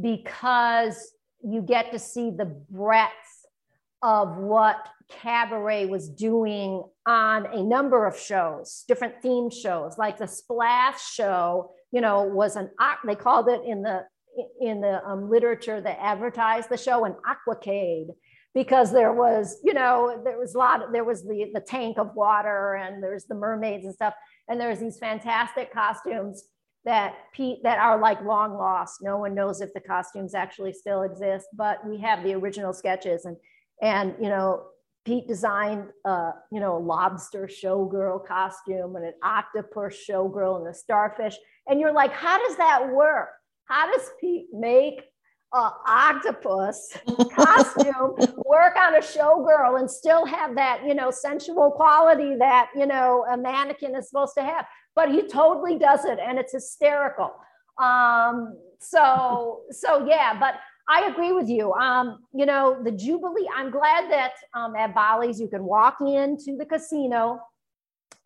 because 0.00 1.12
you 1.42 1.60
get 1.60 1.92
to 1.92 1.98
see 1.98 2.30
the 2.30 2.46
breadth 2.70 3.12
of 4.02 4.36
what 4.38 4.88
Cabaret 5.10 5.86
was 5.86 6.08
doing 6.08 6.82
on 7.06 7.46
a 7.46 7.62
number 7.62 8.06
of 8.06 8.18
shows, 8.18 8.84
different 8.88 9.20
theme 9.22 9.50
shows, 9.50 9.98
like 9.98 10.18
the 10.18 10.26
Splash 10.26 11.12
show, 11.12 11.70
you 11.92 12.00
know, 12.00 12.22
was 12.22 12.56
an, 12.56 12.70
they 13.06 13.14
called 13.14 13.48
it 13.48 13.62
in 13.66 13.82
the, 13.82 14.04
in 14.60 14.80
the 14.80 15.04
um, 15.04 15.30
literature 15.30 15.80
that 15.80 15.98
advertised 16.00 16.68
the 16.68 16.76
show 16.76 17.04
an 17.04 17.14
aquacade 17.26 18.08
because 18.54 18.92
there 18.92 19.12
was, 19.12 19.58
you 19.64 19.74
know, 19.74 20.20
there 20.24 20.38
was 20.38 20.54
a 20.54 20.58
lot, 20.58 20.82
of, 20.82 20.92
there 20.92 21.04
was 21.04 21.22
the, 21.22 21.50
the 21.52 21.60
tank 21.60 21.98
of 21.98 22.14
water 22.14 22.74
and 22.74 23.02
there's 23.02 23.24
the 23.24 23.34
mermaids 23.34 23.84
and 23.84 23.94
stuff. 23.94 24.14
And 24.48 24.60
there's 24.60 24.78
these 24.78 24.98
fantastic 24.98 25.72
costumes 25.72 26.44
that 26.84 27.14
Pete 27.32 27.62
that 27.62 27.78
are 27.78 27.98
like 27.98 28.22
long 28.22 28.56
lost. 28.56 29.02
No 29.02 29.16
one 29.16 29.34
knows 29.34 29.60
if 29.60 29.72
the 29.74 29.80
costumes 29.80 30.34
actually 30.34 30.72
still 30.72 31.02
exist, 31.02 31.48
but 31.54 31.86
we 31.86 31.98
have 32.00 32.22
the 32.22 32.34
original 32.34 32.72
sketches 32.72 33.24
and 33.24 33.36
and, 33.82 34.14
you 34.20 34.28
know, 34.28 34.66
Pete 35.04 35.28
designed, 35.28 35.88
uh, 36.04 36.32
you 36.50 36.60
know, 36.60 36.76
a 36.76 36.78
lobster 36.78 37.46
showgirl 37.46 38.26
costume 38.26 38.96
and 38.96 39.04
an 39.04 39.14
octopus 39.22 39.96
showgirl 40.08 40.58
and 40.58 40.68
a 40.68 40.74
starfish. 40.74 41.36
And 41.66 41.80
you're 41.80 41.92
like, 41.92 42.12
how 42.12 42.38
does 42.38 42.56
that 42.56 42.90
work? 42.90 43.28
How 43.66 43.90
does 43.90 44.10
Pete 44.20 44.46
make 44.52 45.00
an 45.52 45.70
octopus 45.86 46.96
costume 47.32 48.16
work 48.44 48.76
on 48.76 48.94
a 48.94 49.00
showgirl 49.00 49.78
and 49.78 49.90
still 49.90 50.26
have 50.26 50.54
that, 50.56 50.82
you 50.86 50.94
know, 50.94 51.10
sensual 51.10 51.70
quality 51.70 52.36
that, 52.36 52.70
you 52.76 52.86
know, 52.86 53.24
a 53.30 53.36
mannequin 53.36 53.94
is 53.96 54.08
supposed 54.08 54.34
to 54.36 54.42
have? 54.42 54.66
But 54.94 55.10
he 55.10 55.26
totally 55.26 55.78
does 55.78 56.04
it 56.04 56.18
and 56.18 56.38
it's 56.38 56.52
hysterical. 56.52 57.32
Um, 57.80 58.56
so, 58.80 59.62
so 59.70 60.06
yeah, 60.06 60.38
but 60.38 60.54
I 60.88 61.06
agree 61.06 61.32
with 61.32 61.48
you. 61.48 61.72
Um, 61.72 62.18
you 62.34 62.46
know, 62.46 62.82
the 62.82 62.92
Jubilee, 62.92 63.48
I'm 63.54 63.70
glad 63.70 64.10
that 64.10 64.32
um, 64.54 64.76
at 64.76 64.94
Bally's 64.94 65.40
you 65.40 65.48
can 65.48 65.64
walk 65.64 65.96
into 66.00 66.56
the 66.58 66.66
casino 66.66 67.40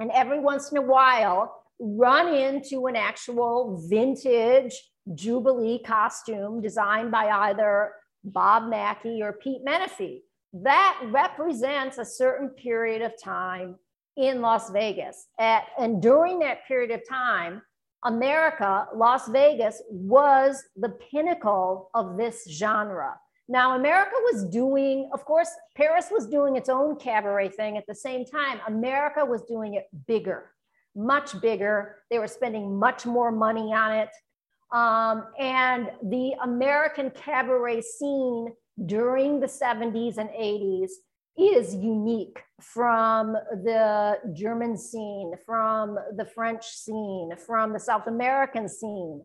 and 0.00 0.10
every 0.12 0.40
once 0.40 0.70
in 0.72 0.78
a 0.78 0.82
while 0.82 1.54
run 1.80 2.34
into 2.34 2.86
an 2.86 2.96
actual 2.96 3.86
vintage 3.88 4.74
Jubilee 5.14 5.80
costume 5.80 6.60
designed 6.60 7.10
by 7.10 7.28
either 7.28 7.92
Bob 8.24 8.68
Mackie 8.68 9.22
or 9.22 9.32
Pete 9.32 9.64
Menefee. 9.64 10.20
That 10.52 11.00
represents 11.06 11.98
a 11.98 12.04
certain 12.04 12.50
period 12.50 13.02
of 13.02 13.12
time 13.22 13.76
in 14.16 14.40
Las 14.40 14.70
Vegas. 14.70 15.28
At, 15.38 15.64
and 15.78 16.02
during 16.02 16.38
that 16.40 16.66
period 16.66 16.90
of 16.90 17.06
time, 17.08 17.62
America, 18.04 18.86
Las 18.94 19.28
Vegas 19.28 19.82
was 19.90 20.62
the 20.76 20.90
pinnacle 21.10 21.90
of 21.94 22.16
this 22.16 22.48
genre. 22.50 23.14
Now, 23.48 23.76
America 23.76 24.14
was 24.32 24.44
doing, 24.44 25.10
of 25.14 25.24
course, 25.24 25.48
Paris 25.76 26.08
was 26.10 26.26
doing 26.26 26.56
its 26.56 26.68
own 26.68 26.96
cabaret 26.96 27.48
thing 27.48 27.76
at 27.78 27.84
the 27.88 27.94
same 27.94 28.24
time. 28.24 28.60
America 28.66 29.24
was 29.24 29.42
doing 29.42 29.74
it 29.74 29.86
bigger, 30.06 30.50
much 30.94 31.40
bigger. 31.40 31.96
They 32.10 32.18
were 32.18 32.28
spending 32.28 32.78
much 32.78 33.06
more 33.06 33.32
money 33.32 33.72
on 33.72 33.92
it. 33.92 34.10
Um, 34.70 35.24
and 35.38 35.90
the 36.02 36.32
American 36.42 37.10
cabaret 37.10 37.80
scene 37.80 38.52
during 38.84 39.40
the 39.40 39.46
70s 39.46 40.18
and 40.18 40.28
80s 40.30 40.90
is 41.38 41.74
unique 41.74 42.42
from 42.60 43.32
the 43.32 44.18
German 44.34 44.76
scene, 44.76 45.32
from 45.46 45.98
the 46.16 46.24
French 46.24 46.66
scene, 46.66 47.30
from 47.46 47.72
the 47.72 47.80
South 47.80 48.06
American 48.08 48.68
scene. 48.68 49.22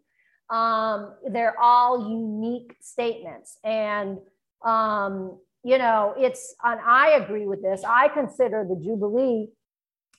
Um, 0.49 1.15
they're 1.29 1.60
all 1.60 2.10
unique 2.10 2.75
statements. 2.82 3.58
And 3.63 4.19
um, 4.63 5.39
you 5.63 5.77
know, 5.77 6.13
it's, 6.17 6.56
and 6.63 6.79
I 6.86 7.12
agree 7.12 7.47
with 7.47 7.62
this. 7.62 7.84
I 7.88 8.10
consider 8.10 8.65
the 8.67 8.75
Jubilee 8.75 9.49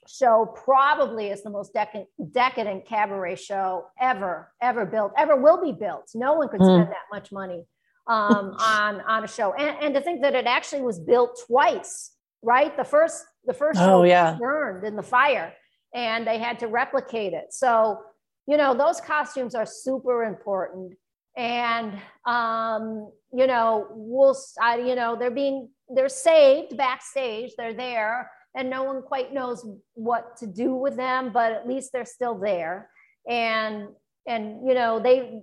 show 0.09 0.47
probably 0.65 1.29
is 1.29 1.43
the 1.43 1.51
most 1.51 1.73
decadent, 1.73 2.09
decadent 2.33 2.87
cabaret 2.87 3.37
show 3.37 3.87
ever, 4.01 4.53
ever 4.63 4.85
built, 4.85 5.13
ever 5.17 5.37
will 5.37 5.63
be 5.63 5.73
built. 5.73 6.11
No 6.15 6.35
one 6.35 6.49
could 6.49 6.61
hmm. 6.61 6.67
spend 6.67 6.87
mm. 6.87 6.91
that 6.91 7.07
much 7.13 7.33
money 7.33 7.67
um, 8.07 8.57
on 8.61 9.01
on 9.03 9.25
a 9.25 9.29
show, 9.29 9.55
and, 9.55 9.77
and 9.83 9.95
to 9.95 10.01
think 10.01 10.23
that 10.23 10.35
it 10.35 10.47
actually 10.47 10.83
was 10.83 10.99
built 10.99 11.41
twice, 11.47 12.13
right? 12.43 12.77
The 12.77 12.85
first 12.85 13.25
the 13.45 13.55
first 13.55 13.79
oh, 13.81 14.05
yeah. 14.05 14.37
burned 14.39 14.85
in 14.85 14.97
the 14.97 15.03
fire, 15.03 15.53
and 15.95 16.27
they 16.27 16.39
had 16.39 16.59
to 16.61 16.67
replicate 16.67 17.33
it. 17.33 17.53
So 17.53 18.01
you 18.47 18.57
know 18.57 18.75
those 18.75 19.01
costumes 19.01 19.55
are 19.55 19.67
super 19.67 20.25
important, 20.25 20.95
and 21.37 21.99
um, 22.27 23.11
you 23.33 23.47
know 23.47 23.87
we'll 23.91 24.37
I, 24.61 24.79
you 24.79 24.95
know 24.95 25.17
they're 25.19 25.31
being 25.31 25.69
they're 25.89 26.09
saved 26.09 26.77
backstage. 26.77 27.53
They're 27.57 27.75
there 27.75 28.31
and 28.55 28.71
no 28.71 28.85
one 28.85 29.03
quite 29.03 29.33
knows 29.33 29.67
what 29.95 30.37
to 30.37 30.47
do 30.47 30.75
with 30.75 30.97
them 30.97 31.33
but 31.33 31.53
at 31.53 31.67
least 31.67 31.91
they're 31.93 32.05
still 32.05 32.39
there. 32.39 32.91
And 33.29 33.89
and 34.27 34.67
you 34.67 34.75
know 34.75 34.99
they 35.01 35.41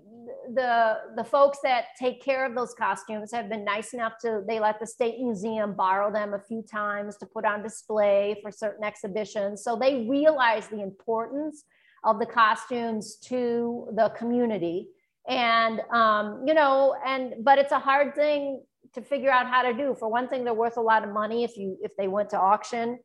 the 0.53 0.97
the 1.15 1.23
folks 1.23 1.59
that 1.63 1.85
take 1.99 2.21
care 2.21 2.45
of 2.45 2.55
those 2.55 2.73
costumes 2.73 3.31
have 3.31 3.49
been 3.49 3.63
nice 3.63 3.93
enough 3.93 4.13
to 4.21 4.43
they 4.47 4.59
let 4.59 4.79
the 4.79 4.87
state 4.87 5.19
museum 5.19 5.73
borrow 5.73 6.11
them 6.11 6.33
a 6.33 6.39
few 6.39 6.63
times 6.63 7.17
to 7.17 7.25
put 7.25 7.45
on 7.45 7.61
display 7.61 8.37
for 8.41 8.51
certain 8.51 8.83
exhibitions. 8.83 9.63
So 9.63 9.75
they 9.75 10.07
realize 10.07 10.67
the 10.67 10.81
importance 10.81 11.63
of 12.03 12.19
the 12.19 12.25
costumes 12.25 13.17
to 13.25 13.87
the 13.93 14.09
community. 14.17 14.87
And 15.27 15.81
um, 15.93 16.43
you 16.47 16.53
know 16.53 16.95
and 17.05 17.35
but 17.43 17.59
it's 17.59 17.71
a 17.71 17.79
hard 17.79 18.15
thing 18.15 18.63
to 18.93 19.01
figure 19.01 19.31
out 19.31 19.47
how 19.47 19.61
to 19.61 19.73
do. 19.73 19.95
For 19.97 20.09
one 20.09 20.27
thing, 20.27 20.43
they're 20.43 20.53
worth 20.53 20.77
a 20.77 20.81
lot 20.81 21.03
of 21.03 21.11
money 21.11 21.43
if 21.43 21.57
you 21.57 21.77
if 21.81 21.95
they 21.97 22.07
went 22.07 22.29
to 22.31 22.39
auction. 22.39 22.99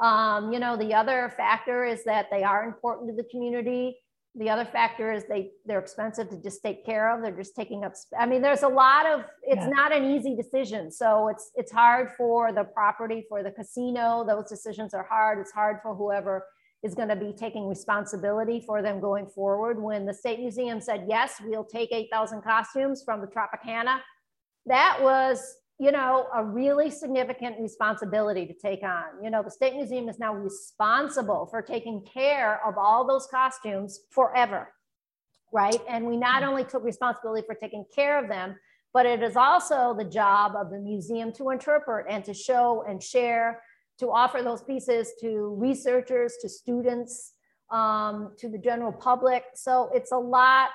Um, 0.00 0.52
you 0.52 0.58
know, 0.58 0.76
the 0.76 0.94
other 0.94 1.32
factor 1.36 1.84
is 1.84 2.04
that 2.04 2.26
they 2.30 2.42
are 2.42 2.64
important 2.64 3.10
to 3.10 3.16
the 3.16 3.28
community. 3.28 3.98
The 4.36 4.48
other 4.48 4.64
factor 4.64 5.12
is 5.12 5.24
they 5.28 5.50
they're 5.66 5.80
expensive 5.80 6.30
to 6.30 6.40
just 6.40 6.62
take 6.62 6.86
care 6.86 7.14
of. 7.14 7.22
They're 7.22 7.36
just 7.36 7.56
taking 7.56 7.84
up. 7.84 7.94
I 8.18 8.26
mean, 8.26 8.42
there's 8.42 8.62
a 8.62 8.68
lot 8.68 9.06
of. 9.06 9.24
It's 9.42 9.62
yeah. 9.62 9.68
not 9.68 9.92
an 9.92 10.04
easy 10.04 10.36
decision. 10.36 10.90
So 10.90 11.28
it's 11.28 11.50
it's 11.54 11.72
hard 11.72 12.10
for 12.16 12.52
the 12.52 12.64
property 12.64 13.24
for 13.28 13.42
the 13.42 13.50
casino. 13.50 14.24
Those 14.26 14.48
decisions 14.48 14.94
are 14.94 15.06
hard. 15.08 15.38
It's 15.38 15.52
hard 15.52 15.78
for 15.82 15.94
whoever 15.94 16.46
is 16.82 16.94
going 16.94 17.08
to 17.08 17.16
be 17.16 17.32
taking 17.32 17.68
responsibility 17.68 18.62
for 18.66 18.80
them 18.80 19.00
going 19.00 19.26
forward. 19.26 19.82
When 19.82 20.06
the 20.06 20.14
State 20.14 20.38
Museum 20.38 20.80
said 20.80 21.04
yes, 21.06 21.34
we'll 21.44 21.64
take 21.64 21.92
8,000 21.92 22.40
costumes 22.42 23.02
from 23.04 23.20
the 23.20 23.26
Tropicana 23.26 23.98
that 24.66 24.98
was 25.00 25.56
you 25.78 25.92
know 25.92 26.26
a 26.34 26.44
really 26.44 26.90
significant 26.90 27.56
responsibility 27.60 28.46
to 28.46 28.54
take 28.54 28.82
on. 28.82 29.22
You 29.22 29.30
know 29.30 29.42
the 29.42 29.50
state 29.50 29.74
museum 29.74 30.08
is 30.08 30.18
now 30.18 30.34
responsible 30.34 31.46
for 31.46 31.62
taking 31.62 32.04
care 32.04 32.60
of 32.66 32.76
all 32.78 33.06
those 33.06 33.26
costumes 33.30 34.00
forever 34.10 34.68
right? 35.52 35.80
And 35.88 36.06
we 36.06 36.16
not 36.16 36.44
only 36.44 36.62
took 36.62 36.84
responsibility 36.84 37.44
for 37.44 37.56
taking 37.56 37.84
care 37.92 38.22
of 38.22 38.28
them 38.28 38.56
but 38.92 39.06
it 39.06 39.22
is 39.22 39.36
also 39.36 39.94
the 39.96 40.04
job 40.04 40.54
of 40.56 40.70
the 40.70 40.78
museum 40.78 41.32
to 41.32 41.50
interpret 41.50 42.06
and 42.08 42.24
to 42.24 42.34
show 42.34 42.84
and 42.88 43.02
share 43.02 43.62
to 43.98 44.10
offer 44.10 44.42
those 44.42 44.62
pieces 44.62 45.12
to 45.20 45.54
researchers 45.58 46.34
to 46.40 46.48
students 46.48 47.34
um, 47.70 48.32
to 48.38 48.48
the 48.48 48.58
general 48.58 48.92
public. 48.92 49.44
So 49.54 49.90
it's 49.94 50.12
a 50.12 50.16
lot 50.16 50.70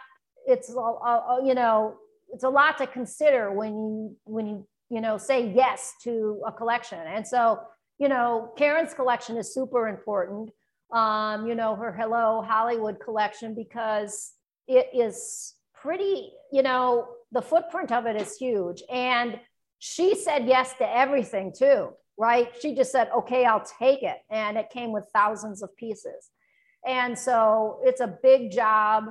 it's 0.48 0.70
a, 0.70 0.78
a, 0.78 1.42
you 1.44 1.56
know 1.56 1.96
it's 2.34 2.44
a 2.44 2.50
lot 2.50 2.78
to 2.80 2.88
consider 2.88 3.52
when 3.52 3.74
you 3.74 4.16
when 4.26 4.46
you 4.48 4.68
you 4.90 5.02
know 5.02 5.18
say 5.18 5.52
yes 5.52 5.94
to 6.04 6.42
a 6.46 6.52
collection. 6.52 7.00
And 7.00 7.26
so 7.26 7.60
you 8.00 8.10
know 8.10 8.52
karen's 8.58 8.94
collection 8.94 9.38
is 9.38 9.54
super 9.54 9.88
important. 9.88 10.52
Um, 10.92 11.48
you 11.48 11.56
know 11.56 11.76
her 11.76 11.92
hello 11.92 12.44
hollywood 12.48 13.00
collection 13.00 13.56
because 13.56 14.34
it 14.68 14.88
is 14.94 15.56
pretty 15.74 16.32
you 16.52 16.62
know 16.62 17.08
the 17.32 17.42
footprint 17.42 17.92
of 17.92 18.06
it 18.06 18.16
is 18.16 18.38
huge. 18.38 18.84
And 18.92 19.40
she 19.80 20.16
said 20.16 20.46
yes 20.46 20.74
to 20.78 20.98
everything 20.98 21.54
too 21.58 21.90
right? 22.18 22.48
She 22.62 22.74
just 22.74 22.94
said 22.94 23.10
okay 23.18 23.46
i'll 23.46 23.66
take 23.80 24.04
it. 24.04 24.18
And 24.30 24.58
it 24.58 24.70
came 24.70 24.92
with 24.92 25.06
thousands 25.14 25.62
of 25.62 25.76
pieces. 25.76 26.30
And 26.86 27.18
so 27.18 27.80
it's 27.84 28.00
a 28.02 28.18
big 28.22 28.52
job 28.52 29.06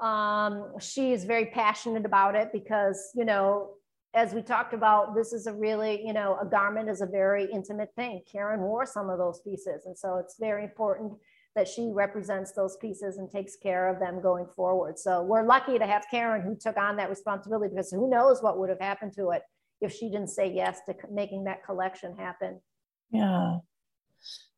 um, 0.00 0.74
she 0.80 1.12
is 1.12 1.24
very 1.24 1.46
passionate 1.46 2.04
about 2.04 2.34
it 2.34 2.50
because, 2.52 3.10
you 3.14 3.24
know, 3.24 3.70
as 4.14 4.34
we 4.34 4.42
talked 4.42 4.74
about, 4.74 5.14
this 5.14 5.32
is 5.32 5.46
a 5.46 5.52
really, 5.52 6.04
you 6.04 6.12
know, 6.12 6.36
a 6.40 6.44
garment 6.44 6.88
is 6.88 7.00
a 7.00 7.06
very 7.06 7.50
intimate 7.50 7.88
thing. 7.96 8.22
Karen 8.30 8.60
wore 8.60 8.84
some 8.84 9.08
of 9.08 9.18
those 9.18 9.40
pieces. 9.40 9.86
And 9.86 9.96
so 9.96 10.16
it's 10.16 10.36
very 10.38 10.64
important 10.64 11.14
that 11.54 11.68
she 11.68 11.90
represents 11.92 12.52
those 12.52 12.76
pieces 12.76 13.18
and 13.18 13.30
takes 13.30 13.56
care 13.56 13.88
of 13.88 14.00
them 14.00 14.20
going 14.22 14.46
forward. 14.46 14.98
So 14.98 15.22
we're 15.22 15.46
lucky 15.46 15.78
to 15.78 15.86
have 15.86 16.04
Karen 16.10 16.42
who 16.42 16.56
took 16.56 16.76
on 16.76 16.96
that 16.96 17.10
responsibility 17.10 17.74
because 17.74 17.90
who 17.90 18.08
knows 18.08 18.42
what 18.42 18.58
would 18.58 18.70
have 18.70 18.80
happened 18.80 19.12
to 19.16 19.30
it 19.30 19.42
if 19.80 19.92
she 19.92 20.10
didn't 20.10 20.28
say 20.28 20.52
yes 20.52 20.80
to 20.86 20.94
making 21.10 21.44
that 21.44 21.64
collection 21.64 22.16
happen. 22.16 22.60
Yeah. 23.10 23.58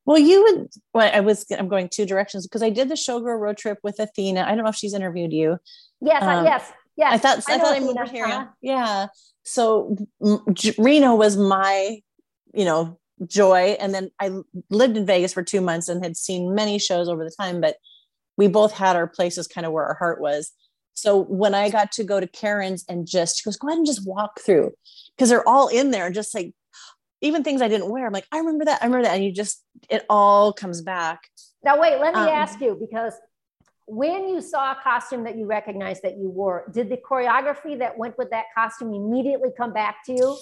Well, 0.07 0.19
you 0.19 0.43
would. 0.43 0.69
Well, 0.93 1.11
I 1.13 1.21
was. 1.21 1.47
I'm 1.51 1.69
going 1.69 1.89
two 1.89 2.07
directions 2.07 2.47
because 2.47 2.63
I 2.63 2.71
did 2.71 2.89
the 2.89 2.95
showgirl 2.95 3.39
road 3.39 3.57
trip 3.57 3.79
with 3.83 3.99
Athena. 3.99 4.43
I 4.43 4.55
don't 4.55 4.65
know 4.65 4.71
if 4.71 4.77
she's 4.77 4.95
interviewed 4.95 5.33
you. 5.33 5.59
Yes. 6.01 6.23
Um, 6.23 6.45
yes. 6.45 6.73
Yes. 6.97 7.13
I 7.13 7.19
thought. 7.19 7.45
I, 7.49 7.55
I 7.55 7.59
thought 7.59 7.75
I 7.75 7.79
remember 7.79 8.05
hearing. 8.05 8.33
Uh-huh. 8.33 8.47
Yeah. 8.61 9.07
So 9.45 9.97
Reno 10.79 11.15
was 11.15 11.37
my, 11.37 12.01
you 12.53 12.65
know, 12.65 12.99
joy, 13.27 13.77
and 13.81 13.95
then 13.95 14.11
I 14.21 14.31
lived 14.71 14.97
in 14.97 15.07
Vegas 15.07 15.33
for 15.33 15.43
two 15.43 15.61
months 15.61 15.89
and 15.89 16.05
had 16.05 16.17
seen 16.17 16.55
many 16.55 16.79
shows 16.79 17.09
over 17.09 17.25
the 17.25 17.35
time, 17.39 17.61
but 17.61 17.77
we 18.37 18.49
both 18.49 18.73
had 18.73 18.97
our 18.97 19.07
places 19.07 19.47
kind 19.47 19.67
of 19.67 19.73
where 19.73 19.85
our 19.85 19.95
heart 19.95 20.21
was. 20.21 20.53
So 20.95 21.19
when 21.19 21.55
I 21.55 21.71
got 21.71 21.93
to 21.93 22.05
go 22.05 22.21
to 22.21 22.27
Karen's 22.27 22.85
and 22.89 23.07
just 23.07 23.39
she 23.39 23.45
goes, 23.45 23.57
go 23.57 23.69
ahead 23.69 23.79
and 23.79 23.87
just 23.87 24.07
walk 24.07 24.41
through 24.41 24.73
because 25.17 25.29
they're 25.29 25.49
all 25.49 25.69
in 25.69 25.91
there, 25.91 26.11
just 26.11 26.35
like 26.35 26.53
even 27.21 27.43
things 27.43 27.63
I 27.63 27.69
didn't 27.69 27.91
wear. 27.91 28.07
I'm 28.07 28.13
like, 28.13 28.27
I 28.31 28.39
remember 28.39 28.67
that. 28.67 28.83
I 28.83 28.87
remember 28.87 29.05
that. 29.05 29.15
And 29.15 29.25
you 29.25 29.33
just, 29.33 29.65
it 29.89 30.05
all 30.09 30.53
comes 30.53 30.83
back. 30.83 31.29
Now, 31.63 31.81
wait, 31.81 31.99
let 31.99 32.15
me 32.15 32.21
um, 32.21 32.29
ask 32.29 32.61
you 32.61 32.77
because 32.79 33.15
when 33.87 34.29
you 34.29 34.41
saw 34.41 34.73
a 34.73 34.77
costume 34.83 35.25
that 35.25 35.37
you 35.37 35.47
recognized 35.47 36.03
that 36.03 36.17
you 36.19 36.31
wore, 36.31 36.71
did 36.73 36.89
the 36.89 36.97
choreography 36.97 37.79
that 37.79 37.97
went 37.99 38.17
with 38.19 38.31
that 38.31 38.47
costume 38.57 38.93
immediately 38.93 39.51
come 39.57 39.73
back 39.73 40.05
to 40.07 40.13
you? 40.13 40.39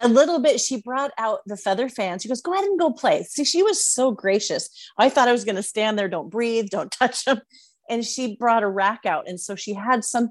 A 0.00 0.08
little 0.08 0.40
bit. 0.40 0.60
She 0.60 0.80
brought 0.80 1.12
out 1.16 1.40
the 1.46 1.56
feather 1.56 1.88
fans. 1.88 2.22
She 2.22 2.28
goes, 2.28 2.40
go 2.40 2.52
ahead 2.52 2.64
and 2.64 2.78
go 2.78 2.92
play. 2.92 3.22
See, 3.22 3.44
she 3.44 3.62
was 3.62 3.84
so 3.84 4.10
gracious. 4.10 4.68
I 4.98 5.08
thought 5.08 5.28
I 5.28 5.32
was 5.32 5.44
going 5.44 5.56
to 5.56 5.62
stand 5.62 5.98
there, 5.98 6.08
don't 6.08 6.30
breathe, 6.30 6.70
don't 6.70 6.90
touch 6.98 7.24
them. 7.24 7.40
And 7.88 8.04
she 8.04 8.36
brought 8.36 8.62
a 8.62 8.68
rack 8.68 9.06
out. 9.06 9.28
And 9.28 9.40
so 9.40 9.54
she 9.54 9.74
had 9.74 10.04
some, 10.04 10.30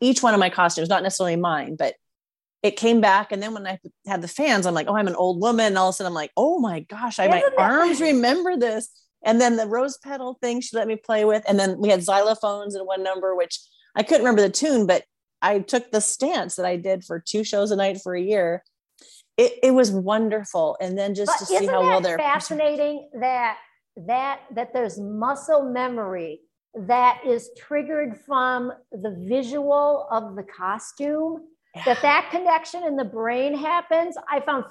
each 0.00 0.22
one 0.22 0.32
of 0.32 0.40
my 0.40 0.50
costumes, 0.50 0.88
not 0.88 1.02
necessarily 1.02 1.36
mine, 1.36 1.76
but 1.76 1.94
it 2.64 2.76
came 2.76 3.02
back. 3.02 3.30
And 3.30 3.42
then 3.42 3.52
when 3.52 3.66
I 3.66 3.78
had 4.06 4.22
the 4.22 4.28
fans, 4.28 4.64
I'm 4.64 4.72
like, 4.72 4.88
oh, 4.88 4.96
I'm 4.96 5.06
an 5.06 5.14
old 5.14 5.38
woman. 5.38 5.66
And 5.66 5.78
all 5.78 5.90
of 5.90 5.92
a 5.92 5.96
sudden 5.96 6.10
I'm 6.10 6.14
like, 6.14 6.32
oh 6.34 6.58
my 6.58 6.80
gosh, 6.80 7.18
I, 7.18 7.28
my 7.28 7.42
arms 7.58 8.00
remember 8.00 8.56
this. 8.56 8.88
And 9.22 9.38
then 9.38 9.56
the 9.56 9.66
rose 9.66 9.98
petal 9.98 10.38
thing 10.40 10.62
she 10.62 10.74
let 10.74 10.88
me 10.88 10.96
play 10.96 11.26
with. 11.26 11.44
And 11.46 11.60
then 11.60 11.78
we 11.78 11.90
had 11.90 12.00
xylophones 12.00 12.74
in 12.74 12.80
one 12.86 13.02
number, 13.02 13.36
which 13.36 13.60
I 13.94 14.02
couldn't 14.02 14.22
remember 14.22 14.40
the 14.40 14.50
tune, 14.50 14.86
but 14.86 15.04
I 15.42 15.58
took 15.58 15.90
the 15.90 16.00
stance 16.00 16.56
that 16.56 16.64
I 16.64 16.76
did 16.76 17.04
for 17.04 17.20
two 17.20 17.44
shows 17.44 17.70
a 17.70 17.76
night 17.76 18.00
for 18.02 18.14
a 18.14 18.20
year. 18.20 18.64
It, 19.36 19.58
it 19.62 19.70
was 19.72 19.92
wonderful. 19.92 20.78
And 20.80 20.96
then 20.96 21.14
just 21.14 21.32
but 21.32 21.38
to 21.40 21.44
see 21.44 21.66
how 21.66 21.82
well 21.82 22.00
they're 22.00 22.16
fascinating 22.16 23.10
that 23.20 23.58
that 24.06 24.40
that 24.54 24.72
there's 24.72 24.98
muscle 24.98 25.70
memory 25.70 26.40
that 26.74 27.20
is 27.26 27.50
triggered 27.58 28.18
from 28.26 28.72
the 28.90 29.14
visual 29.28 30.08
of 30.10 30.34
the 30.34 30.42
costume 30.44 31.42
that 31.84 32.00
that 32.02 32.28
connection 32.30 32.84
in 32.84 32.96
the 32.96 33.04
brain 33.04 33.56
happens 33.56 34.16
i 34.30 34.40
found 34.40 34.64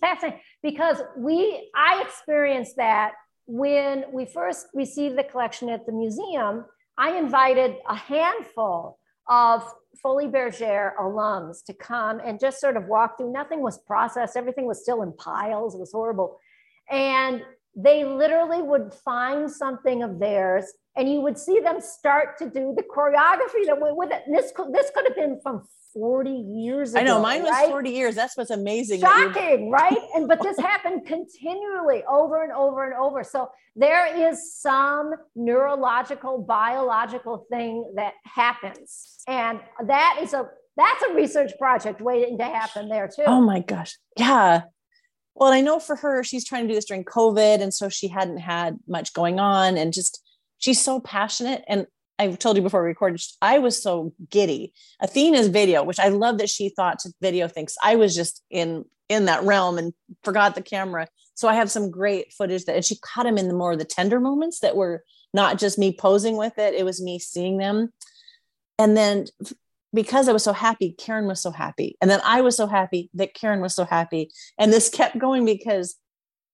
fascinating 0.00 0.40
because 0.62 1.00
we 1.16 1.70
i 1.74 2.02
experienced 2.02 2.76
that 2.76 3.12
when 3.46 4.04
we 4.12 4.26
first 4.26 4.66
received 4.74 5.16
the 5.16 5.24
collection 5.24 5.68
at 5.68 5.86
the 5.86 5.92
museum 5.92 6.64
i 6.96 7.16
invited 7.16 7.76
a 7.88 7.94
handful 7.94 8.98
of 9.28 9.62
Folies 10.02 10.30
Bergère 10.30 10.92
alums 10.96 11.64
to 11.64 11.74
come 11.74 12.20
and 12.24 12.38
just 12.38 12.60
sort 12.60 12.76
of 12.76 12.86
walk 12.86 13.18
through. 13.18 13.32
Nothing 13.32 13.62
was 13.62 13.78
processed, 13.78 14.36
everything 14.36 14.66
was 14.66 14.82
still 14.82 15.02
in 15.02 15.12
piles, 15.12 15.74
it 15.74 15.78
was 15.78 15.92
horrible. 15.92 16.38
And 16.90 17.42
they 17.74 18.04
literally 18.04 18.62
would 18.62 18.92
find 18.92 19.50
something 19.50 20.02
of 20.02 20.18
theirs 20.18 20.72
and 20.96 21.10
you 21.10 21.20
would 21.20 21.38
see 21.38 21.60
them 21.60 21.80
start 21.80 22.36
to 22.38 22.46
do 22.46 22.74
the 22.76 22.82
choreography 22.82 23.66
that 23.66 23.80
went 23.80 23.96
with 23.96 24.10
it. 24.10 24.22
And 24.26 24.36
this 24.36 24.50
could, 24.54 24.72
this 24.72 24.90
could 24.94 25.06
have 25.06 25.14
been 25.14 25.40
from 25.42 25.62
40 25.92 26.30
years 26.30 26.90
ago. 26.90 27.00
I 27.00 27.04
know 27.04 27.20
mine 27.20 27.42
was 27.42 27.50
right? 27.50 27.68
40 27.68 27.90
years. 27.90 28.14
That's 28.14 28.36
what's 28.36 28.50
amazing. 28.50 29.00
Shocking, 29.00 29.70
right? 29.70 29.98
And 30.14 30.28
but 30.28 30.42
this 30.42 30.58
happened 30.58 31.06
continually 31.06 32.02
over 32.08 32.42
and 32.42 32.52
over 32.52 32.84
and 32.84 32.94
over. 32.94 33.24
So 33.24 33.50
there 33.76 34.30
is 34.30 34.54
some 34.54 35.14
neurological, 35.34 36.38
biological 36.38 37.46
thing 37.50 37.92
that 37.96 38.14
happens. 38.24 39.18
And 39.26 39.60
that 39.86 40.18
is 40.22 40.34
a 40.34 40.48
that's 40.76 41.02
a 41.02 41.14
research 41.14 41.52
project 41.58 42.00
waiting 42.00 42.38
to 42.38 42.44
happen 42.44 42.88
there 42.88 43.08
too. 43.08 43.24
Oh 43.26 43.40
my 43.40 43.60
gosh. 43.60 43.98
Yeah. 44.16 44.62
Well, 45.34 45.52
I 45.52 45.60
know 45.60 45.78
for 45.78 45.96
her, 45.96 46.24
she's 46.24 46.44
trying 46.44 46.64
to 46.64 46.68
do 46.68 46.74
this 46.74 46.84
during 46.84 47.04
COVID. 47.04 47.60
And 47.60 47.72
so 47.72 47.88
she 47.88 48.08
hadn't 48.08 48.38
had 48.38 48.78
much 48.88 49.12
going 49.12 49.38
on 49.38 49.76
and 49.76 49.92
just, 49.92 50.20
she's 50.58 50.80
so 50.80 51.00
passionate. 51.00 51.64
And 51.68 51.86
I've 52.18 52.38
told 52.38 52.56
you 52.56 52.62
before 52.62 52.82
we 52.82 52.88
recorded, 52.88 53.20
I 53.40 53.58
was 53.58 53.80
so 53.80 54.12
giddy. 54.30 54.72
Athena's 55.00 55.48
video, 55.48 55.84
which 55.84 56.00
I 56.00 56.08
love 56.08 56.38
that 56.38 56.50
she 56.50 56.70
thought 56.70 56.98
to 57.00 57.12
video 57.20 57.48
things. 57.48 57.76
I 57.82 57.96
was 57.96 58.14
just 58.14 58.42
in 58.50 58.84
in 59.08 59.24
that 59.24 59.42
realm 59.44 59.78
and 59.78 59.94
forgot 60.22 60.54
the 60.54 60.62
camera. 60.62 61.06
So 61.34 61.48
I 61.48 61.54
have 61.54 61.70
some 61.70 61.90
great 61.90 62.32
footage 62.32 62.64
that, 62.64 62.76
and 62.76 62.84
she 62.84 62.98
caught 62.98 63.26
him 63.26 63.38
in 63.38 63.48
the 63.48 63.54
more 63.54 63.74
the 63.76 63.84
tender 63.84 64.20
moments 64.20 64.60
that 64.60 64.76
were 64.76 65.04
not 65.32 65.58
just 65.58 65.78
me 65.78 65.96
posing 65.96 66.36
with 66.36 66.58
it; 66.58 66.74
it 66.74 66.84
was 66.84 67.02
me 67.02 67.18
seeing 67.18 67.58
them. 67.58 67.92
And 68.78 68.96
then 68.96 69.26
because 69.94 70.28
I 70.28 70.32
was 70.32 70.44
so 70.44 70.52
happy, 70.52 70.94
Karen 70.98 71.26
was 71.26 71.40
so 71.40 71.50
happy, 71.50 71.96
and 72.00 72.10
then 72.10 72.20
I 72.24 72.40
was 72.40 72.56
so 72.56 72.66
happy 72.66 73.10
that 73.14 73.34
Karen 73.34 73.60
was 73.60 73.74
so 73.74 73.84
happy, 73.84 74.30
and 74.58 74.72
this 74.72 74.88
kept 74.88 75.18
going 75.18 75.44
because 75.44 75.96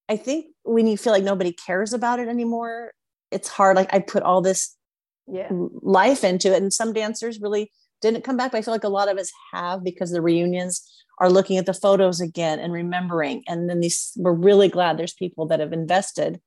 I 0.08 0.16
think 0.16 0.46
when 0.62 0.86
you 0.86 0.98
feel 0.98 1.12
like 1.12 1.24
nobody 1.24 1.52
cares 1.52 1.92
about 1.94 2.20
it 2.20 2.28
anymore, 2.28 2.92
it's 3.30 3.48
hard. 3.48 3.76
Like 3.76 3.92
I 3.94 4.00
put 4.00 4.22
all 4.22 4.42
this 4.42 4.76
yeah. 5.26 5.48
life 5.50 6.24
into 6.24 6.52
it, 6.52 6.62
and 6.62 6.72
some 6.72 6.92
dancers 6.92 7.40
really 7.40 7.70
didn't 8.00 8.24
come 8.24 8.36
back. 8.36 8.52
But 8.52 8.58
I 8.58 8.62
feel 8.62 8.74
like 8.74 8.84
a 8.84 8.88
lot 8.88 9.08
of 9.08 9.18
us 9.18 9.30
have 9.52 9.82
because 9.82 10.10
the 10.10 10.22
reunions 10.22 10.82
are 11.18 11.30
looking 11.30 11.58
at 11.58 11.66
the 11.66 11.74
photos 11.74 12.20
again 12.20 12.58
and 12.58 12.72
remembering. 12.72 13.42
And 13.46 13.68
then 13.68 13.80
these, 13.80 14.12
we're 14.16 14.32
really 14.32 14.68
glad 14.68 14.98
there's 14.98 15.14
people 15.14 15.46
that 15.46 15.60
have 15.60 15.72
invested. 15.72 16.40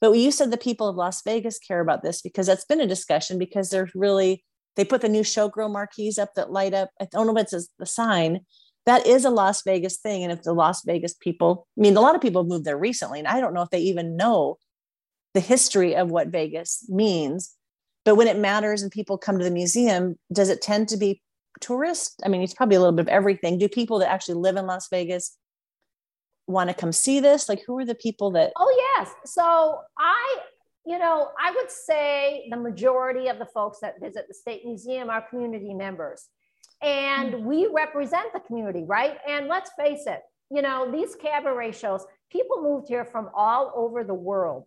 But 0.00 0.12
you 0.12 0.32
said 0.32 0.50
the 0.50 0.56
people 0.56 0.88
of 0.88 0.96
Las 0.96 1.22
Vegas 1.22 1.58
care 1.58 1.80
about 1.80 2.02
this 2.02 2.22
because 2.22 2.48
that's 2.48 2.64
been 2.64 2.80
a 2.80 2.86
discussion 2.86 3.38
because 3.38 3.70
there's 3.70 3.92
really, 3.94 4.44
they 4.74 4.84
put 4.84 5.00
the 5.00 5.08
new 5.08 5.22
showgirl 5.22 5.72
marquees 5.72 6.18
up 6.18 6.34
that 6.34 6.50
light 6.50 6.74
up. 6.74 6.90
I 7.00 7.06
don't 7.10 7.26
know 7.26 7.36
if 7.36 7.52
it's 7.52 7.68
the 7.78 7.86
sign. 7.86 8.40
That 8.84 9.06
is 9.06 9.24
a 9.24 9.30
Las 9.30 9.62
Vegas 9.62 9.98
thing. 9.98 10.24
And 10.24 10.32
if 10.32 10.42
the 10.42 10.52
Las 10.52 10.82
Vegas 10.84 11.14
people, 11.14 11.68
I 11.78 11.82
mean, 11.82 11.96
a 11.96 12.00
lot 12.00 12.16
of 12.16 12.20
people 12.20 12.42
have 12.42 12.48
moved 12.48 12.64
there 12.64 12.76
recently, 12.76 13.20
and 13.20 13.28
I 13.28 13.40
don't 13.40 13.54
know 13.54 13.62
if 13.62 13.70
they 13.70 13.78
even 13.78 14.16
know 14.16 14.58
the 15.34 15.40
history 15.40 15.94
of 15.94 16.10
what 16.10 16.28
Vegas 16.28 16.84
means. 16.88 17.54
But 18.04 18.16
when 18.16 18.26
it 18.26 18.38
matters 18.38 18.82
and 18.82 18.90
people 18.90 19.18
come 19.18 19.38
to 19.38 19.44
the 19.44 19.50
museum, 19.50 20.16
does 20.32 20.48
it 20.48 20.60
tend 20.60 20.88
to 20.88 20.96
be 20.96 21.22
tourists? 21.60 22.16
I 22.24 22.28
mean, 22.28 22.42
it's 22.42 22.54
probably 22.54 22.76
a 22.76 22.80
little 22.80 22.96
bit 22.96 23.06
of 23.06 23.08
everything. 23.08 23.58
Do 23.58 23.68
people 23.68 24.00
that 24.00 24.10
actually 24.10 24.34
live 24.36 24.56
in 24.56 24.66
Las 24.66 24.88
Vegas 24.90 25.36
want 26.46 26.68
to 26.70 26.74
come 26.74 26.92
see 26.92 27.20
this? 27.20 27.48
Like, 27.48 27.62
who 27.66 27.78
are 27.78 27.84
the 27.84 27.94
people 27.94 28.32
that? 28.32 28.52
Oh, 28.56 28.94
yes. 28.96 29.10
So 29.24 29.80
I, 29.98 30.38
you 30.84 30.98
know, 30.98 31.28
I 31.40 31.52
would 31.52 31.70
say 31.70 32.48
the 32.50 32.56
majority 32.56 33.28
of 33.28 33.38
the 33.38 33.46
folks 33.46 33.78
that 33.82 34.00
visit 34.00 34.26
the 34.26 34.34
State 34.34 34.64
Museum 34.64 35.08
are 35.08 35.24
community 35.28 35.74
members. 35.74 36.26
And 36.82 37.34
mm. 37.34 37.42
we 37.44 37.70
represent 37.72 38.32
the 38.32 38.40
community, 38.40 38.82
right? 38.84 39.18
And 39.28 39.46
let's 39.46 39.70
face 39.78 40.02
it, 40.06 40.20
you 40.50 40.62
know, 40.62 40.90
these 40.90 41.14
cabaret 41.14 41.72
shows, 41.72 42.04
people 42.30 42.62
moved 42.62 42.88
here 42.88 43.04
from 43.04 43.30
all 43.34 43.72
over 43.76 44.02
the 44.02 44.14
world 44.14 44.66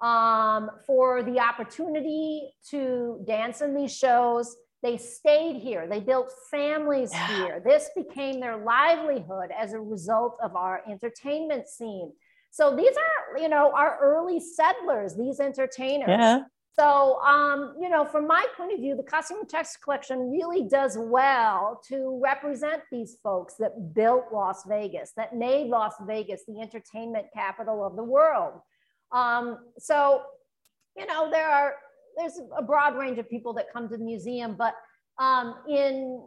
um, 0.00 0.70
for 0.86 1.22
the 1.22 1.40
opportunity 1.40 2.52
to 2.70 3.24
dance 3.26 3.60
in 3.60 3.74
these 3.74 3.96
shows 3.96 4.56
they 4.84 4.98
stayed 4.98 5.56
here. 5.56 5.88
They 5.88 6.00
built 6.00 6.30
families 6.50 7.10
yeah. 7.10 7.36
here. 7.36 7.62
This 7.64 7.88
became 7.96 8.38
their 8.38 8.58
livelihood 8.58 9.48
as 9.58 9.72
a 9.72 9.80
result 9.80 10.36
of 10.42 10.54
our 10.56 10.82
entertainment 10.86 11.68
scene. 11.68 12.12
So 12.50 12.76
these 12.76 12.94
are, 12.94 13.38
you 13.40 13.48
know, 13.48 13.72
our 13.74 13.98
early 14.00 14.40
settlers, 14.40 15.16
these 15.16 15.40
entertainers. 15.40 16.08
Yeah. 16.08 16.42
So, 16.78 17.18
um, 17.20 17.76
you 17.80 17.88
know, 17.88 18.04
from 18.04 18.26
my 18.26 18.44
point 18.56 18.74
of 18.74 18.80
view, 18.80 18.94
the 18.94 19.02
Costume 19.02 19.38
and 19.40 19.48
Textile 19.48 19.80
Collection 19.82 20.30
really 20.30 20.68
does 20.68 20.98
well 20.98 21.80
to 21.88 22.20
represent 22.22 22.82
these 22.92 23.16
folks 23.22 23.54
that 23.60 23.94
built 23.94 24.24
Las 24.32 24.64
Vegas, 24.68 25.12
that 25.16 25.34
made 25.34 25.68
Las 25.68 25.94
Vegas 26.02 26.42
the 26.46 26.60
entertainment 26.60 27.26
capital 27.32 27.86
of 27.86 27.96
the 27.96 28.04
world. 28.04 28.60
Um, 29.14 29.58
so, 29.78 30.22
you 30.96 31.06
know, 31.06 31.30
there 31.30 31.48
are 31.48 31.74
there's 32.16 32.40
a 32.56 32.62
broad 32.62 32.96
range 32.96 33.18
of 33.18 33.28
people 33.30 33.52
that 33.54 33.72
come 33.72 33.88
to 33.88 33.96
the 33.96 34.04
museum, 34.04 34.56
but 34.56 34.74
um, 35.18 35.54
in 35.68 36.22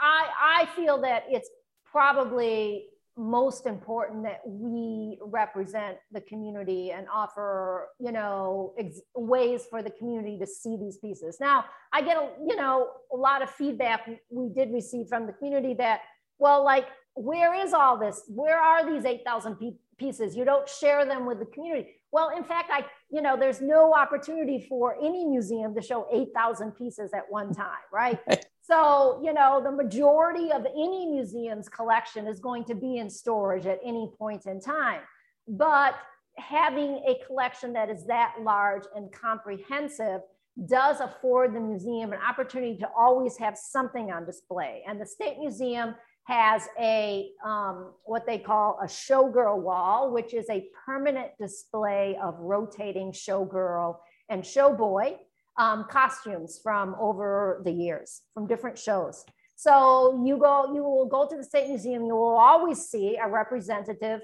I, 0.00 0.62
I 0.62 0.76
feel 0.76 1.00
that 1.02 1.24
it's 1.28 1.50
probably 1.84 2.86
most 3.16 3.66
important 3.66 4.22
that 4.22 4.40
we 4.46 5.18
represent 5.20 5.98
the 6.10 6.20
community 6.22 6.90
and 6.92 7.06
offer 7.12 7.88
you 7.98 8.12
know 8.12 8.72
ways 9.14 9.66
for 9.68 9.82
the 9.82 9.90
community 9.90 10.38
to 10.38 10.46
see 10.46 10.76
these 10.76 10.96
pieces. 10.98 11.38
Now 11.40 11.64
i 11.92 12.00
get 12.00 12.16
a 12.16 12.30
you 12.46 12.56
know 12.56 12.88
a 13.12 13.16
lot 13.16 13.42
of 13.42 13.50
feedback 13.50 14.08
we 14.30 14.48
did 14.48 14.72
receive 14.72 15.08
from 15.08 15.26
the 15.26 15.32
community 15.32 15.74
that 15.74 16.00
well 16.38 16.64
like 16.64 16.86
where 17.14 17.54
is 17.54 17.72
all 17.72 17.98
this? 17.98 18.22
Where 18.28 18.58
are 18.58 18.90
these 18.90 19.04
8000 19.04 19.56
pe- 19.56 19.72
pieces 20.00 20.36
you 20.36 20.44
don't 20.44 20.68
share 20.68 21.04
them 21.04 21.26
with 21.26 21.38
the 21.38 21.46
community 21.46 22.00
well, 22.12 22.30
in 22.36 22.42
fact, 22.42 22.70
I, 22.72 22.84
you 23.10 23.22
know, 23.22 23.36
there's 23.36 23.60
no 23.60 23.94
opportunity 23.94 24.66
for 24.68 24.96
any 25.00 25.24
museum 25.24 25.74
to 25.74 25.82
show 25.82 26.08
8,000 26.12 26.72
pieces 26.72 27.12
at 27.14 27.22
one 27.28 27.54
time, 27.54 27.78
right? 27.92 28.18
so, 28.62 29.20
you 29.24 29.32
know, 29.32 29.60
the 29.62 29.70
majority 29.70 30.50
of 30.52 30.66
any 30.66 31.06
museum's 31.06 31.68
collection 31.68 32.26
is 32.26 32.40
going 32.40 32.64
to 32.64 32.74
be 32.74 32.98
in 32.98 33.08
storage 33.08 33.66
at 33.66 33.78
any 33.84 34.10
point 34.18 34.46
in 34.46 34.60
time. 34.60 35.00
But 35.46 35.94
having 36.36 37.02
a 37.06 37.18
collection 37.26 37.72
that 37.74 37.90
is 37.90 38.06
that 38.06 38.34
large 38.40 38.84
and 38.94 39.12
comprehensive 39.12 40.20
does 40.66 41.00
afford 41.00 41.54
the 41.54 41.60
museum 41.60 42.12
an 42.12 42.18
opportunity 42.28 42.76
to 42.76 42.88
always 42.96 43.36
have 43.38 43.56
something 43.56 44.10
on 44.10 44.26
display. 44.26 44.82
And 44.86 45.00
the 45.00 45.06
State 45.06 45.38
Museum 45.38 45.94
has 46.30 46.68
a 46.78 47.32
um, 47.44 47.90
what 48.04 48.24
they 48.24 48.38
call 48.38 48.78
a 48.80 48.86
showgirl 48.86 49.60
wall, 49.60 50.12
which 50.12 50.32
is 50.32 50.48
a 50.48 50.68
permanent 50.86 51.30
display 51.40 52.16
of 52.22 52.38
rotating 52.38 53.10
showgirl 53.10 53.96
and 54.28 54.44
showboy 54.44 55.16
um, 55.58 55.86
costumes 55.90 56.60
from 56.62 56.94
over 57.00 57.60
the 57.64 57.72
years 57.72 58.22
from 58.32 58.46
different 58.46 58.78
shows. 58.78 59.24
So 59.56 60.22
you 60.24 60.38
go, 60.38 60.72
you 60.72 60.84
will 60.84 61.06
go 61.06 61.28
to 61.28 61.36
the 61.36 61.42
State 61.42 61.68
Museum, 61.68 62.04
you 62.04 62.14
will 62.14 62.38
always 62.38 62.78
see 62.78 63.16
a 63.16 63.28
representative 63.28 64.20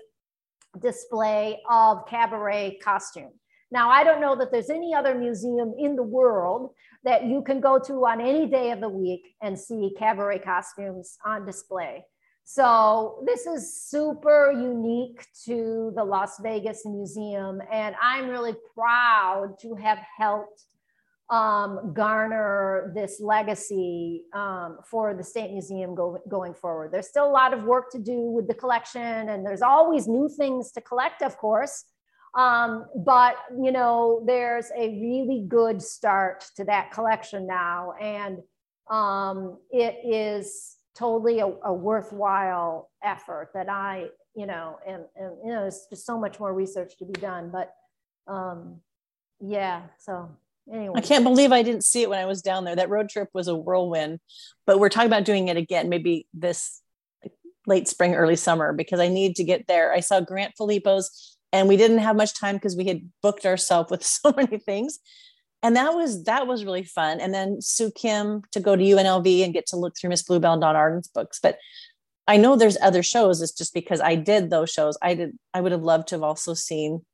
display 0.81 1.61
of 1.69 2.07
cabaret 2.07 2.79
costume. 2.83 3.33
Now, 3.71 3.91
I 3.91 4.05
don't 4.05 4.21
know 4.21 4.37
that 4.37 4.53
there's 4.53 4.71
any 4.71 4.95
other 4.95 5.15
museum 5.15 5.75
in 5.79 5.97
the 5.97 6.03
world 6.03 6.73
that 7.05 7.25
you 7.25 7.43
can 7.43 7.61
go 7.61 7.79
to 7.81 8.07
on 8.07 8.21
any 8.21 8.47
day 8.47 8.71
of 8.71 8.81
the 8.81 8.89
week 8.89 9.35
and 9.43 9.59
see 9.59 9.95
cabaret 9.99 10.39
costumes 10.41 11.19
on 11.25 11.45
display. 11.45 12.05
So 12.45 13.25
this 13.27 13.45
is 13.47 13.83
super 13.83 14.53
unique 14.53 15.27
to 15.47 15.93
the 15.97 16.05
Las 16.05 16.39
Vegas 16.41 16.87
Museum. 16.87 17.61
And 17.73 17.97
I'm 18.01 18.29
really 18.29 18.55
proud 18.73 19.59
to 19.63 19.75
have 19.75 19.99
helped 20.17 20.63
um, 21.29 21.93
garner 21.93 22.93
this 22.95 23.21
legacy 23.21 24.23
um, 24.33 24.79
for 24.89 25.13
the 25.13 25.25
State 25.25 25.51
Museum 25.51 25.97
go, 25.97 26.19
going 26.29 26.55
forward. 26.55 26.93
There's 26.93 27.09
still 27.09 27.29
a 27.29 27.31
lot 27.31 27.53
of 27.53 27.65
work 27.65 27.91
to 27.93 27.99
do 27.99 28.21
with 28.21 28.47
the 28.47 28.55
collection, 28.55 29.29
and 29.29 29.45
there's 29.45 29.63
always 29.63 30.07
new 30.07 30.29
things 30.29 30.71
to 30.73 30.81
collect, 30.81 31.23
of 31.23 31.37
course. 31.37 31.85
Um, 32.37 32.85
but 32.95 33.37
you 33.59 33.73
know, 33.73 34.23
there's 34.27 34.71
a 34.77 34.89
really 34.89 35.47
good 35.49 35.81
start 35.81 36.45
to 36.57 36.65
that 36.65 36.91
collection 36.91 37.47
now, 37.47 37.95
and 38.01 38.39
um, 38.91 39.59
it 39.71 39.97
is 40.05 40.77
totally 40.95 41.41
a, 41.41 41.47
a, 41.47 41.73
worthwhile 41.73 42.91
effort 43.03 43.51
that 43.53 43.69
I, 43.69 44.07
you 44.35 44.47
know, 44.47 44.79
and, 44.87 45.03
and 45.17 45.37
you 45.45 45.53
know, 45.53 45.63
there's 45.63 45.87
just 45.91 46.07
so 46.07 46.19
much 46.19 46.39
more 46.39 46.55
research 46.55 46.97
to 46.99 47.05
be 47.05 47.13
done. 47.15 47.51
But 47.51 47.73
um, 48.33 48.81
yeah, 49.41 49.83
so 49.99 50.31
anyway. 50.73 50.95
I 50.97 51.01
can't 51.01 51.25
believe 51.25 51.53
I 51.53 51.63
didn't 51.63 51.85
see 51.85 52.03
it 52.03 52.11
when 52.11 52.19
I 52.19 52.27
was 52.27 52.43
down 52.43 52.65
there. 52.65 52.77
That 52.77 52.91
road 52.91 53.09
trip 53.09 53.29
was 53.35 53.49
a 53.49 53.57
whirlwind, 53.57 54.21
but 54.67 54.79
we're 54.79 54.89
talking 54.89 55.09
about 55.09 55.25
doing 55.25 55.49
it 55.49 55.57
again, 55.57 55.89
maybe 55.89 56.27
this 56.33 56.81
late 57.67 57.89
spring, 57.89 58.15
early 58.15 58.37
summer, 58.37 58.73
because 58.73 59.01
I 59.01 59.09
need 59.09 59.37
to 59.37 59.45
get 59.45 59.67
there. 59.67 59.93
I 59.93 60.01
saw 60.01 60.21
Grant 60.21 60.55
Philipo's 60.57 61.36
and 61.53 61.69
we 61.69 61.77
didn't 61.77 61.99
have 61.99 62.17
much 62.17 62.39
time 62.39 62.57
because 62.57 62.77
we 62.77 62.87
had 62.87 63.09
booked 63.23 63.47
ourselves 63.47 63.91
with 63.91 64.05
so 64.05 64.33
many 64.37 64.59
things. 64.59 64.99
And 65.63 65.75
that 65.77 65.95
was 65.95 66.25
that 66.25 66.47
was 66.47 66.65
really 66.65 66.85
fun. 66.85 67.21
And 67.21 67.33
then 67.35 67.61
sue 67.61 67.91
kim 67.91 68.43
to 68.53 68.61
go 68.61 68.77
to 68.77 68.83
unlv 68.83 69.45
and 69.45 69.55
get 69.55 69.67
to 69.67 69.77
look 69.77 69.95
through 69.97 70.11
miss 70.11 70.23
bluebell 70.23 70.59
Donn 70.59 70.77
Arden's 70.77 71.09
books. 71.09 71.41
But 71.43 71.59
i 72.29 72.37
know 72.37 72.57
there's 72.57 72.79
other 72.81 73.03
shows. 73.03 73.41
It's 73.41 73.53
just 73.53 73.75
because 73.75 74.01
i 74.01 74.15
did 74.15 74.51
those 74.51 74.71
shows. 74.71 74.97
I 75.03 75.15
did 75.15 75.39
i 75.55 75.61
would 75.61 75.73
have 75.73 75.83
loved 75.83 76.09
to 76.09 76.15
have 76.17 76.23
also 76.23 76.55
seen 76.55 77.05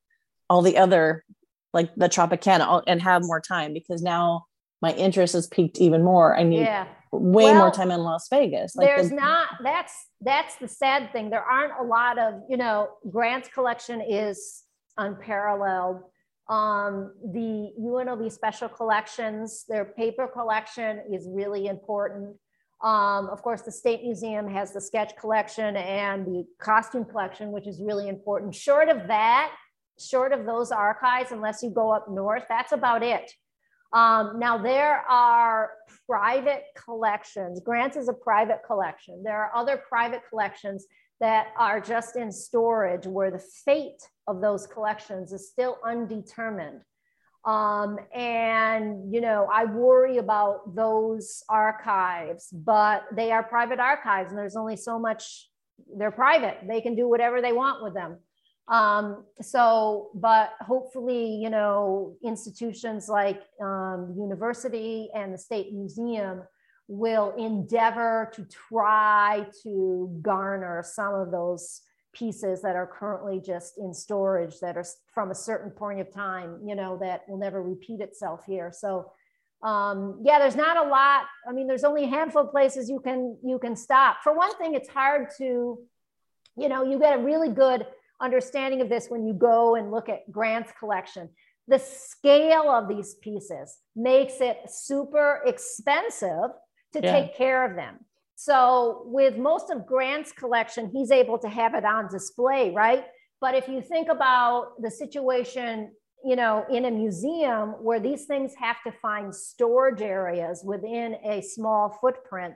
all 0.50 0.62
the 0.62 0.76
other 0.76 1.24
like 1.72 1.94
the 1.94 2.08
tropicana 2.08 2.82
and 2.86 3.00
have 3.00 3.22
more 3.24 3.40
time 3.40 3.72
because 3.72 4.02
now 4.02 4.44
my 4.82 4.92
interest 4.92 5.32
has 5.34 5.46
peaked 5.46 5.78
even 5.78 6.02
more. 6.02 6.36
I 6.36 6.42
need 6.42 6.60
yeah. 6.60 6.88
Way 7.12 7.44
well, 7.44 7.56
more 7.56 7.70
time 7.70 7.90
in 7.90 8.00
las 8.00 8.26
vegas 8.30 8.74
like 8.74 8.86
there's 8.86 9.10
the, 9.10 9.16
not 9.16 9.48
that's 9.62 9.92
that's 10.22 10.56
the 10.56 10.68
sad 10.68 11.12
thing. 11.12 11.30
There 11.30 11.42
aren't 11.42 11.72
a 11.78 11.82
lot 11.82 12.18
of, 12.18 12.42
you 12.48 12.56
know, 12.56 12.90
Grant's 13.10 13.48
collection 13.48 14.00
is 14.00 14.62
unparalleled. 14.96 16.02
Um, 16.48 17.12
the 17.32 17.72
UNLV 17.80 18.30
special 18.32 18.68
collections, 18.68 19.64
their 19.68 19.84
paper 19.84 20.26
collection 20.26 21.02
is 21.12 21.26
really 21.28 21.66
important. 21.66 22.36
Um, 22.82 23.28
of 23.28 23.42
course, 23.42 23.62
the 23.62 23.70
State 23.70 24.02
Museum 24.02 24.48
has 24.48 24.72
the 24.72 24.80
sketch 24.80 25.16
collection 25.16 25.76
and 25.76 26.26
the 26.26 26.44
costume 26.60 27.04
collection, 27.04 27.52
which 27.52 27.66
is 27.66 27.80
really 27.80 28.08
important. 28.08 28.54
Short 28.54 28.88
of 28.88 29.06
that, 29.06 29.52
short 30.00 30.32
of 30.32 30.44
those 30.46 30.72
archives, 30.72 31.30
unless 31.30 31.62
you 31.62 31.70
go 31.70 31.92
up 31.92 32.06
north, 32.10 32.42
that's 32.48 32.72
about 32.72 33.02
it. 33.04 33.32
Um, 33.92 34.38
now, 34.38 34.56
there 34.56 35.00
are 35.08 35.72
private 36.08 36.64
collections. 36.82 37.60
Grants 37.60 37.96
is 37.96 38.08
a 38.08 38.14
private 38.14 38.60
collection. 38.66 39.22
There 39.22 39.36
are 39.36 39.54
other 39.54 39.82
private 39.88 40.22
collections 40.28 40.86
that 41.20 41.48
are 41.58 41.80
just 41.80 42.16
in 42.16 42.32
storage 42.32 43.06
where 43.06 43.30
the 43.30 43.42
fate 43.64 44.02
of 44.26 44.40
those 44.40 44.66
collections 44.66 45.32
is 45.32 45.48
still 45.48 45.78
undetermined. 45.84 46.80
Um, 47.44 47.98
and, 48.14 49.12
you 49.12 49.20
know, 49.20 49.48
I 49.52 49.64
worry 49.64 50.18
about 50.18 50.74
those 50.74 51.42
archives, 51.48 52.48
but 52.52 53.04
they 53.14 53.32
are 53.32 53.42
private 53.42 53.80
archives 53.80 54.30
and 54.30 54.38
there's 54.38 54.56
only 54.56 54.76
so 54.76 54.98
much, 54.98 55.48
they're 55.96 56.12
private. 56.12 56.58
They 56.66 56.80
can 56.80 56.94
do 56.94 57.08
whatever 57.08 57.42
they 57.42 57.52
want 57.52 57.82
with 57.82 57.94
them. 57.94 58.18
Um, 58.68 59.24
so, 59.40 60.10
but 60.14 60.52
hopefully, 60.60 61.26
you 61.34 61.50
know, 61.50 62.16
institutions 62.24 63.08
like 63.08 63.42
um, 63.60 64.14
university 64.16 65.10
and 65.14 65.34
the 65.34 65.38
state 65.38 65.72
museum 65.72 66.42
will 66.88 67.34
endeavor 67.36 68.30
to 68.34 68.44
try 68.44 69.46
to 69.62 70.18
garner 70.22 70.82
some 70.84 71.14
of 71.14 71.30
those 71.30 71.82
pieces 72.12 72.60
that 72.62 72.76
are 72.76 72.86
currently 72.86 73.40
just 73.40 73.78
in 73.78 73.92
storage 73.94 74.60
that 74.60 74.76
are 74.76 74.84
from 75.12 75.30
a 75.30 75.34
certain 75.34 75.70
point 75.70 76.00
of 76.00 76.12
time, 76.12 76.58
you 76.64 76.74
know, 76.74 76.98
that 76.98 77.22
will 77.28 77.38
never 77.38 77.62
repeat 77.62 78.00
itself 78.00 78.44
here. 78.46 78.70
So 78.72 79.12
um, 79.62 80.20
yeah, 80.24 80.38
there's 80.38 80.56
not 80.56 80.76
a 80.76 80.88
lot. 80.88 81.24
I 81.48 81.52
mean, 81.52 81.66
there's 81.66 81.84
only 81.84 82.04
a 82.04 82.08
handful 82.08 82.42
of 82.42 82.50
places 82.50 82.90
you 82.90 83.00
can 83.00 83.38
you 83.44 83.58
can 83.58 83.76
stop. 83.76 84.18
For 84.22 84.34
one 84.36 84.54
thing, 84.56 84.74
it's 84.74 84.88
hard 84.88 85.28
to, 85.38 85.78
you 86.56 86.68
know, 86.68 86.84
you 86.84 86.98
get 86.98 87.18
a 87.18 87.22
really 87.22 87.48
good 87.48 87.86
understanding 88.22 88.80
of 88.80 88.88
this 88.88 89.08
when 89.08 89.26
you 89.26 89.34
go 89.34 89.74
and 89.74 89.90
look 89.90 90.08
at 90.08 90.30
Grant's 90.30 90.72
collection. 90.78 91.28
The 91.68 91.78
scale 91.78 92.70
of 92.70 92.88
these 92.88 93.16
pieces 93.22 93.78
makes 93.94 94.40
it 94.40 94.58
super 94.68 95.42
expensive 95.46 96.50
to 96.92 97.00
yeah. 97.02 97.12
take 97.12 97.36
care 97.36 97.68
of 97.68 97.76
them. 97.76 97.98
So 98.34 99.02
with 99.06 99.36
most 99.36 99.70
of 99.70 99.86
Grant's 99.86 100.32
collection, 100.32 100.90
he's 100.92 101.10
able 101.10 101.38
to 101.38 101.48
have 101.48 101.74
it 101.74 101.84
on 101.84 102.08
display, 102.08 102.72
right? 102.74 103.04
But 103.40 103.54
if 103.54 103.68
you 103.68 103.80
think 103.80 104.08
about 104.08 104.80
the 104.80 104.90
situation, 104.90 105.92
you 106.24 106.36
know, 106.36 106.64
in 106.70 106.84
a 106.84 106.90
museum 106.90 107.70
where 107.82 108.00
these 108.00 108.26
things 108.26 108.54
have 108.58 108.76
to 108.86 108.92
find 109.00 109.34
storage 109.34 110.00
areas 110.00 110.62
within 110.64 111.16
a 111.24 111.40
small 111.42 111.96
footprint, 112.00 112.54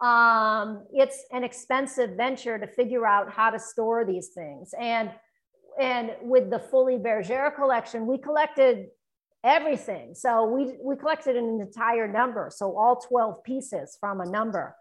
um, 0.00 0.84
it's 0.92 1.24
an 1.32 1.44
expensive 1.44 2.10
venture 2.16 2.58
to 2.58 2.66
figure 2.66 3.06
out 3.06 3.32
how 3.32 3.50
to 3.50 3.58
store 3.58 4.04
these 4.04 4.28
things. 4.28 4.74
And 4.78 5.10
and 5.80 6.12
with 6.22 6.50
the 6.50 6.58
Folies 6.58 7.00
Bergère 7.00 7.54
collection, 7.54 8.06
we 8.06 8.18
collected 8.18 8.86
everything. 9.44 10.14
So 10.14 10.44
we 10.44 10.74
we 10.82 10.96
collected 10.96 11.36
an 11.36 11.60
entire 11.60 12.08
number, 12.08 12.50
so 12.52 12.76
all 12.76 12.96
12 12.96 13.44
pieces 13.44 13.96
from 14.00 14.20
a 14.20 14.26
number 14.26 14.74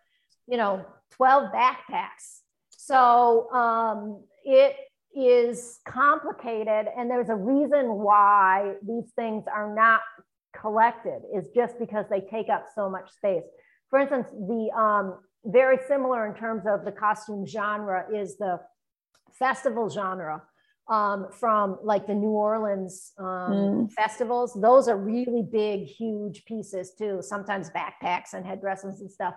you 0.48 0.58
know, 0.58 0.86
12 1.12 1.52
backpacks. 1.52 2.42
So 2.70 3.52
um, 3.52 4.24
it 4.44 4.76
is 5.16 5.80
complicated, 5.88 6.88
and 6.98 7.12
there's 7.12 7.30
a 7.30 7.36
reason 7.36 7.96
why 7.96 8.76
these 8.86 9.12
things 9.16 9.44
are 9.54 9.74
not 9.76 10.02
collected, 10.60 11.22
is 11.36 11.50
just 11.54 11.78
because 11.80 12.06
they 12.10 12.22
take 12.22 12.50
up 12.50 12.66
so 12.74 12.90
much 12.90 13.12
space. 13.12 13.44
For 13.90 14.00
instance, 14.00 14.28
the 14.32 14.70
um, 14.78 15.20
very 15.46 15.78
similar 15.88 16.26
in 16.28 16.36
terms 16.36 16.64
of 16.68 16.86
the 16.86 16.92
costume 16.92 17.46
genre 17.46 18.06
is 18.14 18.38
the 18.38 18.60
festival 19.38 19.90
genre. 19.90 20.44
Um, 20.90 21.28
from 21.38 21.80
like 21.84 22.08
the 22.08 22.14
New 22.14 22.30
Orleans 22.30 23.12
um, 23.20 23.26
mm. 23.26 23.92
festivals. 23.92 24.54
Those 24.54 24.88
are 24.88 24.96
really 24.96 25.44
big, 25.44 25.84
huge 25.84 26.46
pieces 26.46 26.94
too, 26.98 27.20
sometimes 27.22 27.70
backpacks 27.72 28.32
and 28.32 28.46
headdresses 28.46 29.02
and 29.02 29.12
stuff. 29.12 29.34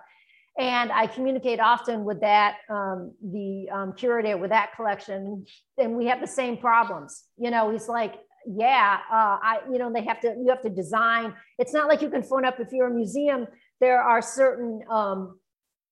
And 0.59 0.93
I 0.93 1.09
communicate 1.09 1.59
often 1.59 2.05
with 2.05 2.21
that, 2.21 2.59
um, 2.69 3.15
the 3.21 3.69
um, 3.73 3.93
curator 3.95 4.37
with 4.37 4.51
that 4.51 4.77
collection, 4.77 5.45
and 5.77 5.97
we 5.97 6.07
have 6.07 6.21
the 6.21 6.27
same 6.27 6.57
problems. 6.57 7.25
You 7.37 7.51
know, 7.51 7.71
he's 7.71 7.89
like, 7.89 8.15
yeah, 8.47 8.99
uh, 9.11 9.39
I, 9.43 9.59
you 9.73 9.79
know, 9.79 9.93
they 9.93 10.05
have 10.05 10.21
to, 10.21 10.29
you 10.29 10.51
have 10.51 10.63
to 10.63 10.71
design. 10.71 11.35
It's 11.59 11.73
not 11.73 11.89
like 11.89 12.01
you 12.01 12.11
can 12.11 12.23
phone 12.23 12.45
up 12.45 12.61
if 12.61 12.69
you're 12.73 12.89
a 12.89 12.95
museum. 12.95 13.47
There 13.81 14.01
are 14.01 14.23
certain 14.23 14.83
um, 14.91 15.39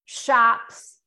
shops 0.04 0.98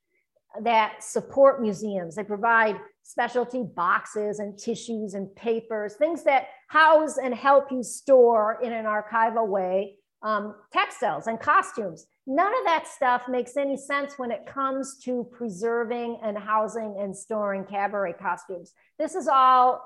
that 0.63 1.03
support 1.03 1.61
museums. 1.61 2.15
They 2.15 2.23
provide 2.23 2.77
specialty 3.03 3.63
boxes 3.63 4.39
and 4.39 4.57
tissues 4.57 5.13
and 5.13 5.33
papers, 5.35 5.95
things 5.95 6.23
that 6.23 6.47
house 6.67 7.17
and 7.17 7.33
help 7.33 7.71
you 7.71 7.83
store 7.83 8.59
in 8.63 8.73
an 8.73 8.85
archival 8.85 9.47
way 9.47 9.95
um, 10.23 10.55
textiles 10.71 11.27
and 11.27 11.39
costumes. 11.39 12.05
None 12.27 12.53
of 12.59 12.65
that 12.65 12.87
stuff 12.87 13.23
makes 13.27 13.57
any 13.57 13.75
sense 13.75 14.13
when 14.17 14.31
it 14.31 14.45
comes 14.45 14.99
to 15.03 15.27
preserving 15.31 16.19
and 16.23 16.37
housing 16.37 16.97
and 16.99 17.15
storing 17.15 17.65
cabaret 17.65 18.13
costumes. 18.13 18.73
This 18.99 19.15
is 19.15 19.27
all 19.27 19.81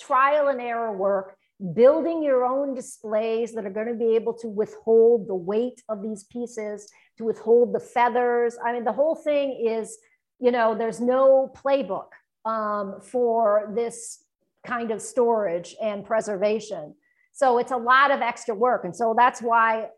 trial 0.00 0.48
and 0.48 0.60
error 0.60 0.96
work, 0.96 1.36
building 1.74 2.22
your 2.22 2.44
own 2.44 2.74
displays 2.74 3.52
that 3.54 3.64
are 3.64 3.70
going 3.70 3.86
to 3.86 3.94
be 3.94 4.14
able 4.14 4.34
to 4.34 4.48
withhold 4.48 5.26
the 5.26 5.34
weight 5.34 5.82
of 5.88 6.02
these 6.02 6.24
pieces, 6.24 6.90
to 7.16 7.24
withhold 7.24 7.74
the 7.74 7.80
feathers. 7.80 8.56
I 8.64 8.72
mean, 8.72 8.84
the 8.84 8.92
whole 8.92 9.14
thing 9.14 9.64
is, 9.66 9.98
you 10.38 10.50
know, 10.50 10.74
there's 10.76 11.00
no 11.00 11.50
playbook 11.56 12.08
um, 12.44 13.00
for 13.00 13.72
this 13.74 14.22
kind 14.66 14.90
of 14.90 15.00
storage 15.00 15.74
and 15.82 16.04
preservation. 16.04 16.94
So 17.32 17.58
it's 17.58 17.72
a 17.72 17.76
lot 17.76 18.10
of 18.10 18.20
extra 18.20 18.54
work. 18.54 18.84
And 18.84 18.94
so 18.94 19.14
that's 19.16 19.40
why 19.40 19.88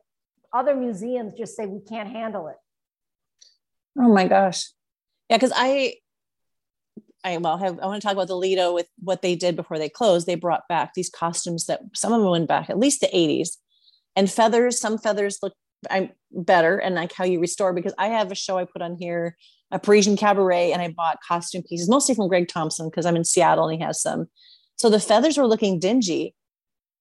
other 0.52 0.74
museums 0.74 1.34
just 1.34 1.56
say 1.56 1.66
we 1.66 1.80
can't 1.80 2.09
handle 2.09 2.48
it. 2.48 2.56
Oh 3.98 4.12
my 4.12 4.28
gosh. 4.28 4.70
Yeah, 5.28 5.36
because 5.36 5.52
I 5.54 5.94
I 7.24 7.36
well 7.38 7.58
have 7.58 7.78
I 7.80 7.86
want 7.86 8.00
to 8.00 8.06
talk 8.06 8.14
about 8.14 8.28
the 8.28 8.36
Lido 8.36 8.72
with 8.72 8.86
what 8.98 9.22
they 9.22 9.34
did 9.34 9.56
before 9.56 9.78
they 9.78 9.88
closed. 9.88 10.26
They 10.26 10.34
brought 10.34 10.68
back 10.68 10.94
these 10.94 11.10
costumes 11.10 11.66
that 11.66 11.80
some 11.94 12.12
of 12.12 12.20
them 12.20 12.30
went 12.30 12.48
back 12.48 12.70
at 12.70 12.78
least 12.78 13.00
the 13.00 13.08
80s. 13.08 13.50
And 14.16 14.30
feathers, 14.30 14.80
some 14.80 14.98
feathers 14.98 15.38
look 15.42 15.54
I'm 15.90 16.10
better 16.32 16.78
and 16.78 16.94
like 16.94 17.12
how 17.12 17.24
you 17.24 17.40
restore 17.40 17.72
because 17.72 17.94
I 17.98 18.08
have 18.08 18.32
a 18.32 18.34
show 18.34 18.58
I 18.58 18.64
put 18.64 18.82
on 18.82 18.96
here, 18.98 19.36
a 19.70 19.78
Parisian 19.78 20.16
cabaret, 20.16 20.72
and 20.72 20.82
I 20.82 20.88
bought 20.88 21.18
costume 21.26 21.62
pieces, 21.62 21.88
mostly 21.88 22.14
from 22.14 22.28
Greg 22.28 22.48
Thompson 22.48 22.88
because 22.88 23.06
I'm 23.06 23.16
in 23.16 23.24
Seattle 23.24 23.68
and 23.68 23.78
he 23.78 23.84
has 23.84 24.00
some. 24.00 24.26
So 24.76 24.90
the 24.90 25.00
feathers 25.00 25.36
were 25.36 25.46
looking 25.46 25.78
dingy 25.78 26.34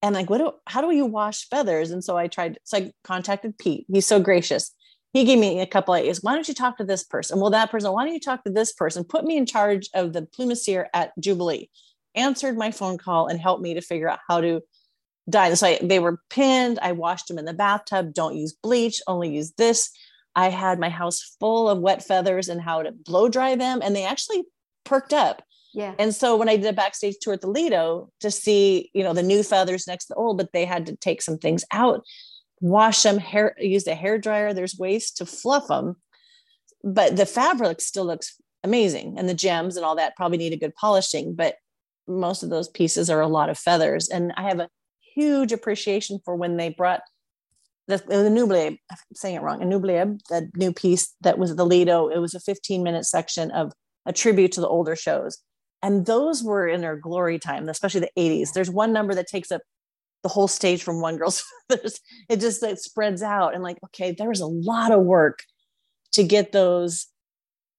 and 0.02 0.16
like 0.16 0.30
what 0.30 0.38
do 0.40 0.52
how 0.66 0.82
do 0.82 0.92
you 0.92 1.06
wash 1.06 1.48
feathers 1.50 1.92
and 1.92 2.04
so 2.04 2.18
i 2.18 2.28
tried 2.28 2.60
so 2.64 2.78
i 2.78 2.92
contacted 3.04 3.58
pete 3.58 3.86
he's 3.92 4.06
so 4.06 4.20
gracious 4.20 4.72
he 5.18 5.24
gave 5.24 5.40
me 5.40 5.62
a 5.62 5.66
couple 5.66 5.96
of 5.96 6.02
ideas. 6.02 6.22
Why 6.22 6.36
don't 6.36 6.48
you 6.48 6.54
talk 6.54 6.78
to 6.78 6.84
this 6.84 7.04
person? 7.04 7.40
Well 7.40 7.50
that 7.50 7.72
person 7.72 7.92
why 7.92 8.06
don't 8.06 8.14
you 8.14 8.20
talk 8.20 8.44
to 8.44 8.52
this 8.52 8.72
person? 8.72 9.04
Put 9.04 9.26
me 9.26 9.36
in 9.36 9.48
charge 9.48 9.90
of 9.96 10.14
the 10.14 10.22
plumassier 10.22 10.86
at 10.94 11.12
jubilee. 11.20 11.70
Answered 12.14 12.56
my 12.56 12.70
phone 12.70 13.00
call 13.00 13.28
and 13.28 13.40
helped 13.40 13.64
me 13.64 13.74
to 13.74 13.82
figure 13.82 14.10
out 14.10 14.20
how 14.28 14.42
to 14.42 14.62
dye 15.28 15.54
so 15.56 15.68
I, 15.68 15.80
they 15.82 15.98
were 15.98 16.22
pinned. 16.30 16.78
I 16.84 16.92
washed 16.92 17.30
them 17.30 17.40
in 17.40 17.46
the 17.46 17.54
bathtub. 17.54 18.14
Don't 18.14 18.36
use 18.36 18.54
bleach 18.54 19.02
only 19.08 19.34
use 19.34 19.54
this. 19.54 19.90
I 20.36 20.50
had 20.50 20.80
my 20.80 20.90
house 20.90 21.36
full 21.40 21.68
of 21.68 21.80
wet 21.80 22.04
feathers 22.04 22.48
and 22.48 22.62
how 22.62 22.84
to 22.84 22.92
blow 22.92 23.28
dry 23.28 23.56
them 23.56 23.82
and 23.84 23.96
they 23.96 24.06
actually 24.06 24.44
perked 24.86 25.14
up. 25.14 25.42
Yeah. 25.74 25.96
And 25.98 26.14
so 26.14 26.36
when 26.36 26.48
I 26.48 26.58
did 26.58 26.68
a 26.68 26.74
backstage 26.74 27.16
tour 27.20 27.34
at 27.34 27.42
the 27.42 27.50
Lido 27.50 28.12
to 28.20 28.30
see, 28.30 28.92
you 28.94 29.04
know, 29.04 29.14
the 29.14 29.24
new 29.24 29.42
feathers 29.42 29.88
next 29.88 30.06
to 30.06 30.14
the 30.14 30.16
old, 30.16 30.38
but 30.38 30.54
they 30.54 30.66
had 30.66 30.86
to 30.86 30.96
take 30.96 31.24
some 31.24 31.40
things 31.40 31.66
out, 31.72 32.04
wash 32.62 33.04
them, 33.04 33.18
hair, 33.18 33.56
use 33.60 33.88
a 33.88 33.96
hair 33.96 34.18
dryer. 34.18 34.54
There's 34.54 34.78
ways 34.78 35.12
to 35.12 35.26
fluff 35.26 35.68
them, 35.68 35.96
but 36.84 37.16
the 37.16 37.26
fabric 37.26 37.82
still 37.82 38.06
looks 38.06 38.40
amazing. 38.64 39.18
And 39.18 39.30
the 39.30 39.34
gems 39.34 39.78
and 39.78 39.86
all 39.86 39.96
that 39.96 40.16
probably 40.16 40.38
need 40.38 40.54
a 40.54 40.58
good 40.58 40.76
polishing, 40.76 41.36
but 41.36 41.56
most 42.08 42.44
of 42.44 42.50
those 42.50 42.70
pieces 42.70 43.10
are 43.10 43.22
a 43.22 43.28
lot 43.28 43.50
of 43.50 43.58
feathers. 43.58 44.10
And 44.10 44.34
I 44.38 44.44
have 44.44 44.60
a 44.60 44.70
huge 45.16 45.52
appreciation 45.52 46.20
for 46.24 46.36
when 46.36 46.58
they 46.58 46.70
brought 46.70 47.02
the, 47.88 47.98
the 47.98 48.30
Noublieb, 48.30 48.78
I'm 48.92 48.98
saying 49.14 49.36
it 49.36 49.42
wrong, 49.42 49.62
a 49.62 49.66
Noublieb, 49.66 50.20
the 50.30 50.50
new 50.56 50.74
piece 50.74 51.16
that 51.22 51.38
was 51.38 51.56
the 51.56 51.66
Lido. 51.66 52.10
It 52.10 52.20
was 52.20 52.34
a 52.34 52.40
15 52.40 52.84
minute 52.84 53.06
section 53.06 53.50
of 53.52 53.72
a 54.06 54.12
tribute 54.12 54.54
to 54.54 54.62
the 54.62 54.68
older 54.68 54.96
shows 54.96 55.42
and 55.82 56.06
those 56.06 56.44
were 56.44 56.68
in 56.68 56.82
their 56.82 56.96
glory 56.96 57.40
time 57.40 57.68
especially 57.70 58.02
the 58.02 58.12
80s 58.18 58.54
there's 58.54 58.70
one 58.70 58.94
number 58.94 59.14
that 59.14 59.28
takes 59.28 59.52
up 59.52 59.62
the 60.24 60.30
whole 60.30 60.48
stage 60.48 60.84
from 60.84 61.02
one 61.02 61.18
girl's 61.18 61.44
it 61.70 62.40
just 62.40 62.64
it 62.64 62.80
spreads 62.80 63.22
out. 63.22 63.54
And 63.54 63.64
like 63.64 63.78
okay 63.86 64.12
there 64.12 64.30
was 64.30 64.42
a 64.42 64.48
lot 64.48 64.92
of 64.92 65.04
work 65.04 65.44
to 66.14 66.24
get 66.24 66.52
those 66.52 67.08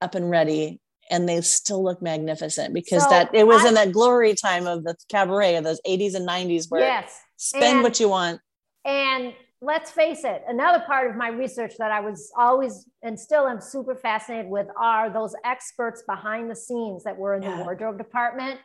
up 0.01 0.15
and 0.15 0.31
ready 0.31 0.81
and 1.11 1.29
they 1.29 1.41
still 1.41 1.83
look 1.83 2.03
magnificent 2.03 2.75
because 2.75 3.03
so 3.03 3.11
that 3.11 3.35
it 3.35 3.47
was 3.47 3.65
I, 3.65 3.69
in 3.69 3.75
that 3.75 3.93
glory 3.93 4.35
time 4.35 4.67
of 4.67 4.85
the 4.85 4.95
cabaret 5.09 5.57
of 5.57 5.65
those 5.65 5.81
80s 5.87 6.15
and 6.15 6.29
90s 6.29 6.67
where 6.69 6.83
yes. 6.83 7.21
spend 7.37 7.77
and, 7.77 7.83
what 7.83 7.99
you 7.99 8.09
want. 8.09 8.41
and 8.85 9.33
let's 9.61 9.91
face 9.91 10.25
it, 10.25 10.43
another 10.47 10.85
part 10.87 11.11
of 11.11 11.17
my 11.17 11.29
research 11.29 11.73
that 11.79 11.91
I 11.91 12.01
was 12.01 12.31
always 12.37 12.87
and 13.03 13.19
still 13.19 13.49
am 13.49 13.61
super 13.61 13.95
fascinated 13.97 14.51
with 14.51 14.69
are 14.79 15.11
those 15.11 15.35
experts 15.45 16.03
behind 16.07 16.51
the 16.51 16.57
scenes 16.57 17.05
that 17.05 17.17
were 17.17 17.35
in 17.35 17.41
the 17.41 17.63
wardrobe 17.65 17.99
department 17.99 18.61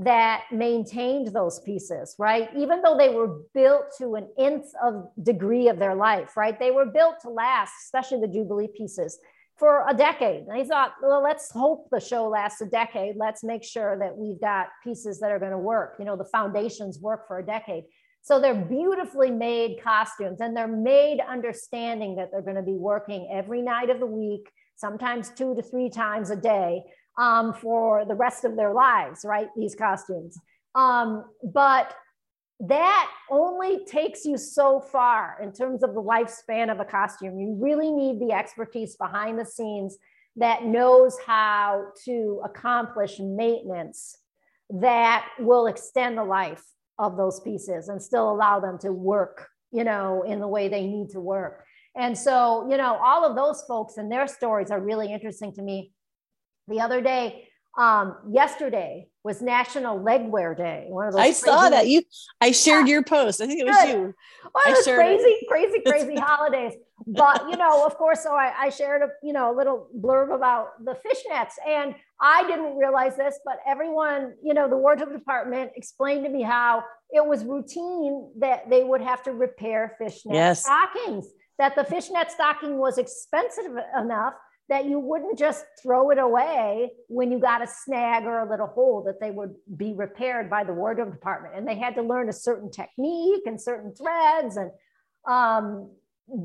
that 0.00 0.44
maintained 0.50 1.28
those 1.28 1.60
pieces, 1.60 2.14
right? 2.18 2.48
Even 2.56 2.80
though 2.80 2.96
they 2.96 3.10
were 3.10 3.42
built 3.52 3.84
to 3.98 4.14
an 4.14 4.28
nth 4.38 4.72
of 4.82 5.10
degree 5.22 5.68
of 5.68 5.78
their 5.78 5.94
life, 5.94 6.38
right? 6.38 6.58
They 6.58 6.70
were 6.70 6.86
built 6.86 7.16
to 7.22 7.28
last, 7.28 7.72
especially 7.84 8.20
the 8.20 8.32
Jubilee 8.32 8.68
pieces, 8.74 9.18
for 9.58 9.84
a 9.86 9.92
decade. 9.92 10.44
And 10.48 10.52
I 10.52 10.64
thought, 10.64 10.94
well, 11.02 11.22
let's 11.22 11.50
hope 11.50 11.88
the 11.90 12.00
show 12.00 12.28
lasts 12.28 12.62
a 12.62 12.66
decade. 12.66 13.16
Let's 13.16 13.44
make 13.44 13.62
sure 13.62 13.98
that 13.98 14.16
we've 14.16 14.40
got 14.40 14.68
pieces 14.82 15.20
that 15.20 15.30
are 15.30 15.38
going 15.38 15.50
to 15.50 15.58
work. 15.58 15.96
You 15.98 16.06
know, 16.06 16.16
the 16.16 16.24
foundations 16.24 16.98
work 16.98 17.28
for 17.28 17.38
a 17.38 17.44
decade. 17.44 17.84
So 18.22 18.40
they're 18.40 18.54
beautifully 18.54 19.30
made 19.30 19.82
costumes 19.82 20.40
and 20.40 20.56
they're 20.56 20.66
made 20.66 21.18
understanding 21.20 22.16
that 22.16 22.30
they're 22.30 22.40
going 22.40 22.56
to 22.56 22.62
be 22.62 22.78
working 22.78 23.28
every 23.30 23.60
night 23.60 23.90
of 23.90 24.00
the 24.00 24.06
week, 24.06 24.48
sometimes 24.76 25.28
two 25.28 25.54
to 25.54 25.62
three 25.62 25.90
times 25.90 26.30
a 26.30 26.36
day 26.36 26.84
um, 27.20 27.52
for 27.52 28.06
the 28.06 28.14
rest 28.14 28.44
of 28.46 28.56
their 28.56 28.72
lives, 28.72 29.24
right? 29.24 29.48
These 29.54 29.74
costumes. 29.74 30.38
Um, 30.74 31.26
but 31.44 31.94
that 32.60 33.10
only 33.30 33.84
takes 33.84 34.24
you 34.24 34.38
so 34.38 34.80
far 34.80 35.38
in 35.42 35.52
terms 35.52 35.82
of 35.82 35.94
the 35.94 36.02
lifespan 36.02 36.72
of 36.72 36.80
a 36.80 36.84
costume. 36.84 37.38
You 37.38 37.56
really 37.60 37.90
need 37.90 38.20
the 38.20 38.32
expertise 38.32 38.96
behind 38.96 39.38
the 39.38 39.44
scenes 39.44 39.98
that 40.36 40.64
knows 40.64 41.18
how 41.26 41.88
to 42.06 42.40
accomplish 42.42 43.18
maintenance 43.18 44.16
that 44.70 45.26
will 45.38 45.66
extend 45.66 46.16
the 46.16 46.24
life 46.24 46.62
of 46.98 47.18
those 47.18 47.40
pieces 47.40 47.88
and 47.88 48.02
still 48.02 48.30
allow 48.30 48.60
them 48.60 48.78
to 48.78 48.92
work, 48.92 49.48
you 49.72 49.84
know, 49.84 50.22
in 50.22 50.40
the 50.40 50.48
way 50.48 50.68
they 50.68 50.86
need 50.86 51.10
to 51.10 51.20
work. 51.20 51.64
And 51.96 52.16
so, 52.16 52.66
you 52.70 52.78
know, 52.78 52.98
all 53.02 53.26
of 53.26 53.36
those 53.36 53.62
folks 53.66 53.98
and 53.98 54.10
their 54.10 54.26
stories 54.26 54.70
are 54.70 54.80
really 54.80 55.12
interesting 55.12 55.52
to 55.54 55.62
me 55.62 55.92
the 56.70 56.80
other 56.80 57.00
day, 57.00 57.48
um, 57.76 58.16
yesterday 58.30 59.06
was 59.22 59.42
National 59.42 59.98
Legwear 59.98 60.56
Day. 60.56 60.86
One 60.88 61.08
of 61.08 61.12
those. 61.12 61.20
I 61.20 61.30
saw 61.32 61.68
that 61.68 61.88
you. 61.88 62.02
I 62.40 62.52
shared 62.52 62.88
yeah. 62.88 62.94
your 62.94 63.04
post. 63.04 63.40
I 63.40 63.46
think 63.46 63.60
it 63.60 63.66
was 63.66 63.76
Good. 63.76 63.88
you. 63.88 64.14
One 64.52 64.68
of 64.68 64.74
those 64.74 64.84
crazy, 64.84 65.24
it. 65.24 65.48
crazy, 65.48 65.80
crazy 65.86 66.16
holidays. 66.20 66.72
But 67.06 67.48
you 67.50 67.56
know, 67.56 67.84
of 67.84 67.96
course, 67.96 68.22
so 68.22 68.32
I, 68.34 68.52
I 68.58 68.70
shared 68.70 69.02
a 69.02 69.08
you 69.22 69.32
know 69.32 69.54
a 69.54 69.56
little 69.56 69.88
blurb 69.98 70.34
about 70.34 70.84
the 70.84 70.92
fishnets, 70.92 71.52
and 71.66 71.94
I 72.20 72.46
didn't 72.46 72.76
realize 72.76 73.16
this, 73.16 73.38
but 73.44 73.58
everyone, 73.66 74.34
you 74.42 74.54
know, 74.54 74.68
the 74.68 74.76
wardrobe 74.76 75.12
department 75.12 75.72
explained 75.76 76.24
to 76.24 76.30
me 76.30 76.42
how 76.42 76.84
it 77.10 77.24
was 77.24 77.44
routine 77.44 78.30
that 78.38 78.68
they 78.68 78.84
would 78.84 79.00
have 79.00 79.22
to 79.24 79.32
repair 79.32 79.94
fishnet 79.98 80.34
yes. 80.34 80.64
stockings. 80.64 81.26
That 81.58 81.76
the 81.76 81.84
fishnet 81.84 82.30
stocking 82.30 82.78
was 82.78 82.96
expensive 82.96 83.76
enough 83.98 84.32
that 84.70 84.86
you 84.86 85.00
wouldn't 85.00 85.36
just 85.36 85.66
throw 85.82 86.10
it 86.10 86.18
away 86.18 86.92
when 87.08 87.32
you 87.32 87.40
got 87.40 87.60
a 87.60 87.66
snag 87.66 88.24
or 88.24 88.38
a 88.38 88.48
little 88.48 88.68
hole, 88.68 89.02
that 89.04 89.20
they 89.20 89.32
would 89.32 89.52
be 89.76 89.92
repaired 89.94 90.48
by 90.48 90.62
the 90.62 90.72
wardrobe 90.72 91.12
department. 91.12 91.56
And 91.56 91.66
they 91.66 91.74
had 91.74 91.96
to 91.96 92.02
learn 92.02 92.28
a 92.28 92.32
certain 92.32 92.70
technique 92.70 93.42
and 93.46 93.60
certain 93.60 93.92
threads. 93.92 94.56
And 94.56 94.70
um, 95.28 95.90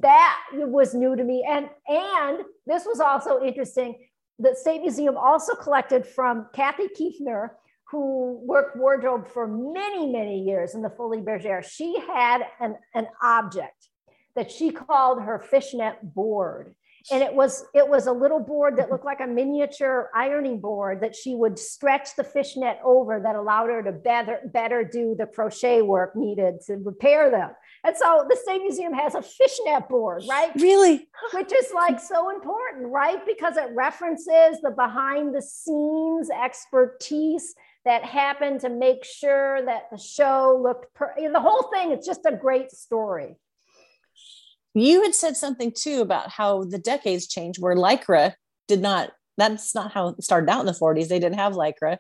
that 0.02 0.40
was 0.54 0.96
new 0.96 1.16
to 1.16 1.24
me. 1.24 1.46
And, 1.48 1.70
and 1.88 2.40
this 2.66 2.84
was 2.84 3.00
also 3.00 3.44
interesting. 3.44 3.96
The 4.40 4.56
State 4.56 4.82
Museum 4.82 5.18
also 5.18 5.54
collected 5.54 6.06
from 6.08 6.48
Kathy 6.52 6.88
Kiefner, 7.00 7.52
who 7.92 8.40
worked 8.44 8.76
wardrobe 8.76 9.28
for 9.28 9.48
many, 9.48 10.12
many 10.12 10.42
years 10.42 10.74
in 10.74 10.82
the 10.82 10.90
Folies 10.90 11.24
Bergère. 11.24 11.64
She 11.64 12.00
had 12.00 12.42
an, 12.60 12.76
an 12.96 13.06
object 13.22 13.90
that 14.36 14.52
she 14.52 14.72
called 14.72 15.22
her 15.22 15.38
fishnet 15.40 16.16
board 16.16 16.74
and 17.12 17.22
it 17.22 17.34
was 17.34 17.66
it 17.74 17.88
was 17.88 18.08
a 18.08 18.12
little 18.12 18.40
board 18.40 18.78
that 18.78 18.90
looked 18.90 19.06
like 19.06 19.20
a 19.20 19.28
miniature 19.28 20.10
ironing 20.16 20.60
board 20.60 21.02
that 21.02 21.16
she 21.16 21.36
would 21.36 21.60
stretch 21.60 22.16
the 22.16 22.24
fishnet 22.24 22.78
over 22.84 23.20
that 23.20 23.36
allowed 23.36 23.70
her 23.70 23.84
to 23.84 23.92
better 23.92 24.40
better 24.54 24.84
do 24.84 25.16
the 25.18 25.26
crochet 25.26 25.82
work 25.82 26.16
needed 26.16 26.56
to 26.66 26.76
repair 26.78 27.30
them. 27.30 27.52
And 27.84 27.96
so 27.96 28.26
the 28.28 28.36
state 28.36 28.62
museum 28.62 28.94
has 28.94 29.16
a 29.16 29.22
fishnet 29.22 29.88
board 29.88 30.24
right? 30.30 30.52
Really? 30.56 31.08
Which 31.34 31.54
is 31.54 31.72
like 31.74 32.00
so 32.00 32.30
important 32.30 32.88
right? 32.88 33.26
Because 33.26 33.58
it 33.58 33.70
references 33.76 34.60
the 34.62 34.74
behind 34.76 35.36
the 35.36 35.42
scenes 35.42 36.30
expertise 36.30 37.56
that 37.86 38.04
happened 38.04 38.62
to 38.62 38.70
make 38.70 39.06
sure 39.06 39.64
that 39.66 39.84
the 39.92 39.98
show 39.98 40.60
looked 40.62 40.94
per- 40.96 41.14
the 41.18 41.40
whole 41.40 41.70
thing 41.74 41.92
it's 41.92 42.06
just 42.06 42.26
a 42.26 42.36
great 42.36 42.72
story 42.72 43.38
you 44.76 45.02
had 45.04 45.16
said 45.16 45.38
something 45.38 45.72
too 45.76 46.02
about 46.02 46.30
how 46.30 46.64
the 46.66 46.78
decades 46.78 47.28
change 47.28 47.60
where 47.60 47.76
lycra 47.76 48.34
did 48.68 48.82
not 48.82 49.12
that's 49.38 49.76
not 49.76 49.92
how 49.92 50.10
it 50.10 50.24
started 50.24 50.50
out 50.50 50.62
in 50.62 50.66
the 50.66 50.72
40s 50.72 51.08
they 51.08 51.20
didn't 51.20 51.40
have 51.40 51.54
lycra. 51.54 51.98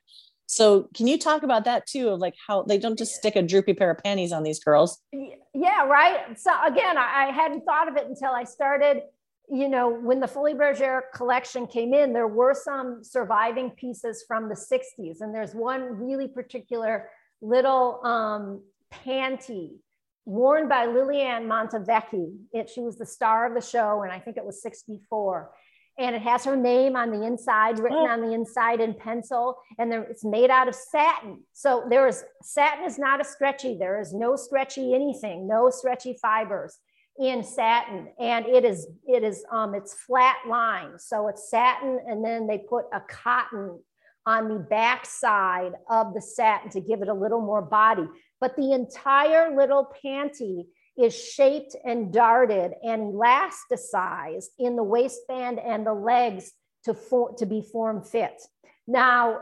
So 0.48 0.90
can 0.94 1.08
you 1.08 1.18
talk 1.18 1.44
about 1.44 1.66
that 1.66 1.88
too 1.88 2.10
of 2.10 2.20
like 2.20 2.36
how 2.48 2.64
they 2.64 2.78
don't 2.78 2.98
just 2.98 3.16
stick 3.16 3.36
a 3.36 3.42
droopy 3.42 3.74
pair 3.74 3.92
of 3.92 3.98
panties 3.98 4.32
on 4.32 4.44
these 4.44 4.64
girls? 4.64 5.02
Yeah 5.12 5.86
right? 5.86 6.38
So 6.38 6.52
again 6.66 6.98
i 6.98 7.32
hadn't 7.34 7.66
thought 7.66 7.88
of 7.88 7.98
it 7.98 8.08
until 8.08 8.32
i 8.32 8.44
started 8.44 9.04
you 9.50 9.70
know 9.70 9.90
when 9.90 10.20
the 10.20 10.28
Folies 10.28 10.56
Bergère 10.56 11.02
collection 11.14 11.68
came 11.68 11.94
in 11.94 12.14
there 12.14 12.28
were 12.28 12.54
some 12.54 13.04
surviving 13.04 13.70
pieces 13.72 14.24
from 14.28 14.50
the 14.50 14.56
60s 14.56 15.22
and 15.22 15.34
there's 15.34 15.54
one 15.54 15.84
really 15.84 16.28
particular 16.28 17.10
little 17.42 18.04
um, 18.04 18.62
panty 18.92 19.78
worn 20.26 20.68
by 20.68 20.86
Liliane 20.86 21.48
Montevecchi. 21.48 22.36
It, 22.52 22.70
she 22.70 22.82
was 22.82 22.98
the 22.98 23.06
star 23.06 23.46
of 23.46 23.54
the 23.54 23.62
show, 23.62 24.02
and 24.04 24.12
I 24.12 24.20
think 24.20 24.38
it 24.38 24.46
was 24.46 24.62
64. 24.62 25.52
And 25.98 26.16
it 26.16 26.22
has 26.24 26.44
her 26.44 26.58
name 26.58 26.98
on 26.98 27.12
the 27.12 27.26
inside, 27.26 27.80
written 27.80 28.00
oh. 28.00 28.08
on 28.08 28.22
the 28.22 28.34
inside 28.34 28.82
in 28.82 28.94
pencil, 28.96 29.58
and 29.80 29.90
there, 29.90 30.04
it's 30.04 30.26
made 30.26 30.50
out 30.50 30.68
of 30.68 30.76
satin. 30.76 31.42
So 31.54 31.86
there 31.90 32.08
is 32.08 32.24
satin 32.44 32.84
is 32.86 33.00
not 33.00 33.22
a 33.22 33.24
stretchy. 33.24 33.78
There 33.80 34.02
is 34.02 34.14
no 34.14 34.36
stretchy 34.36 34.94
anything, 34.94 35.48
no 35.48 35.70
stretchy 35.70 36.18
fibers 36.22 36.78
in 37.18 37.44
satin, 37.44 38.10
and 38.20 38.46
it 38.46 38.66
is 38.66 38.88
it 39.08 39.24
is 39.24 39.46
um 39.54 39.74
it's 39.74 39.94
flat 39.94 40.36
line. 40.50 41.00
So 41.00 41.30
it's 41.30 41.50
satin, 41.50 41.98
and 42.06 42.26
then 42.26 42.46
they 42.46 42.58
put 42.58 42.86
a 42.92 43.00
cotton 43.00 43.80
on 44.26 44.50
the 44.50 44.60
back 44.60 45.06
side 45.06 45.74
of 45.90 46.14
the 46.14 46.22
satin 46.22 46.72
to 46.72 46.82
give 46.82 47.04
it 47.04 47.08
a 47.08 47.14
little 47.14 47.42
more 47.42 47.62
body 47.62 48.08
but 48.40 48.56
the 48.56 48.74
entire 48.74 49.56
little 49.56 49.88
panty 50.04 50.66
is 50.98 51.14
shaped 51.14 51.76
and 51.84 52.14
darted 52.14 52.74
and 52.84 53.14
elasticized 53.14 54.48
in 54.58 54.76
the 54.76 54.84
waistband 54.84 55.60
and 55.60 55.86
the 55.86 55.94
legs 55.94 56.52
to, 56.86 56.94
for, 56.94 57.36
to 57.36 57.46
be 57.46 57.62
form 57.62 58.02
fit. 58.02 58.42
Now, 58.88 59.40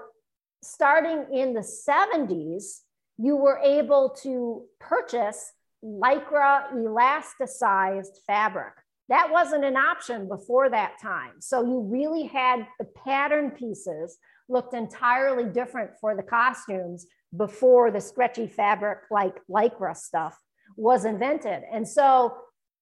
starting 0.63 1.25
in 1.31 1.53
the 1.53 1.61
70s, 1.61 2.79
you 3.17 3.35
were 3.35 3.59
able 3.63 4.09
to 4.23 4.63
purchase 4.79 5.51
lycra 5.83 6.73
elasticized 6.73 8.17
fabric. 8.25 8.73
That 9.09 9.29
wasn't 9.31 9.65
an 9.65 9.75
option 9.75 10.27
before 10.27 10.69
that 10.69 10.93
time. 11.01 11.33
So 11.39 11.63
you 11.63 11.81
really 11.81 12.23
had 12.23 12.65
the 12.79 12.85
pattern 13.05 13.51
pieces 13.51 14.17
looked 14.47 14.73
entirely 14.73 15.45
different 15.45 15.91
for 15.99 16.15
the 16.15 16.23
costumes 16.23 17.05
before 17.35 17.91
the 17.91 18.01
stretchy 18.01 18.47
fabric 18.47 18.99
like 19.09 19.35
lycra 19.49 19.95
stuff 19.95 20.37
was 20.77 21.05
invented. 21.05 21.63
And 21.71 21.87
so, 21.87 22.35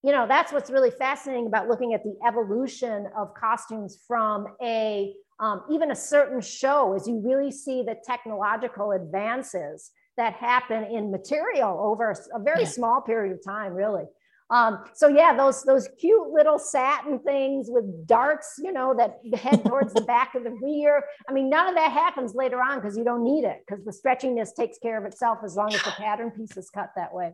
you 0.04 0.12
know, 0.12 0.28
that's 0.28 0.52
what's 0.52 0.70
really 0.70 0.92
fascinating 0.92 1.48
about 1.48 1.68
looking 1.68 1.94
at 1.94 2.04
the 2.04 2.16
evolution 2.28 3.08
of 3.18 3.34
costumes 3.34 3.98
from 4.08 4.48
a 4.62 5.14
um, 5.40 5.64
even 5.72 5.90
a 5.90 5.96
certain 5.96 6.40
show, 6.40 6.94
as 6.94 7.08
you 7.08 7.20
really 7.26 7.52
see 7.52 7.82
the 7.82 7.96
technological 8.06 8.92
advances 8.92 9.90
that 10.16 10.34
happen 10.34 10.84
in 10.84 11.10
material 11.10 11.80
over 11.82 12.14
a 12.34 12.40
very 12.40 12.62
yeah. 12.62 12.68
small 12.68 13.02
period 13.02 13.34
of 13.34 13.44
time, 13.44 13.74
really. 13.74 14.04
Um, 14.52 14.84
so 14.94 15.08
yeah, 15.08 15.34
those 15.36 15.64
those 15.64 15.88
cute 15.98 16.30
little 16.30 16.60
satin 16.60 17.20
things 17.20 17.68
with 17.70 18.06
darts, 18.06 18.60
you 18.62 18.74
know, 18.74 18.94
that 18.98 19.20
head 19.40 19.64
towards 19.66 19.94
the 19.94 20.02
back 20.02 20.36
of 20.36 20.44
the 20.44 20.52
rear. 20.52 21.04
I 21.28 21.32
mean, 21.32 21.50
none 21.50 21.70
of 21.70 21.76
that 21.76 21.92
happens 21.92 22.36
later 22.36 22.62
on 22.62 22.82
because 22.82 22.98
you 22.98 23.06
don't 23.06 23.24
need 23.24 23.46
it 23.46 23.64
because 23.66 23.86
the 23.86 23.92
stretchiness 23.92 24.54
takes 24.54 24.78
care 24.78 24.98
of 24.98 25.06
itself 25.06 25.40
as 25.44 25.56
long 25.56 25.74
as 25.74 25.82
the 25.84 25.92
pattern 25.98 26.32
piece 26.32 26.58
is 26.58 26.70
cut 26.70 26.90
that 26.98 27.14
way. 27.14 27.32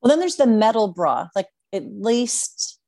Well, 0.00 0.08
then 0.10 0.20
there's 0.20 0.36
the 0.36 0.46
metal 0.46 0.88
bra, 0.88 1.28
like 1.34 1.48
at 1.72 1.84
least 1.84 2.78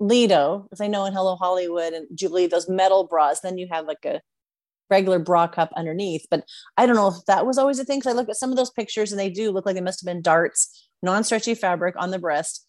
Lido, 0.00 0.66
as 0.72 0.80
I 0.80 0.88
know 0.88 1.04
in 1.04 1.12
Hello 1.12 1.36
Hollywood 1.36 1.92
and 1.92 2.06
Jubilee, 2.12 2.48
those 2.48 2.68
metal 2.68 3.06
bras. 3.06 3.40
Then 3.40 3.56
you 3.56 3.68
have 3.70 3.86
like 3.86 4.04
a 4.04 4.20
regular 4.90 5.18
bra 5.18 5.46
cup 5.46 5.72
underneath. 5.76 6.26
But 6.30 6.44
I 6.76 6.86
don't 6.86 6.96
know 6.96 7.08
if 7.08 7.24
that 7.26 7.46
was 7.46 7.58
always 7.58 7.78
a 7.78 7.84
thing 7.84 8.00
because 8.00 8.12
I 8.12 8.16
look 8.16 8.28
at 8.28 8.36
some 8.36 8.50
of 8.50 8.56
those 8.56 8.70
pictures 8.70 9.12
and 9.12 9.18
they 9.20 9.30
do 9.30 9.50
look 9.50 9.66
like 9.66 9.74
they 9.74 9.80
must 9.80 10.00
have 10.00 10.12
been 10.12 10.22
darts 10.22 10.85
non-stretchy 11.02 11.54
fabric 11.54 11.94
on 11.98 12.10
the 12.10 12.18
breast 12.18 12.66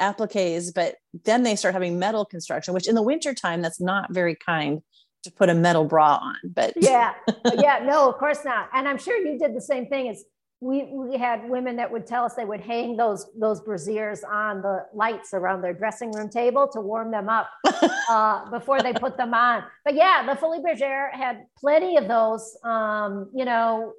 appliques 0.00 0.72
but 0.72 0.96
then 1.24 1.42
they 1.42 1.56
start 1.56 1.74
having 1.74 1.98
metal 1.98 2.24
construction 2.24 2.74
which 2.74 2.88
in 2.88 2.94
the 2.94 3.02
wintertime 3.02 3.62
that's 3.62 3.80
not 3.80 4.12
very 4.12 4.36
kind 4.36 4.80
to 5.24 5.32
put 5.32 5.48
a 5.48 5.54
metal 5.54 5.84
bra 5.84 6.16
on 6.22 6.36
but 6.44 6.72
yeah 6.76 7.14
yeah 7.54 7.80
no 7.84 8.08
of 8.08 8.16
course 8.18 8.44
not 8.44 8.68
and 8.72 8.86
i'm 8.86 8.98
sure 8.98 9.16
you 9.18 9.38
did 9.38 9.54
the 9.54 9.60
same 9.60 9.86
thing 9.86 10.08
as 10.08 10.24
we, 10.60 10.84
we 10.92 11.16
had 11.16 11.48
women 11.48 11.76
that 11.76 11.90
would 11.90 12.06
tell 12.06 12.24
us 12.24 12.34
they 12.34 12.44
would 12.44 12.60
hang 12.60 12.96
those 12.96 13.26
those 13.38 13.60
brassieres 13.60 14.28
on 14.28 14.60
the 14.60 14.86
lights 14.92 15.32
around 15.32 15.62
their 15.62 15.72
dressing 15.72 16.10
room 16.10 16.28
table 16.28 16.68
to 16.72 16.80
warm 16.80 17.12
them 17.12 17.28
up 17.28 17.48
uh, 18.10 18.50
before 18.50 18.82
they 18.82 18.92
put 18.92 19.16
them 19.16 19.34
on. 19.34 19.62
But 19.84 19.94
yeah, 19.94 20.24
the 20.26 20.34
Folies 20.34 20.60
Bergère 20.60 21.12
had 21.12 21.44
plenty 21.56 21.96
of 21.96 22.08
those. 22.08 22.56
Um, 22.64 23.30
you 23.32 23.44
know, 23.44 23.92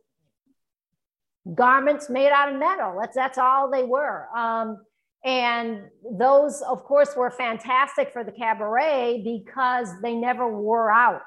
garments 1.55 2.09
made 2.09 2.31
out 2.31 2.53
of 2.53 2.59
metal. 2.59 2.97
That's 2.99 3.15
that's 3.15 3.37
all 3.37 3.69
they 3.69 3.83
were. 3.83 4.27
Um, 4.35 4.77
and 5.23 5.81
those, 6.17 6.61
of 6.61 6.83
course, 6.83 7.15
were 7.15 7.31
fantastic 7.31 8.13
for 8.13 8.23
the 8.23 8.31
cabaret 8.31 9.21
because 9.23 9.89
they 10.01 10.15
never 10.15 10.49
wore 10.49 10.91
out. 10.91 11.21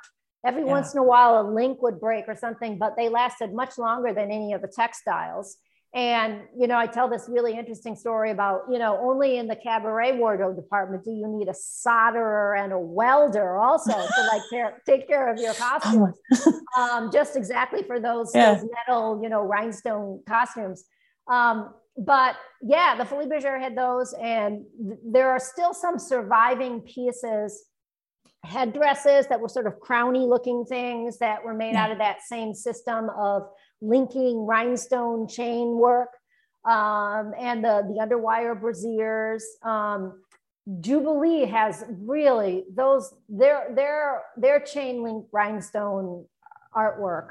Every 0.47 0.63
yeah. 0.63 0.71
once 0.71 0.95
in 0.95 0.99
a 0.99 1.05
while, 1.05 1.41
a 1.41 1.47
link 1.49 1.83
would 1.83 2.01
break 2.01 2.25
or 2.27 2.35
something, 2.35 2.79
but 2.79 2.97
they 2.97 3.09
lasted 3.09 3.53
much 3.53 3.79
longer 3.79 4.13
than 4.15 4.31
any 4.31 4.55
of 4.55 4.63
the 4.63 4.73
textiles. 4.75 5.57
And, 5.95 6.41
you 6.59 6.67
know, 6.67 6.79
I 6.79 6.87
tell 6.87 7.07
this 7.07 7.29
really 7.29 7.53
interesting 7.53 7.97
story 7.97 8.31
about, 8.31 8.63
you 8.71 8.79
know, 8.79 8.99
only 9.03 9.37
in 9.37 9.47
the 9.47 9.57
cabaret 9.57 10.17
wardrobe 10.17 10.57
department 10.57 11.05
do 11.05 11.11
you 11.11 11.29
need 11.29 11.49
a 11.49 11.53
solderer 11.53 12.59
and 12.59 12.73
a 12.73 12.79
welder 12.79 13.59
also 13.59 13.93
to 13.93 14.29
like 14.33 14.41
care, 14.49 14.81
take 14.87 15.07
care 15.07 15.31
of 15.31 15.39
your 15.39 15.53
costumes. 15.55 16.17
um, 16.79 17.11
just 17.13 17.37
exactly 17.37 17.83
for 17.83 18.01
those, 18.01 18.31
yeah. 18.35 18.55
those 18.55 18.67
metal, 18.89 19.21
you 19.23 19.29
know, 19.29 19.43
rhinestone 19.43 20.23
costumes. 20.27 20.85
Um, 21.31 21.75
but 21.99 22.37
yeah, 22.63 22.97
the 22.97 23.05
Folies 23.05 23.29
Bergère 23.29 23.61
had 23.61 23.77
those, 23.77 24.15
and 24.15 24.65
th- 24.83 24.99
there 25.05 25.29
are 25.31 25.39
still 25.39 25.75
some 25.75 25.99
surviving 25.99 26.81
pieces, 26.81 27.67
headdresses 28.45 29.27
that 29.27 29.39
were 29.39 29.49
sort 29.49 29.67
of 29.67 29.75
crowny 29.79 30.27
looking 30.27 30.65
things 30.65 31.19
that 31.19 31.45
were 31.45 31.55
made 31.55 31.75
yeah. 31.75 31.85
out 31.85 31.91
of 31.91 31.99
that 31.99 32.23
same 32.23 32.55
system 32.55 33.11
of 33.11 33.43
linking 33.83 34.47
rhinestone 34.47 35.29
chain 35.29 35.77
work 35.77 36.09
um, 36.65 37.35
and 37.39 37.65
the, 37.65 37.83
the 37.89 37.99
underwire 38.01 38.59
brassieres. 38.59 39.43
Um, 39.67 40.23
Jubilee 40.81 41.45
has 41.47 41.85
really 41.91 42.65
those 42.73 43.13
their 43.29 43.73
their 43.75 44.23
their 44.37 44.61
chain 44.61 45.03
link 45.03 45.27
rhinestone 45.33 46.25
artwork 46.75 47.31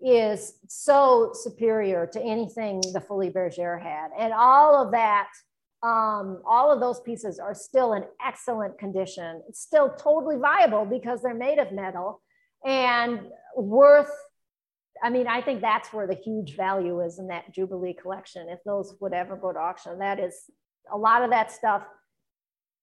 is 0.00 0.54
so 0.66 1.30
superior 1.34 2.06
to 2.06 2.22
anything 2.22 2.80
the 2.94 3.00
Folies 3.00 3.34
Bergère 3.34 3.82
had. 3.82 4.08
And 4.18 4.32
all 4.32 4.82
of 4.82 4.92
that, 4.92 5.28
um, 5.82 6.40
all 6.46 6.72
of 6.72 6.80
those 6.80 7.00
pieces 7.00 7.38
are 7.38 7.54
still 7.54 7.92
in 7.92 8.04
excellent 8.26 8.78
condition. 8.78 9.42
It's 9.46 9.60
still 9.60 9.90
totally 9.98 10.36
viable 10.36 10.86
because 10.86 11.20
they're 11.20 11.34
made 11.34 11.58
of 11.58 11.70
metal 11.72 12.22
and 12.64 13.20
worth. 13.56 14.10
I 15.02 15.10
mean, 15.10 15.26
I 15.26 15.40
think 15.40 15.60
that's 15.60 15.92
where 15.92 16.06
the 16.06 16.14
huge 16.14 16.56
value 16.56 17.00
is 17.00 17.18
in 17.18 17.28
that 17.28 17.52
Jubilee 17.54 17.94
collection. 17.94 18.48
If 18.48 18.60
those 18.64 18.94
would 19.00 19.12
ever 19.12 19.36
go 19.36 19.52
to 19.52 19.58
auction, 19.58 19.98
that 19.98 20.18
is 20.20 20.34
a 20.92 20.96
lot 20.96 21.22
of 21.22 21.30
that 21.30 21.50
stuff 21.50 21.82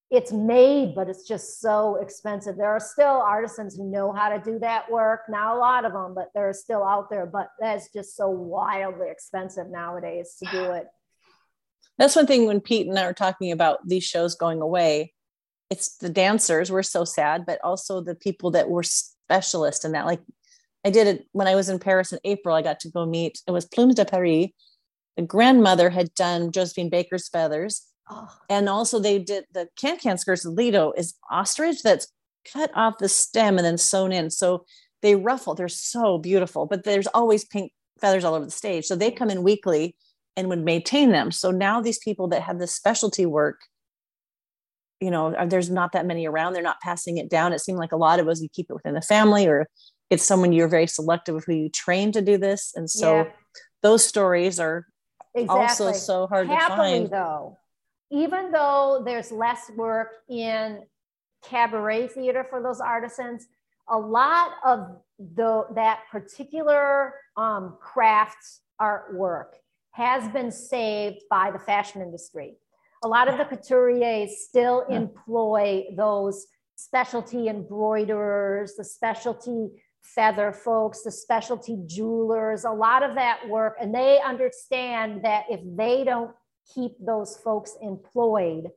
it's 0.09 0.31
made, 0.31 0.95
but 0.95 1.09
it's 1.09 1.27
just 1.27 1.59
so 1.59 1.97
expensive. 1.97 2.55
There 2.55 2.71
are 2.71 2.79
still 2.79 3.05
artisans 3.05 3.75
who 3.75 3.91
know 3.91 4.13
how 4.13 4.29
to 4.29 4.39
do 4.39 4.57
that 4.59 4.89
work. 4.89 5.21
Not 5.27 5.55
a 5.55 5.59
lot 5.59 5.83
of 5.83 5.91
them, 5.91 6.13
but 6.15 6.29
they're 6.33 6.53
still 6.53 6.83
out 6.83 7.09
there. 7.09 7.25
But 7.25 7.49
that's 7.59 7.91
just 7.91 8.15
so 8.15 8.29
wildly 8.29 9.09
expensive 9.09 9.67
nowadays 9.69 10.35
to 10.41 10.49
do 10.49 10.71
it. 10.71 10.87
That's 11.97 12.15
one 12.15 12.27
thing 12.27 12.45
when 12.45 12.61
Pete 12.61 12.87
and 12.87 12.97
I 12.97 13.05
were 13.05 13.13
talking 13.13 13.51
about 13.51 13.85
these 13.85 14.03
shows 14.03 14.35
going 14.35 14.61
away. 14.61 15.13
It's 15.69 15.97
the 15.97 16.09
dancers, 16.09 16.71
we're 16.71 16.83
so 16.83 17.03
sad, 17.03 17.45
but 17.45 17.59
also 17.61 17.99
the 17.99 18.15
people 18.15 18.51
that 18.51 18.69
were 18.69 18.83
specialists 18.83 19.83
in 19.83 19.91
that. 19.91 20.05
Like 20.05 20.21
I 20.87 20.89
did 20.89 21.07
it 21.07 21.27
when 21.33 21.47
I 21.47 21.55
was 21.55 21.69
in 21.69 21.79
Paris 21.79 22.11
in 22.11 22.19
April, 22.23 22.55
I 22.55 22.61
got 22.61 22.79
to 22.81 22.89
go 22.89 23.05
meet, 23.05 23.41
it 23.47 23.51
was 23.51 23.65
Plumes 23.65 23.95
de 23.95 24.05
Paris. 24.05 24.47
The 25.17 25.23
grandmother 25.23 25.89
had 25.89 26.13
done 26.13 26.51
Josephine 26.51 26.89
Baker's 26.89 27.27
feathers 27.27 27.87
Oh. 28.09 28.27
And 28.49 28.69
also 28.69 28.99
they 28.99 29.19
did 29.19 29.45
the 29.53 29.67
can 29.77 29.97
can 29.97 30.17
skirts 30.17 30.45
of 30.45 30.53
Lido 30.53 30.93
is 30.93 31.15
ostrich 31.29 31.83
that's 31.83 32.07
cut 32.51 32.71
off 32.73 32.99
the 32.99 33.09
stem 33.09 33.57
and 33.57 33.65
then 33.65 33.77
sewn 33.77 34.11
in. 34.11 34.29
So 34.29 34.65
they 35.01 35.15
ruffle. 35.15 35.55
They're 35.55 35.67
so 35.67 36.17
beautiful, 36.17 36.65
but 36.65 36.83
there's 36.83 37.07
always 37.07 37.45
pink 37.45 37.71
feathers 37.99 38.23
all 38.23 38.33
over 38.33 38.45
the 38.45 38.51
stage. 38.51 38.85
So 38.85 38.95
they 38.95 39.11
come 39.11 39.29
in 39.29 39.43
weekly 39.43 39.95
and 40.35 40.47
would 40.49 40.63
maintain 40.63 41.11
them. 41.11 41.31
So 41.31 41.51
now 41.51 41.81
these 41.81 41.99
people 41.99 42.27
that 42.29 42.43
have 42.43 42.59
this 42.59 42.73
specialty 42.73 43.25
work, 43.25 43.59
you 45.01 45.11
know, 45.11 45.35
uh, 45.35 45.45
there's 45.45 45.69
not 45.69 45.91
that 45.91 46.05
many 46.05 46.27
around. 46.27 46.53
They're 46.53 46.63
not 46.63 46.81
passing 46.81 47.17
it 47.17 47.29
down. 47.29 47.53
It 47.53 47.59
seemed 47.59 47.79
like 47.79 47.91
a 47.91 47.97
lot 47.97 48.19
of 48.19 48.27
us 48.27 48.41
you 48.41 48.49
keep 48.49 48.67
it 48.69 48.73
within 48.73 48.93
the 48.93 49.01
family 49.01 49.47
or 49.47 49.67
it's 50.09 50.23
someone 50.23 50.53
you're 50.53 50.67
very 50.67 50.87
selective 50.87 51.35
of 51.35 51.45
who 51.45 51.53
you 51.53 51.69
train 51.69 52.11
to 52.13 52.21
do 52.21 52.37
this. 52.37 52.73
And 52.75 52.89
so 52.89 53.15
yeah. 53.15 53.31
those 53.83 54.05
stories 54.05 54.59
are 54.59 54.85
exactly. 55.35 55.61
also 55.61 55.91
so 55.91 56.27
hard 56.27 56.47
Happily, 56.47 56.67
to 56.67 56.75
find. 56.75 57.09
Though 57.09 57.57
even 58.09 58.51
though 58.51 59.01
there's 59.03 59.31
less 59.31 59.69
work 59.75 60.09
in 60.29 60.81
cabaret 61.43 62.07
theater 62.07 62.45
for 62.49 62.61
those 62.61 62.79
artisans, 62.79 63.47
a 63.89 63.97
lot 63.97 64.51
of 64.65 64.97
the, 65.19 65.65
that 65.75 66.01
particular 66.11 67.13
um, 67.35 67.77
craft 67.79 68.37
artwork 68.81 69.53
has 69.91 70.27
been 70.31 70.51
saved 70.51 71.21
by 71.29 71.51
the 71.51 71.59
fashion 71.59 72.01
industry. 72.01 72.55
A 73.03 73.07
lot 73.07 73.27
of 73.27 73.37
the 73.37 73.45
couturiers 73.45 74.29
still 74.29 74.81
employ 74.89 75.85
those 75.95 76.47
specialty 76.75 77.47
embroiderers, 77.47 78.75
the 78.75 78.83
specialty 78.83 79.69
feather 80.15 80.51
folks, 80.51 81.03
the 81.03 81.11
specialty 81.11 81.77
jewelers, 81.85 82.63
a 82.63 82.71
lot 82.71 83.03
of 83.03 83.15
that 83.15 83.47
work. 83.47 83.75
And 83.79 83.93
they 83.93 84.19
understand 84.25 85.23
that 85.23 85.45
if 85.49 85.59
they 85.77 86.03
don't 86.03 86.31
keep 86.73 86.91
those 86.99 87.37
folks 87.37 87.75
employed, 87.81 88.69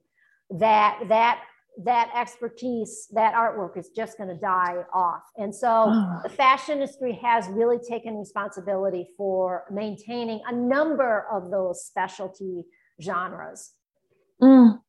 that 0.51 1.01
that 1.09 1.41
that 1.85 2.11
expertise, 2.15 3.07
that 3.13 3.33
artwork 3.35 3.79
is 3.79 3.91
just 3.91 4.19
going 4.19 4.29
to 4.29 4.35
die 4.35 4.83
off. 4.93 5.23
And 5.37 5.55
so 5.55 5.87
oh. 5.89 6.21
the 6.23 6.29
fashion 6.29 6.75
industry 6.75 7.19
has 7.23 7.49
really 7.49 7.79
taken 7.79 8.17
responsibility 8.17 9.09
for 9.17 9.65
maintaining 9.71 10.41
a 10.47 10.55
number 10.55 11.27
of 11.33 11.51
those 11.51 11.85
specialty 11.85 12.65
genres. 13.01 13.73
Mm. 14.43 14.81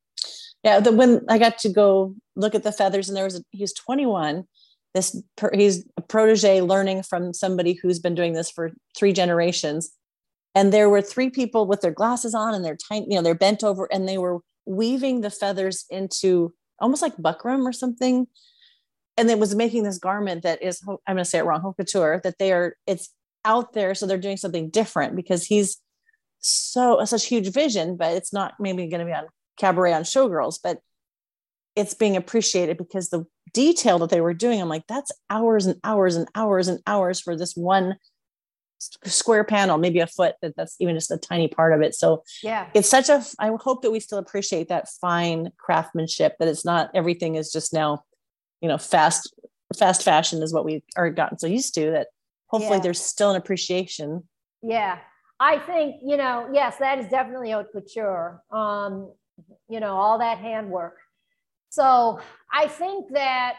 Yeah, 0.64 0.80
the, 0.80 0.92
when 0.92 1.22
I 1.30 1.38
got 1.38 1.60
to 1.60 1.70
go 1.70 2.16
look 2.36 2.56
at 2.56 2.64
the 2.64 2.72
feathers, 2.72 3.10
and 3.10 3.16
there 3.16 3.24
was 3.24 3.40
a, 3.40 3.44
he 3.52 3.64
was 3.64 3.74
21. 3.74 4.46
This 4.94 5.22
he's 5.54 5.86
a 5.98 6.02
protege 6.02 6.62
learning 6.62 7.04
from 7.04 7.34
somebody 7.34 7.74
who's 7.74 8.00
been 8.00 8.16
doing 8.16 8.34
this 8.34 8.52
for 8.52 8.72
three 8.98 9.14
generations. 9.14 9.92
And 10.54 10.74
there 10.74 10.90
were 10.90 11.02
three 11.02 11.30
people 11.30 11.66
with 11.66 11.82
their 11.82 11.92
glasses 11.92 12.36
on 12.36 12.54
and 12.54 12.64
they're 12.64 12.78
tiny 12.78 13.08
you 13.10 13.16
know 13.16 13.22
they're 13.22 13.36
bent 13.36 13.64
over 13.64 13.88
and 13.92 14.08
they 14.08 14.18
were 14.18 14.40
weaving 14.66 15.22
the 15.22 15.30
feathers 15.30 15.86
into 15.90 16.54
almost 16.80 17.02
like 17.02 17.16
buckram 17.18 17.66
or 17.66 17.74
something. 17.74 18.28
And 19.18 19.30
it 19.30 19.40
was 19.40 19.56
making 19.56 19.84
this 19.84 19.98
garment 19.98 20.44
that 20.44 20.62
is 20.62 20.82
i'm 20.88 20.98
going 21.08 21.18
to 21.18 21.26
say 21.26 21.40
it 21.40 21.46
wrong 21.46 21.62
haute 21.62 21.78
couture 21.78 22.22
that 22.24 22.38
they 22.38 22.52
are 22.52 22.76
it's 22.86 23.10
out 23.46 23.74
there. 23.74 23.96
So 23.96 24.06
they're 24.06 24.18
doing 24.18 24.38
something 24.38 24.70
different 24.70 25.16
because 25.16 25.46
he's 25.46 25.78
so 26.40 27.04
such 27.06 27.26
huge 27.26 27.54
vision 27.54 27.96
but 27.96 28.14
it's 28.14 28.34
not 28.34 28.56
maybe 28.60 28.88
going 28.88 29.00
to 29.00 29.06
be 29.06 29.14
on 29.14 29.26
cabaret 29.60 29.94
on 29.94 30.02
showgirls 30.02 30.58
but 30.62 30.80
it's 31.76 31.94
being 31.94 32.18
appreciated 32.18 32.78
because 32.78 33.10
the 33.10 33.26
detail 33.54 34.00
that 34.00 34.10
they 34.10 34.22
were 34.22 34.34
doing 34.34 34.62
i'm 34.62 34.70
like 34.70 34.86
that's 34.88 35.12
hours 35.30 35.66
and 35.66 35.80
hours 35.84 36.16
and 36.16 36.28
hours 36.36 36.68
and 36.68 36.80
hours 36.88 37.20
for 37.20 37.36
this 37.36 37.56
one 37.56 37.96
square 39.06 39.44
panel, 39.44 39.78
maybe 39.78 40.00
a 40.00 40.08
foot, 40.08 40.36
that 40.42 40.56
that's 40.56 40.76
even 40.80 40.96
just 40.96 41.12
a 41.12 41.18
tiny 41.18 41.48
part 41.48 41.74
of 41.74 41.82
it. 41.82 41.94
So 41.96 42.24
yeah, 42.42 42.68
it's 42.74 42.90
such 42.90 43.10
a, 43.10 43.24
I 43.40 43.52
hope 43.60 43.82
that 43.84 43.92
we 43.92 44.00
still 44.00 44.18
appreciate 44.18 44.70
that 44.70 44.90
fine 44.90 45.52
craftsmanship, 45.58 46.38
that 46.40 46.48
it's 46.48 46.66
not 46.66 46.90
everything 46.94 47.36
is 47.36 47.52
just 47.52 47.74
now, 47.74 48.04
you 48.62 48.68
know, 48.68 48.78
fast, 48.78 49.34
fast 49.78 50.04
fashion 50.04 50.42
is 50.42 50.54
what 50.54 50.66
we 50.66 50.84
are 50.96 51.10
gotten 51.10 51.38
so 51.38 51.48
used 51.48 51.76
to 51.76 51.92
that 51.92 52.08
hopefully 52.48 52.78
yeah. 52.78 52.84
there's 52.84 53.02
still 53.02 53.32
an 53.32 53.38
appreciation. 53.38 54.28
Yeah. 54.62 55.00
I 55.40 55.58
think, 55.58 56.02
you 56.04 56.18
know, 56.18 56.50
yes, 56.54 56.78
that 56.78 57.00
is 57.00 57.08
definitely 57.08 57.52
haute 57.52 57.72
couture. 57.72 58.44
Um, 58.52 59.12
you 59.70 59.80
know, 59.80 59.96
all 59.96 60.20
that 60.20 60.38
handwork. 60.38 60.98
So 61.72 62.20
I 62.54 62.68
think 62.68 63.12
that, 63.14 63.56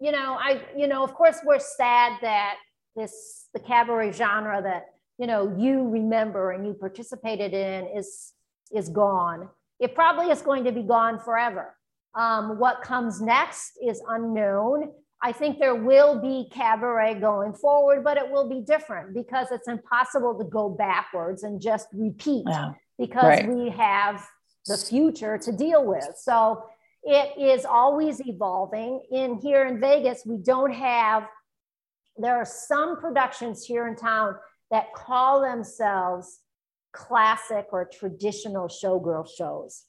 you 0.00 0.12
know, 0.12 0.38
I, 0.40 0.62
you 0.76 0.86
know, 0.86 1.04
of 1.04 1.14
course 1.14 1.38
we're 1.44 1.58
sad 1.58 2.18
that 2.22 2.56
this 2.96 3.48
the 3.52 3.60
cabaret 3.60 4.12
genre 4.12 4.62
that 4.62 4.86
you 5.18 5.26
know 5.26 5.54
you 5.56 5.88
remember 5.88 6.52
and 6.52 6.66
you 6.66 6.74
participated 6.74 7.52
in 7.52 7.86
is 7.96 8.32
is 8.72 8.88
gone 8.88 9.48
it 9.78 9.94
probably 9.94 10.26
is 10.30 10.42
going 10.42 10.64
to 10.64 10.72
be 10.72 10.82
gone 10.82 11.18
forever 11.18 11.76
um, 12.14 12.58
what 12.58 12.82
comes 12.82 13.20
next 13.20 13.72
is 13.86 14.02
unknown 14.08 14.90
i 15.22 15.30
think 15.30 15.58
there 15.58 15.76
will 15.76 16.20
be 16.20 16.48
cabaret 16.52 17.14
going 17.14 17.52
forward 17.52 18.02
but 18.02 18.16
it 18.16 18.28
will 18.28 18.48
be 18.48 18.60
different 18.60 19.14
because 19.14 19.48
it's 19.52 19.68
impossible 19.68 20.36
to 20.36 20.44
go 20.44 20.68
backwards 20.68 21.42
and 21.44 21.60
just 21.60 21.86
repeat 21.92 22.44
yeah. 22.48 22.72
because 22.98 23.24
right. 23.24 23.48
we 23.48 23.70
have 23.70 24.26
the 24.66 24.76
future 24.76 25.38
to 25.38 25.52
deal 25.52 25.84
with 25.84 26.06
so 26.16 26.64
it 27.02 27.38
is 27.38 27.64
always 27.64 28.20
evolving 28.26 29.00
in 29.10 29.36
here 29.36 29.66
in 29.66 29.80
vegas 29.80 30.22
we 30.26 30.36
don't 30.36 30.72
have 30.72 31.26
there 32.16 32.36
are 32.36 32.44
some 32.44 33.00
productions 33.00 33.64
here 33.64 33.88
in 33.88 33.96
town 33.96 34.34
that 34.70 34.92
call 34.94 35.40
themselves 35.40 36.40
classic 36.92 37.66
or 37.72 37.84
traditional 37.84 38.68
showgirl 38.68 39.28
shows. 39.28 39.84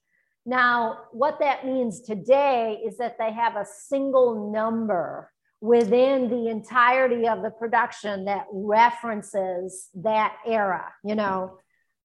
Now, 0.45 0.99
what 1.11 1.39
that 1.39 1.65
means 1.65 2.01
today 2.01 2.81
is 2.85 2.97
that 2.97 3.17
they 3.19 3.31
have 3.31 3.55
a 3.55 3.65
single 3.65 4.51
number 4.51 5.31
within 5.59 6.29
the 6.29 6.47
entirety 6.47 7.27
of 7.27 7.43
the 7.43 7.51
production 7.51 8.25
that 8.25 8.47
references 8.51 9.89
that 9.95 10.35
era, 10.47 10.91
you 11.03 11.13
know. 11.13 11.59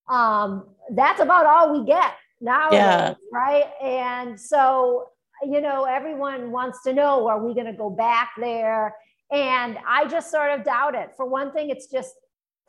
Um, 0.07 0.67
that's 0.91 1.19
about 1.19 1.47
all 1.47 1.79
we 1.79 1.85
get 1.85 2.13
nowadays, 2.41 2.79
yeah. 2.79 3.13
right? 3.31 3.65
And 3.81 4.39
so, 4.39 5.09
you 5.43 5.61
know, 5.61 5.85
everyone 5.85 6.51
wants 6.51 6.83
to 6.83 6.93
know 6.93 7.27
are 7.27 7.45
we 7.45 7.53
going 7.53 7.67
to 7.67 7.73
go 7.73 7.89
back 7.89 8.31
there? 8.39 8.95
And 9.31 9.77
I 9.87 10.07
just 10.07 10.31
sort 10.31 10.51
of 10.51 10.63
doubt 10.63 10.95
it. 10.95 11.09
For 11.15 11.25
one 11.25 11.51
thing, 11.51 11.69
it's 11.69 11.87
just 11.87 12.13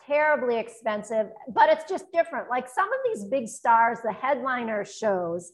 terribly 0.06 0.58
expensive, 0.58 1.28
but 1.52 1.68
it's 1.68 1.88
just 1.88 2.06
different. 2.12 2.48
Like 2.50 2.68
some 2.68 2.88
of 2.92 2.98
these 3.04 3.24
big 3.24 3.48
stars, 3.48 3.98
the 4.02 4.12
headliner 4.12 4.84
shows, 4.84 5.52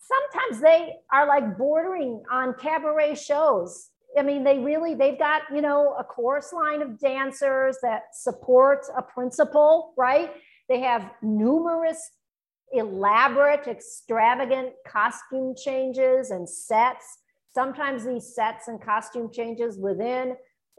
sometimes 0.00 0.62
they 0.62 0.94
are 1.12 1.26
like 1.26 1.56
bordering 1.56 2.22
on 2.30 2.54
cabaret 2.54 3.14
shows. 3.14 3.90
I 4.18 4.22
mean, 4.22 4.44
they 4.44 4.58
really, 4.58 4.94
they've 4.94 5.18
got, 5.18 5.42
you 5.54 5.62
know, 5.62 5.94
a 5.98 6.04
chorus 6.04 6.52
line 6.52 6.82
of 6.82 6.98
dancers 6.98 7.76
that 7.82 8.02
support 8.14 8.84
a 8.96 9.02
principal, 9.02 9.94
right? 9.96 10.32
They 10.68 10.80
have 10.80 11.10
numerous 11.22 12.10
elaborate, 12.72 13.66
extravagant 13.66 14.70
costume 14.86 15.54
changes 15.56 16.30
and 16.30 16.48
sets. 16.48 17.18
Sometimes 17.54 18.04
these 18.04 18.34
sets 18.34 18.68
and 18.68 18.80
costume 18.80 19.30
changes 19.32 19.78
within 19.78 20.36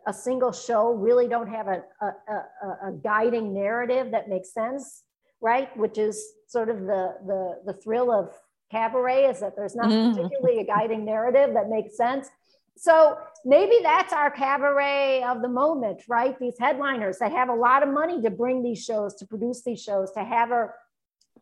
a 0.08 0.14
single 0.14 0.52
show 0.52 0.94
really 0.94 1.28
don't 1.28 1.48
have 1.48 1.68
a, 1.68 1.84
a, 2.02 2.06
a, 2.06 2.90
a, 2.90 2.92
guiding 3.04 3.54
narrative 3.54 4.12
that 4.12 4.28
makes 4.28 4.54
sense, 4.54 5.04
right? 5.40 5.76
Which 5.78 5.98
is 5.98 6.22
sort 6.48 6.70
of 6.70 6.82
the, 6.82 7.16
the, 7.26 7.72
the 7.72 7.74
thrill 7.74 8.12
of 8.12 8.34
cabaret 8.72 9.26
is 9.26 9.40
that 9.40 9.56
there's 9.56 9.76
not 9.76 9.88
mm. 9.88 10.14
particularly 10.14 10.60
a 10.60 10.66
guiding 10.66 11.06
narrative 11.06 11.54
that 11.54 11.70
makes 11.70 11.96
sense. 11.96 12.28
So 12.76 13.18
maybe 13.46 13.80
that's 13.84 14.14
our 14.14 14.32
cabaret 14.32 15.24
of 15.24 15.42
the 15.42 15.48
moment, 15.48 16.04
right? 16.10 16.38
These 16.40 16.56
headliners 16.60 17.20
that 17.20 17.32
have 17.32 17.50
a 17.50 17.54
lot 17.56 17.84
of 17.84 17.90
money 17.90 18.22
to 18.24 18.32
bring 18.32 18.64
these 18.64 18.84
shows, 18.84 19.14
to 19.16 19.28
produce 19.28 19.64
these 19.64 19.82
shows, 19.82 20.12
to 20.14 20.24
have 20.24 20.50
her, 20.50 20.74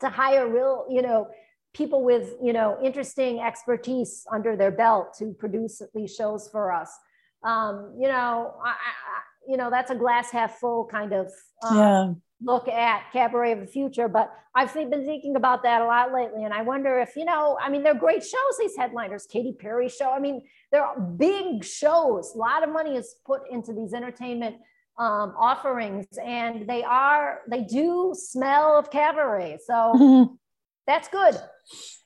to 0.01 0.09
hire 0.09 0.47
real, 0.47 0.85
you 0.89 1.01
know, 1.01 1.27
people 1.73 2.03
with, 2.03 2.33
you 2.43 2.53
know, 2.53 2.77
interesting 2.83 3.39
expertise 3.39 4.25
under 4.31 4.55
their 4.55 4.71
belt 4.71 5.15
to 5.19 5.33
produce 5.39 5.81
these 5.95 6.13
shows 6.13 6.49
for 6.51 6.71
us 6.71 6.91
um, 7.43 7.95
you 7.99 8.07
know, 8.07 8.53
I, 8.63 8.69
I, 8.69 8.73
you 9.47 9.57
know, 9.57 9.69
that's 9.69 9.91
a 9.91 9.95
glass 9.95 10.31
half 10.31 10.59
full 10.59 10.85
kind 10.85 11.13
of 11.13 11.31
um, 11.67 11.77
yeah. 11.77 12.13
look 12.41 12.67
at 12.67 13.11
Cabaret 13.11 13.53
of 13.53 13.59
the 13.61 13.67
Future. 13.67 14.07
But 14.07 14.31
I've 14.53 14.73
been 14.73 15.05
thinking 15.05 15.35
about 15.35 15.63
that 15.63 15.81
a 15.81 15.85
lot 15.85 16.13
lately. 16.13 16.43
And 16.43 16.53
I 16.53 16.61
wonder 16.61 16.99
if, 16.99 17.15
you 17.15 17.25
know, 17.25 17.57
I 17.59 17.69
mean, 17.69 17.83
they're 17.83 17.95
great 17.95 18.23
shows, 18.23 18.57
these 18.59 18.75
headliners, 18.75 19.25
Katy 19.25 19.53
Perry 19.59 19.89
show. 19.89 20.11
I 20.11 20.19
mean, 20.19 20.43
they're 20.71 20.87
big 21.17 21.63
shows. 21.63 22.33
A 22.35 22.37
lot 22.37 22.63
of 22.63 22.71
money 22.71 22.95
is 22.95 23.15
put 23.25 23.41
into 23.49 23.73
these 23.73 23.93
entertainment 23.93 24.57
um, 24.97 25.33
offerings 25.37 26.07
and 26.23 26.67
they 26.67 26.83
are, 26.83 27.39
they 27.49 27.63
do 27.63 28.13
smell 28.15 28.77
of 28.77 28.91
cabaret. 28.91 29.59
So 29.65 29.73
mm-hmm. 29.73 30.33
that's 30.87 31.07
good. 31.07 31.35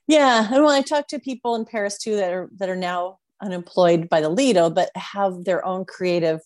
Yeah. 0.08 0.48
And 0.54 0.64
when 0.64 0.74
I 0.74 0.82
talk 0.82 1.08
to 1.08 1.20
people 1.20 1.56
in 1.56 1.66
Paris 1.66 1.98
too 1.98 2.16
that 2.18 2.32
are, 2.32 2.50
that 2.58 2.70
are 2.70 2.76
now 2.76 3.18
unemployed 3.42 4.08
by 4.10 4.22
the 4.22 4.30
Lido, 4.30 4.70
but 4.70 4.90
have 4.96 5.44
their 5.44 5.66
own 5.66 5.86
creative 5.86 6.40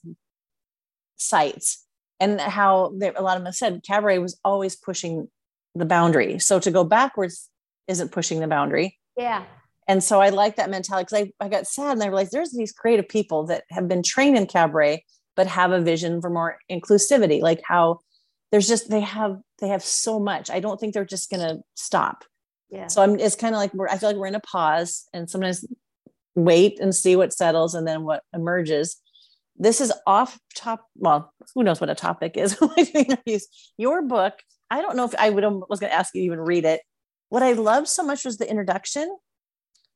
sites. 1.18 1.86
And 2.22 2.40
how 2.42 2.94
they, 2.98 3.14
a 3.14 3.22
lot 3.22 3.38
of 3.38 3.42
them 3.42 3.46
have 3.46 3.56
said 3.56 3.82
cabaret 3.86 4.20
was 4.20 4.40
always 4.44 4.76
pushing 4.76 5.28
the 5.76 5.86
boundary. 5.86 6.40
So 6.40 6.60
to 6.60 6.72
go 6.72 6.84
backwards 6.84 7.50
isn't 7.88 8.12
pushing 8.12 8.40
the 8.40 8.48
boundary. 8.48 8.98
Yeah. 9.16 9.44
And 9.88 10.04
so 10.04 10.22
I 10.22 10.30
like 10.30 10.58
that 10.58 10.70
mentality 10.70 11.06
because 11.06 11.32
I, 11.40 11.46
I 11.46 11.50
got 11.50 11.66
sad 11.66 11.94
and 11.94 12.04
I 12.04 12.08
realized 12.08 12.32
there's 12.32 12.52
these 12.52 12.72
creative 12.72 13.08
people 13.08 13.48
that 13.48 13.64
have 13.72 13.88
been 13.88 14.04
trained 14.04 14.38
in 14.38 14.46
cabaret, 14.46 15.04
but 15.40 15.48
have 15.48 15.72
a 15.72 15.80
vision 15.80 16.20
for 16.20 16.30
more 16.30 16.60
inclusivity, 16.70 17.40
like 17.42 17.62
how 17.66 18.02
there's 18.52 18.68
just 18.68 18.90
they 18.90 19.00
have 19.00 19.38
they 19.60 19.70
have 19.70 19.82
so 19.82 20.20
much. 20.20 20.50
I 20.50 20.60
don't 20.60 20.78
think 20.78 20.94
they're 20.94 21.06
just 21.06 21.32
gonna 21.32 21.60
stop. 21.76 22.26
Yeah. 22.70 22.88
So 22.88 23.02
I'm 23.02 23.18
it's 23.18 23.38
kind 23.38 23.56
of 23.56 23.60
like 23.60 23.74
we're 23.74 23.88
I 23.88 23.98
feel 23.98 24.10
like 24.10 24.18
we're 24.18 24.28
in 24.28 24.36
a 24.36 24.42
pause 24.42 25.08
and 25.14 25.30
sometimes 25.30 25.66
wait 26.36 26.82
and 26.82 26.94
see 26.94 27.16
what 27.16 27.32
settles 27.32 27.74
and 27.74 27.88
then 27.88 28.04
what 28.04 28.22
emerges. 28.34 28.98
This 29.56 29.80
is 29.80 29.94
off 30.06 30.38
top. 30.56 30.86
Well, 30.98 31.34
who 31.56 31.64
knows 31.64 31.80
what 31.80 31.90
a 31.90 31.96
topic 31.96 32.36
is 32.36 32.58
Your 33.78 34.02
book, 34.02 34.34
I 34.70 34.82
don't 34.82 34.98
know 34.98 35.06
if 35.06 35.16
I 35.18 35.30
would 35.30 35.46
um, 35.46 35.64
was 35.70 35.80
going 35.80 35.92
to 35.92 35.98
ask 35.98 36.14
you 36.14 36.20
to 36.20 36.26
even 36.26 36.42
read 36.42 36.66
it. 36.66 36.82
What 37.30 37.44
I 37.44 37.54
loved 37.54 37.88
so 37.88 38.04
much 38.04 38.26
was 38.26 38.40
the 38.40 38.50
introduction. 38.50 39.18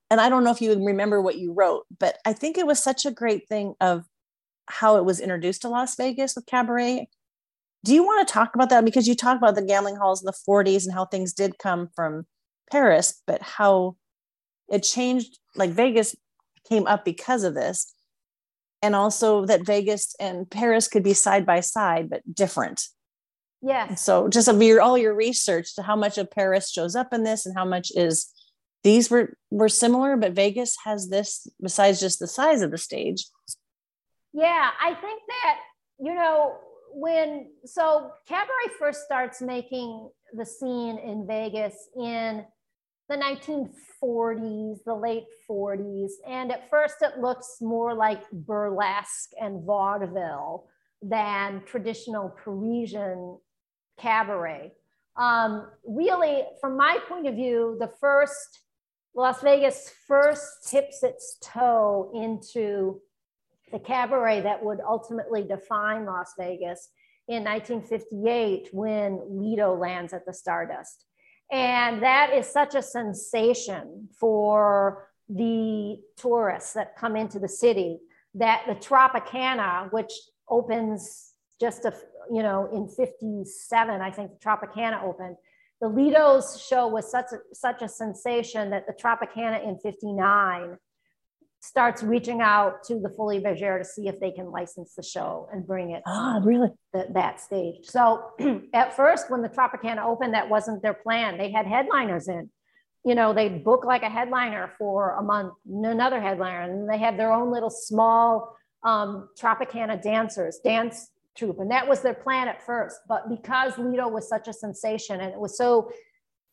And 0.10 0.22
I 0.22 0.30
don't 0.30 0.46
know 0.46 0.52
if 0.52 0.62
you 0.62 0.74
remember 0.86 1.22
what 1.22 1.38
you 1.38 1.52
wrote, 1.52 1.84
but 2.00 2.18
I 2.24 2.32
think 2.32 2.58
it 2.58 2.66
was 2.66 2.82
such 2.82 3.06
a 3.06 3.12
great 3.12 3.50
thing 3.50 3.74
of 3.82 4.06
how 4.68 4.98
it 4.98 5.06
was 5.06 5.20
introduced 5.20 5.62
to 5.62 5.70
Las 5.70 5.96
Vegas 5.96 6.36
with 6.36 6.46
cabaret. 6.46 7.08
Do 7.84 7.94
you 7.94 8.04
want 8.04 8.28
to 8.28 8.34
talk 8.34 8.56
about 8.56 8.70
that? 8.70 8.86
Because 8.86 9.08
you 9.08 9.16
talk 9.16 9.38
about 9.38 9.56
the 9.56 9.62
gambling 9.62 9.98
halls 9.98 10.22
in 10.22 10.26
the 10.26 10.34
40s 10.48 10.86
and 10.86 10.94
how 10.94 11.06
things 11.06 11.34
did 11.34 11.58
come 11.58 11.90
from 11.96 12.26
Paris, 12.72 13.22
but 13.28 13.42
how 13.42 13.98
it 14.70 14.84
changed 14.84 15.40
like 15.56 15.72
Vegas 15.72 16.16
came 16.68 16.88
up 16.88 17.04
because 17.06 17.44
of 17.44 17.54
this 17.54 17.94
and 18.84 18.96
also 18.96 19.46
that 19.46 19.66
vegas 19.66 20.16
and 20.20 20.50
paris 20.50 20.88
could 20.88 21.04
be 21.04 21.14
side 21.14 21.46
by 21.46 21.60
side 21.60 22.10
but 22.10 22.22
different 22.36 22.88
yeah 23.62 23.96
so 23.96 24.28
just 24.28 24.48
of 24.48 24.62
your 24.62 24.82
all 24.82 24.98
your 24.98 25.16
research 25.16 25.74
to 25.76 25.82
how 25.82 25.96
much 25.96 26.18
of 26.18 26.30
paris 26.30 26.70
shows 26.70 26.96
up 26.96 27.14
in 27.14 27.24
this 27.24 27.46
and 27.46 27.56
how 27.58 27.66
much 27.66 27.92
is 27.96 28.32
these 28.84 29.10
were 29.10 29.36
were 29.50 29.70
similar 29.70 30.18
but 30.18 30.34
vegas 30.34 30.76
has 30.84 31.10
this 31.10 31.48
besides 31.62 32.00
just 32.00 32.20
the 32.20 32.28
size 32.28 32.62
of 32.62 32.72
the 32.72 32.78
stage 32.78 33.26
yeah 34.34 34.72
i 34.82 34.94
think 34.94 35.22
that 35.28 35.60
you 36.00 36.14
know 36.14 36.56
when 36.94 37.48
so 37.66 38.12
cabaret 38.28 38.74
first 38.78 39.04
starts 39.04 39.42
making 39.42 40.10
the 40.34 40.46
scene 40.46 40.98
in 40.98 41.26
vegas 41.28 41.90
in 41.96 42.46
the 43.10 43.16
1940s, 43.16 44.84
the 44.86 44.94
late 44.94 45.26
40s. 45.50 46.12
And 46.28 46.52
at 46.52 46.70
first, 46.70 46.96
it 47.02 47.20
looks 47.20 47.58
more 47.62 47.94
like 47.94 48.30
burlesque 48.32 49.32
and 49.40 49.64
vaudeville 49.64 50.66
than 51.02 51.64
traditional 51.66 52.30
Parisian 52.44 53.38
cabaret. 54.00 54.72
Um, 55.18 55.70
really, 55.86 56.44
from 56.62 56.78
my 56.78 56.98
point 57.08 57.28
of 57.28 57.36
view, 57.36 57.78
the 57.80 57.92
first 58.00 58.62
Las 59.16 59.42
Vegas 59.42 59.92
first 60.08 60.70
tips 60.70 61.04
its 61.04 61.38
toe 61.42 62.12
into 62.16 63.00
the 63.74 63.80
cabaret 63.80 64.42
that 64.42 64.64
would 64.64 64.80
ultimately 64.88 65.44
define 65.44 66.06
Las 66.06 66.34
Vegas 66.40 66.90
in 67.28 67.44
1958 67.44 68.70
when 68.72 69.20
Lido 69.28 69.76
lands 69.76 70.14
at 70.14 70.26
the 70.26 70.34
Stardust. 70.34 71.06
And 71.52 72.02
that 72.04 72.32
is 72.34 72.48
such 72.48 72.76
a 72.76 72.82
sensation 72.82 74.10
for 74.18 75.10
the 75.28 75.98
tourists 76.18 76.74
that 76.74 76.96
come 76.96 77.16
into 77.16 77.40
the 77.40 77.50
city 77.50 78.00
that 78.36 78.64
the 78.68 78.76
Tropicana, 78.76 79.92
which 79.92 80.12
opens 80.50 81.34
just 81.60 81.86
a, 81.86 81.94
you 82.32 82.44
know, 82.44 82.70
in 82.74 82.88
57, 82.88 84.02
I 84.02 84.12
think 84.12 84.32
the 84.32 84.38
Tropicana 84.38 85.04
opened. 85.04 85.38
The 85.82 85.88
Lido's 85.88 86.64
show 86.64 86.88
was 86.88 87.10
such 87.10 87.28
a, 87.34 87.56
such 87.56 87.82
a 87.82 87.90
sensation 87.90 88.70
that 88.70 88.86
the 88.88 88.94
Tropicana 88.94 89.64
in 89.64 89.78
59 89.80 90.78
starts 91.64 92.04
reaching 92.04 92.42
out 92.42 92.84
to 92.84 93.00
the 93.00 93.08
Folies 93.08 93.42
Bergère 93.42 93.80
to 93.80 93.86
see 93.86 94.10
if 94.10 94.20
they 94.20 94.32
can 94.32 94.52
license 94.52 94.96
the 94.96 95.02
show 95.02 95.48
and 95.54 95.66
bring 95.66 95.92
it 95.92 96.04
ah, 96.06 96.42
really 96.44 96.68
the, 96.92 97.08
that 97.12 97.40
stage. 97.40 97.86
So 97.86 98.32
at 98.74 98.98
first, 98.98 99.32
when 99.32 99.42
the 99.42 99.48
Tropicana 99.48 100.04
opened, 100.04 100.34
that 100.34 100.50
wasn't 100.50 100.82
their 100.82 100.94
plan. 100.94 101.38
They 101.38 101.52
had 101.52 101.66
headliners 101.66 102.28
in. 102.28 102.50
You 103.06 103.16
know, 103.16 103.34
they'd 103.34 103.64
book 103.64 103.86
like 103.86 104.04
a 104.04 104.10
headliner 104.10 104.74
for 104.78 105.16
a 105.16 105.24
month, 105.24 105.54
another 105.66 106.20
headliner, 106.20 106.64
and 106.64 106.90
they 106.90 106.98
had 106.98 107.18
their 107.18 107.32
own 107.32 107.50
little 107.50 107.70
small 107.70 108.58
um, 108.84 109.30
Tropicana 109.40 110.02
dancers, 110.02 110.60
dance 110.64 111.12
troupe, 111.36 111.60
and 111.60 111.72
that 111.72 111.88
was 111.88 112.02
their 112.02 112.14
plan 112.14 112.50
at 112.50 112.62
first. 112.66 112.98
But 113.08 113.30
because 113.30 113.78
Lido 113.78 114.10
was 114.10 114.28
such 114.28 114.50
a 114.50 114.54
sensation, 114.54 115.22
and 115.22 115.32
it 115.32 115.40
was 115.40 115.58
so, 115.58 115.92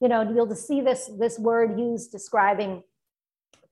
you 0.01 0.09
know, 0.09 0.23
you'll 0.23 0.49
to 0.49 0.57
see 0.57 0.81
this 0.81 1.11
this 1.19 1.37
word 1.37 1.79
used 1.79 2.13
describing 2.13 2.85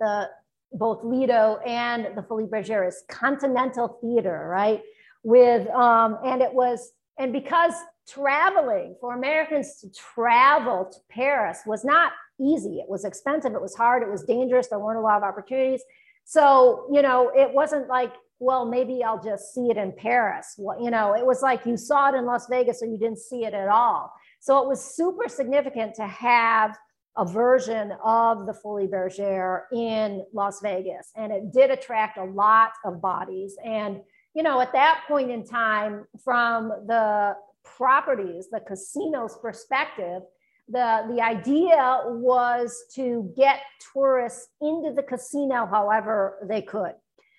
the 0.01 0.29
both 0.73 1.05
Lido 1.05 1.59
and 1.67 2.17
the 2.17 2.23
Folies 2.23 2.49
Bergère 2.49 2.93
continental 3.09 3.99
theater, 4.01 4.47
right? 4.49 4.83
With 5.23 5.69
um, 5.71 6.19
and 6.25 6.43
it 6.43 6.53
was 6.53 6.93
and 7.19 7.33
because 7.33 7.73
traveling 8.09 8.97
for 9.01 9.15
Americans 9.15 9.81
to 9.81 9.91
travel 9.93 10.91
to 10.91 10.99
Paris 11.11 11.61
was 11.67 11.85
not 11.85 12.13
easy. 12.41 12.79
It 12.79 12.89
was 12.89 13.05
expensive. 13.05 13.55
It 13.55 13.61
was 13.61 13.75
hard. 13.75 14.03
It 14.03 14.11
was 14.11 14.25
dangerous. 14.25 14.69
There 14.69 14.79
weren't 14.79 14.99
a 14.99 15.03
lot 15.03 15.17
of 15.17 15.25
opportunities. 15.25 15.83
So 16.25 16.87
you 16.93 17.03
know, 17.03 17.31
it 17.35 17.53
wasn't 17.53 17.89
like 17.89 18.13
well, 18.41 18.67
maybe 18.67 19.03
I'll 19.03 19.23
just 19.23 19.53
see 19.53 19.69
it 19.69 19.77
in 19.77 19.93
Paris. 19.93 20.55
Well, 20.59 20.81
you 20.81 20.91
know, 20.91 21.15
it 21.15 21.27
was 21.27 21.43
like 21.43 21.67
you 21.67 21.77
saw 21.77 22.11
it 22.11 22.15
in 22.15 22.25
Las 22.25 22.47
Vegas 22.49 22.83
or 22.83 22.87
you 22.87 22.97
didn't 22.97 23.19
see 23.19 23.45
it 23.45 23.53
at 23.53 23.69
all. 23.69 24.13
So 24.39 24.63
it 24.63 24.69
was 24.69 24.95
super 24.95 25.29
significant 25.29 25.97
to 25.97 26.07
have 26.07 26.79
a 27.19 27.25
version 27.25 27.93
of 28.05 28.47
the 28.47 28.55
Folies 28.55 28.89
Bergère 28.89 29.63
in 29.73 30.25
Las 30.33 30.61
Vegas. 30.63 31.11
And 31.17 31.33
it 31.33 31.53
did 31.53 31.71
attract 31.71 32.17
a 32.17 32.25
lot 32.25 32.71
of 32.85 33.03
bodies. 33.03 33.57
And, 33.65 34.01
you 34.35 34.45
know, 34.45 34.61
at 34.61 34.73
that 34.73 35.03
point 35.09 35.31
in 35.31 35.45
time, 35.45 36.07
from 36.25 36.69
the 36.87 37.37
properties, 37.65 38.49
the 38.51 38.61
casino's 38.61 39.37
perspective, 39.43 40.23
the, 40.69 41.07
the 41.11 41.21
idea 41.21 42.03
was 42.07 42.85
to 42.95 43.33
get 43.37 43.61
tourists 43.93 44.49
into 44.61 44.93
the 44.93 45.03
casino 45.03 45.67
however 45.67 46.39
they 46.49 46.63
could. 46.63 46.93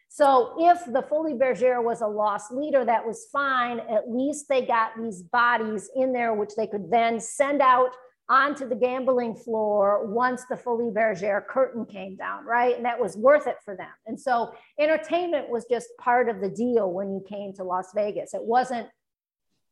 So 0.09 0.55
if 0.57 0.83
the 0.85 1.03
Folies 1.03 1.39
Bergère 1.39 1.83
was 1.83 2.01
a 2.01 2.07
lost 2.07 2.51
leader, 2.51 2.83
that 2.83 3.05
was 3.05 3.27
fine. 3.31 3.79
At 3.79 4.09
least 4.09 4.49
they 4.49 4.65
got 4.65 4.91
these 4.99 5.21
bodies 5.21 5.89
in 5.95 6.11
there, 6.11 6.33
which 6.33 6.55
they 6.57 6.67
could 6.67 6.89
then 6.91 7.19
send 7.19 7.61
out 7.61 7.91
onto 8.29 8.69
the 8.69 8.75
gambling 8.75 9.35
floor 9.35 10.05
once 10.05 10.43
the 10.49 10.55
Folies 10.55 10.93
Bergère 10.93 11.45
curtain 11.45 11.85
came 11.85 12.15
down, 12.15 12.45
right? 12.45 12.75
And 12.75 12.85
that 12.85 12.99
was 12.99 13.17
worth 13.17 13.47
it 13.47 13.57
for 13.65 13.75
them. 13.75 13.89
And 14.05 14.19
so 14.19 14.53
entertainment 14.79 15.49
was 15.49 15.65
just 15.65 15.89
part 15.99 16.29
of 16.29 16.39
the 16.39 16.49
deal 16.49 16.91
when 16.91 17.11
you 17.11 17.23
came 17.27 17.53
to 17.53 17.63
Las 17.63 17.87
Vegas. 17.95 18.35
It 18.35 18.43
wasn't, 18.43 18.87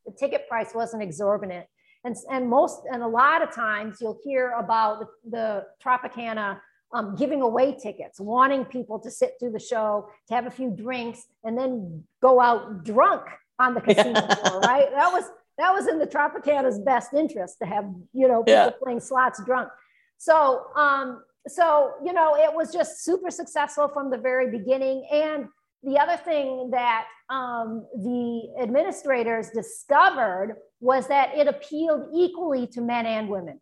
the 0.04 0.12
ticket 0.12 0.48
price 0.48 0.74
wasn't 0.74 1.04
exorbitant. 1.04 1.66
And, 2.04 2.16
and 2.30 2.48
most, 2.48 2.82
and 2.92 3.02
a 3.02 3.08
lot 3.08 3.42
of 3.42 3.52
times 3.52 3.98
you'll 4.00 4.18
hear 4.24 4.50
about 4.58 5.00
the, 5.00 5.06
the 5.30 5.64
Tropicana 5.82 6.60
um, 6.92 7.14
giving 7.16 7.42
away 7.42 7.76
tickets, 7.80 8.18
wanting 8.18 8.64
people 8.64 8.98
to 9.00 9.10
sit 9.10 9.34
through 9.38 9.52
the 9.52 9.60
show, 9.60 10.08
to 10.28 10.34
have 10.34 10.46
a 10.46 10.50
few 10.50 10.70
drinks, 10.70 11.26
and 11.44 11.56
then 11.56 12.04
go 12.20 12.40
out 12.40 12.84
drunk 12.84 13.22
on 13.58 13.74
the 13.74 13.80
casino 13.82 14.20
floor, 14.20 14.60
right? 14.60 14.90
That 14.90 15.12
was 15.12 15.24
that 15.58 15.72
was 15.72 15.88
in 15.88 15.98
the 15.98 16.06
Tropicana's 16.06 16.78
best 16.78 17.12
interest 17.12 17.58
to 17.60 17.66
have, 17.66 17.84
you 18.12 18.28
know, 18.28 18.42
people 18.42 18.52
yeah. 18.52 18.70
playing 18.82 19.00
slots 19.00 19.42
drunk. 19.44 19.68
So, 20.16 20.66
um, 20.76 21.22
so, 21.46 21.92
you 22.04 22.12
know, 22.12 22.36
it 22.36 22.54
was 22.54 22.72
just 22.72 23.04
super 23.04 23.30
successful 23.30 23.88
from 23.88 24.10
the 24.10 24.18
very 24.18 24.50
beginning. 24.50 25.06
And 25.12 25.46
the 25.82 25.98
other 25.98 26.16
thing 26.16 26.70
that 26.70 27.06
um, 27.28 27.86
the 27.94 28.54
administrators 28.60 29.50
discovered 29.50 30.56
was 30.80 31.08
that 31.08 31.36
it 31.36 31.48
appealed 31.48 32.08
equally 32.14 32.66
to 32.68 32.80
men 32.80 33.06
and 33.06 33.28
women 33.28 33.60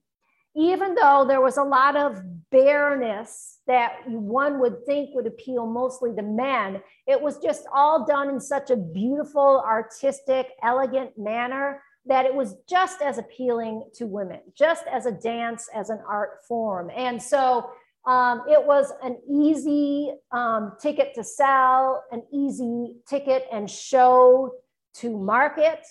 even 0.57 0.95
though 0.95 1.27
there 1.29 1.43
was 1.43 1.59
a 1.59 1.63
lot 1.63 1.97
of 1.97 2.19
bareness 2.51 3.59
that 3.67 3.99
one 4.09 4.59
would 4.59 4.87
think 4.87 5.15
would 5.15 5.27
appeal 5.27 5.67
mostly 5.67 6.15
to 6.15 6.23
men, 6.23 6.81
it 7.07 7.21
was 7.21 7.39
just 7.39 7.67
all 7.75 8.07
done 8.07 8.31
in 8.31 8.41
such 8.41 8.71
a 8.71 8.77
beautiful, 8.77 9.63
artistic, 9.67 10.49
elegant 10.63 11.11
manner 11.19 11.83
that 12.07 12.25
it 12.25 12.35
was 12.35 12.57
just 12.69 13.03
as 13.03 13.19
appealing 13.19 13.85
to 13.95 14.07
women, 14.07 14.41
just 14.57 14.85
as 14.87 15.07
a 15.07 15.13
dance, 15.13 15.69
as 15.75 15.91
an 15.91 15.99
art 16.09 16.45
form. 16.47 16.91
And 16.95 17.21
so 17.23 17.71
um, 18.07 18.43
it 18.49 18.65
was 18.65 18.93
an 19.03 19.19
easy 19.29 20.13
um, 20.31 20.73
ticket 20.81 21.15
to 21.17 21.25
sell, 21.25 22.05
an 22.13 22.23
easy 22.33 22.95
ticket 23.09 23.47
and 23.53 23.69
show 23.69 24.53
to 24.95 25.17
market. 25.17 25.85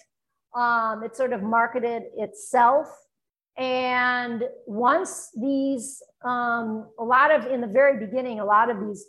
Um, 0.55 1.03
it 1.03 1.15
sort 1.15 1.33
of 1.33 1.43
marketed 1.43 2.03
itself 2.15 2.87
and 3.57 4.43
once 4.65 5.29
these, 5.35 6.03
um, 6.23 6.89
a 6.99 7.03
lot 7.03 7.31
of, 7.31 7.45
in 7.45 7.61
the 7.61 7.67
very 7.67 8.05
beginning, 8.05 8.39
a 8.39 8.45
lot 8.45 8.69
of 8.69 8.85
these, 8.85 9.05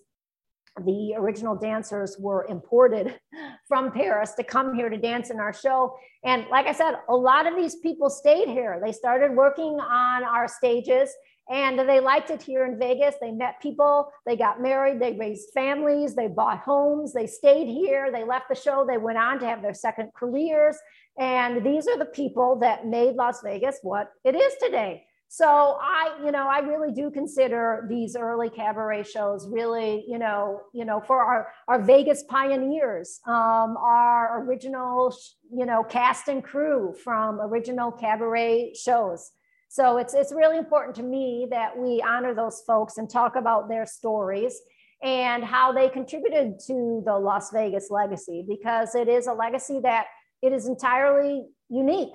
the 0.85 1.15
original 1.17 1.57
dancers 1.57 2.17
were 2.19 2.47
imported 2.49 3.19
from 3.69 3.93
Paris 3.93 4.33
to 4.35 4.45
come 4.45 4.75
here 4.75 4.89
to 4.89 4.97
dance 4.97 5.31
in 5.31 5.41
our 5.41 5.53
show. 5.53 5.97
And 6.25 6.47
like 6.51 6.67
I 6.67 6.73
said, 6.73 6.97
a 7.09 7.17
lot 7.17 7.47
of 7.47 7.57
these 7.57 7.77
people 7.77 8.11
stayed 8.11 8.49
here. 8.49 8.81
They 8.85 8.93
started 8.93 9.33
working 9.33 9.79
on 9.81 10.25
our 10.25 10.49
stages 10.49 11.11
and 11.49 11.79
they 11.79 12.01
liked 12.01 12.31
it 12.31 12.43
here 12.43 12.67
in 12.67 12.79
Vegas. 12.79 13.15
They 13.21 13.31
met 13.31 13.63
people, 13.63 14.11
they 14.27 14.37
got 14.37 14.61
married, 14.61 15.01
they 15.01 15.13
raised 15.13 15.51
families, 15.55 16.15
they 16.15 16.27
bought 16.27 16.59
homes, 16.59 17.13
they 17.13 17.27
stayed 17.27 17.69
here, 17.69 18.11
they 18.11 18.25
left 18.25 18.49
the 18.49 18.57
show, 18.57 18.85
they 18.85 18.99
went 18.99 19.19
on 19.19 19.39
to 19.39 19.47
have 19.47 19.63
their 19.63 19.75
second 19.75 20.11
careers. 20.15 20.77
And 21.19 21.65
these 21.65 21.87
are 21.87 21.99
the 21.99 22.05
people 22.07 22.57
that 22.61 22.87
made 22.87 23.15
Las 23.15 23.43
Vegas 23.43 23.79
what 23.83 24.11
it 24.25 24.35
is 24.35 24.55
today. 24.61 25.06
So 25.29 25.79
I, 25.81 26.19
you 26.25 26.31
know, 26.31 26.47
I 26.49 26.61
really 26.61 26.93
do 26.93 27.11
consider 27.11 27.87
these 27.89 28.17
early 28.17 28.49
cabaret 28.49 29.03
shows 29.03 29.49
really, 29.49 30.05
you 30.07 30.19
know, 30.19 30.61
you 30.73 30.85
know, 30.85 31.01
for 31.01 31.21
our, 31.21 31.49
our 31.69 31.83
Vegas 31.83 32.23
pioneers, 32.25 33.21
um, 33.27 33.77
our 33.77 34.45
original, 34.45 35.15
you 35.53 35.67
know, 35.67 35.83
cast 35.83 36.29
and 36.29 36.45
crew 36.45 36.95
from 37.03 37.41
original 37.41 37.91
cabaret 37.91 38.75
shows. 38.75 39.33
So 39.69 39.99
it's, 39.99 40.15
it's 40.15 40.33
really 40.33 40.59
important 40.59 40.95
to 40.97 41.03
me 41.03 41.49
that 41.51 41.77
we 41.77 42.03
honor 42.07 42.35
those 42.35 42.63
folks 42.67 42.99
and 42.99 43.11
talk 43.11 43.35
about 43.37 43.69
their 43.69 43.85
stories 43.85 44.61
and 45.03 45.45
how 45.45 45.73
they 45.73 45.89
contributed 45.89 46.59
to 46.67 47.03
the 47.05 47.19
Las 47.19 47.51
Vegas 47.51 47.91
legacy 47.91 48.45
because 48.49 48.95
it 48.95 49.09
is 49.09 49.27
a 49.27 49.33
legacy 49.33 49.81
that 49.83 50.07
it 50.41 50.53
is 50.53 50.69
entirely 50.69 51.47
unique. 51.69 52.15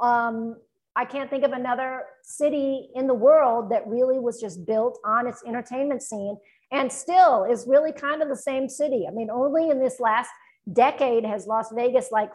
Um, 0.00 0.56
I 0.96 1.04
can't 1.04 1.28
think 1.28 1.44
of 1.44 1.52
another 1.52 2.04
city 2.22 2.88
in 2.94 3.06
the 3.06 3.14
world 3.14 3.70
that 3.70 3.86
really 3.86 4.18
was 4.18 4.40
just 4.40 4.64
built 4.64 4.98
on 5.04 5.26
its 5.26 5.42
entertainment 5.46 6.02
scene 6.02 6.38
and 6.72 6.90
still 6.90 7.44
is 7.44 7.66
really 7.68 7.92
kind 7.92 8.22
of 8.22 8.28
the 8.28 8.36
same 8.36 8.66
city. 8.66 9.04
I 9.06 9.12
mean, 9.12 9.28
only 9.30 9.68
in 9.68 9.78
this 9.78 10.00
last 10.00 10.30
decade 10.72 11.24
has 11.24 11.46
Las 11.46 11.70
Vegas 11.70 12.08
like 12.10 12.32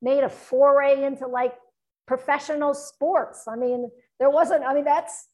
made 0.00 0.22
a 0.22 0.28
foray 0.28 1.02
into 1.02 1.26
like 1.26 1.54
professional 2.06 2.74
sports. 2.74 3.48
I 3.48 3.56
mean, 3.56 3.90
there 4.20 4.30
wasn't, 4.30 4.62
I 4.62 4.72
mean, 4.72 4.84
that's, 4.84 5.26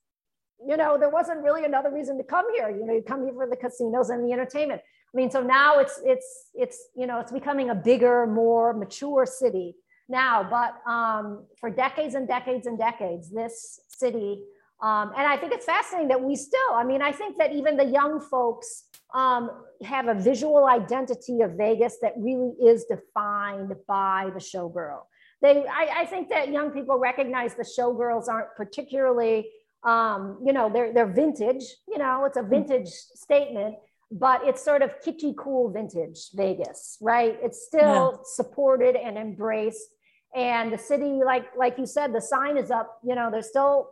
you 0.67 0.79
know, 0.79 0.97
there 0.99 1.11
wasn't 1.11 1.43
really 1.43 1.67
another 1.67 1.93
reason 1.93 2.17
to 2.17 2.25
come 2.25 2.47
here. 2.55 2.71
You 2.71 2.87
know, 2.87 2.95
you 2.95 3.03
come 3.07 3.25
here 3.25 3.35
for 3.35 3.47
the 3.47 3.57
casinos 3.57 4.09
and 4.09 4.27
the 4.27 4.33
entertainment. 4.33 4.81
I 5.15 5.17
mean, 5.17 5.31
so 5.31 5.43
now 5.43 5.79
it's 5.79 6.01
it's 6.07 6.49
it's 6.55 6.89
you 6.97 7.07
know 7.07 7.21
it's 7.21 7.33
becoming 7.33 7.69
a 7.69 7.75
bigger, 7.75 8.27
more 8.27 8.73
mature 8.73 9.27
city 9.27 9.75
now. 10.09 10.47
But 10.49 10.91
um, 10.91 11.45
for 11.59 11.71
decades 11.71 12.15
and 12.15 12.27
decades 12.27 12.67
and 12.67 12.79
decades, 12.79 13.31
this 13.31 13.81
city, 13.89 14.43
um, 14.83 15.13
and 15.17 15.27
I 15.27 15.37
think 15.37 15.53
it's 15.53 15.65
fascinating 15.65 16.09
that 16.09 16.23
we 16.23 16.35
still. 16.35 16.73
I 16.75 16.85
mean, 16.85 17.03
I 17.03 17.13
think 17.13 17.39
that 17.39 17.53
even 17.53 17.77
the 17.77 17.85
young 17.85 18.21
folks 18.21 18.85
um, 19.15 19.51
have 19.85 20.09
a 20.09 20.15
visual 20.15 20.67
identity 20.67 21.41
of 21.43 21.53
Vegas 21.53 21.99
that 22.03 22.15
really 22.17 22.53
is 22.63 22.85
defined 22.85 23.75
by 23.87 24.31
the 24.35 24.41
showgirl. 24.41 25.03
They, 25.41 25.65
I, 25.67 26.03
I 26.03 26.07
think 26.07 26.31
that 26.31 26.51
young 26.51 26.71
people 26.71 26.99
recognize 26.99 27.55
the 27.55 27.65
showgirls 27.65 28.29
aren't 28.29 28.55
particularly, 28.57 29.51
um, 29.85 30.39
you 30.45 30.53
know, 30.53 30.71
they're 30.73 30.93
they're 30.93 31.13
vintage. 31.13 31.65
You 31.89 31.99
know, 31.99 32.25
it's 32.25 32.37
a 32.37 32.43
vintage 32.43 32.89
statement 32.89 33.77
but 34.13 34.43
it's 34.45 34.63
sort 34.63 34.83
of 34.83 34.91
kitschy 35.05 35.35
cool 35.35 35.71
vintage 35.71 36.31
Vegas, 36.35 36.99
right? 37.01 37.39
It's 37.43 37.65
still 37.67 38.13
yeah. 38.13 38.19
supported 38.25 38.95
and 38.95 39.17
embraced. 39.17 39.89
And 40.35 40.73
the 40.73 40.79
city, 40.79 41.21
like 41.25 41.47
like 41.57 41.79
you 41.79 41.87
said, 41.87 42.15
the 42.15 42.21
sign 42.21 42.57
is 42.59 42.71
up. 42.71 42.99
You 43.03 43.15
know, 43.15 43.31
there's 43.31 43.49
still 43.49 43.91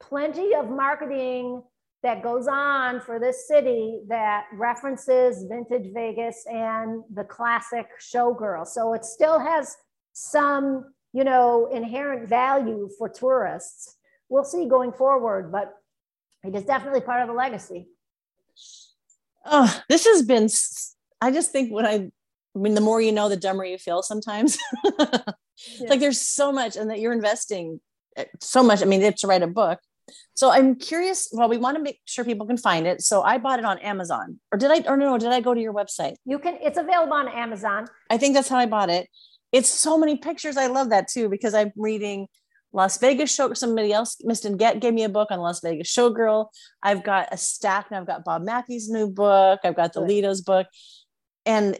plenty 0.00 0.54
of 0.54 0.70
marketing 0.70 1.62
that 2.02 2.22
goes 2.22 2.46
on 2.46 3.00
for 3.00 3.18
this 3.18 3.46
city 3.46 4.00
that 4.08 4.46
references 4.54 5.44
vintage 5.44 5.92
Vegas 5.92 6.46
and 6.46 7.02
the 7.12 7.24
classic 7.24 7.86
showgirl. 8.00 8.66
So 8.66 8.94
it 8.94 9.04
still 9.04 9.38
has 9.38 9.76
some, 10.12 10.94
you 11.12 11.24
know, 11.24 11.68
inherent 11.72 12.28
value 12.28 12.88
for 12.96 13.08
tourists. 13.08 13.96
We'll 14.28 14.44
see 14.44 14.68
going 14.68 14.92
forward, 14.92 15.50
but 15.50 15.74
it 16.44 16.54
is 16.54 16.64
definitely 16.64 17.00
part 17.00 17.22
of 17.22 17.28
the 17.28 17.34
legacy 17.34 17.88
oh, 19.50 19.82
this 19.88 20.06
has 20.06 20.22
been, 20.22 20.48
I 21.20 21.30
just 21.30 21.50
think 21.50 21.72
when 21.72 21.86
I, 21.86 22.10
I 22.56 22.58
mean, 22.58 22.74
the 22.74 22.80
more 22.80 23.00
you 23.00 23.12
know, 23.12 23.28
the 23.28 23.36
dumber 23.36 23.64
you 23.64 23.78
feel 23.78 24.02
sometimes. 24.02 24.58
yeah. 24.84 25.88
Like 25.88 26.00
there's 26.00 26.20
so 26.20 26.52
much, 26.52 26.76
and 26.76 26.90
that 26.90 27.00
you're 27.00 27.12
investing 27.12 27.80
eh, 28.16 28.24
so 28.40 28.62
much. 28.62 28.82
I 28.82 28.84
mean, 28.84 29.02
it's 29.02 29.20
to 29.22 29.26
write 29.26 29.42
a 29.42 29.46
book. 29.46 29.78
So 30.34 30.50
I'm 30.50 30.76
curious. 30.76 31.28
Well, 31.32 31.48
we 31.48 31.58
want 31.58 31.76
to 31.76 31.82
make 31.82 32.00
sure 32.04 32.24
people 32.24 32.46
can 32.46 32.56
find 32.56 32.86
it. 32.86 33.02
So 33.02 33.22
I 33.22 33.38
bought 33.38 33.58
it 33.58 33.64
on 33.64 33.78
Amazon, 33.78 34.40
or 34.52 34.58
did 34.58 34.70
I? 34.70 34.90
Or 34.90 34.96
no, 34.96 35.18
did 35.18 35.30
I 35.30 35.40
go 35.40 35.54
to 35.54 35.60
your 35.60 35.74
website? 35.74 36.14
You 36.24 36.38
can. 36.38 36.58
It's 36.62 36.78
available 36.78 37.14
on 37.14 37.28
Amazon. 37.28 37.86
I 38.10 38.18
think 38.18 38.34
that's 38.34 38.48
how 38.48 38.58
I 38.58 38.66
bought 38.66 38.90
it. 38.90 39.08
It's 39.52 39.68
so 39.68 39.98
many 39.98 40.16
pictures. 40.16 40.56
I 40.56 40.66
love 40.66 40.90
that 40.90 41.08
too 41.08 41.28
because 41.28 41.54
I'm 41.54 41.72
reading 41.76 42.28
Las 42.72 42.98
Vegas 42.98 43.34
show. 43.34 43.52
Somebody 43.54 43.92
else, 43.92 44.16
Mr. 44.24 44.56
Get, 44.56 44.80
gave 44.80 44.94
me 44.94 45.04
a 45.04 45.08
book 45.08 45.28
on 45.30 45.40
Las 45.40 45.60
Vegas 45.60 45.92
Showgirl. 45.94 46.46
I've 46.82 47.02
got 47.02 47.28
a 47.32 47.36
stack 47.36 47.90
now. 47.90 47.98
I've 48.00 48.06
got 48.06 48.24
Bob 48.24 48.42
Mackie's 48.42 48.88
new 48.88 49.08
book. 49.08 49.60
I've 49.64 49.76
got 49.76 49.92
the 49.92 50.00
Lido's 50.00 50.42
book, 50.42 50.66
and 51.46 51.78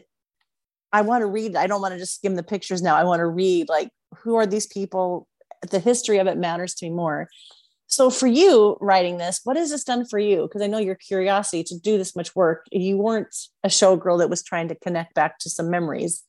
I 0.91 1.01
want 1.01 1.21
to 1.21 1.27
read. 1.27 1.55
I 1.55 1.67
don't 1.67 1.81
want 1.81 1.93
to 1.93 1.99
just 1.99 2.15
skim 2.15 2.35
the 2.35 2.43
pictures 2.43 2.81
now. 2.81 2.95
I 2.95 3.03
want 3.03 3.19
to 3.19 3.27
read 3.27 3.69
like 3.69 3.89
who 4.19 4.35
are 4.35 4.45
these 4.45 4.67
people. 4.67 5.27
The 5.69 5.79
history 5.79 6.19
of 6.19 6.27
it 6.27 6.37
matters 6.37 6.73
to 6.75 6.85
me 6.85 6.91
more. 6.91 7.27
So 7.89 8.11
for 8.11 8.27
you 8.27 8.77
writing 8.81 9.17
this, 9.17 9.41
what 9.43 9.57
has 9.57 9.71
this 9.71 9.83
done 9.83 10.05
for 10.05 10.19
you? 10.19 10.43
Because 10.43 10.61
I 10.61 10.67
know 10.67 10.77
your 10.77 10.95
curiosity 10.95 11.63
to 11.65 11.79
do 11.79 11.97
this 11.97 12.15
much 12.15 12.35
work. 12.35 12.67
You 12.71 12.97
weren't 12.97 13.35
a 13.63 13.67
showgirl 13.67 14.19
that 14.19 14.29
was 14.29 14.43
trying 14.43 14.67
to 14.67 14.75
connect 14.75 15.15
back 15.15 15.39
to 15.39 15.49
some 15.49 15.71
memories. 15.71 16.23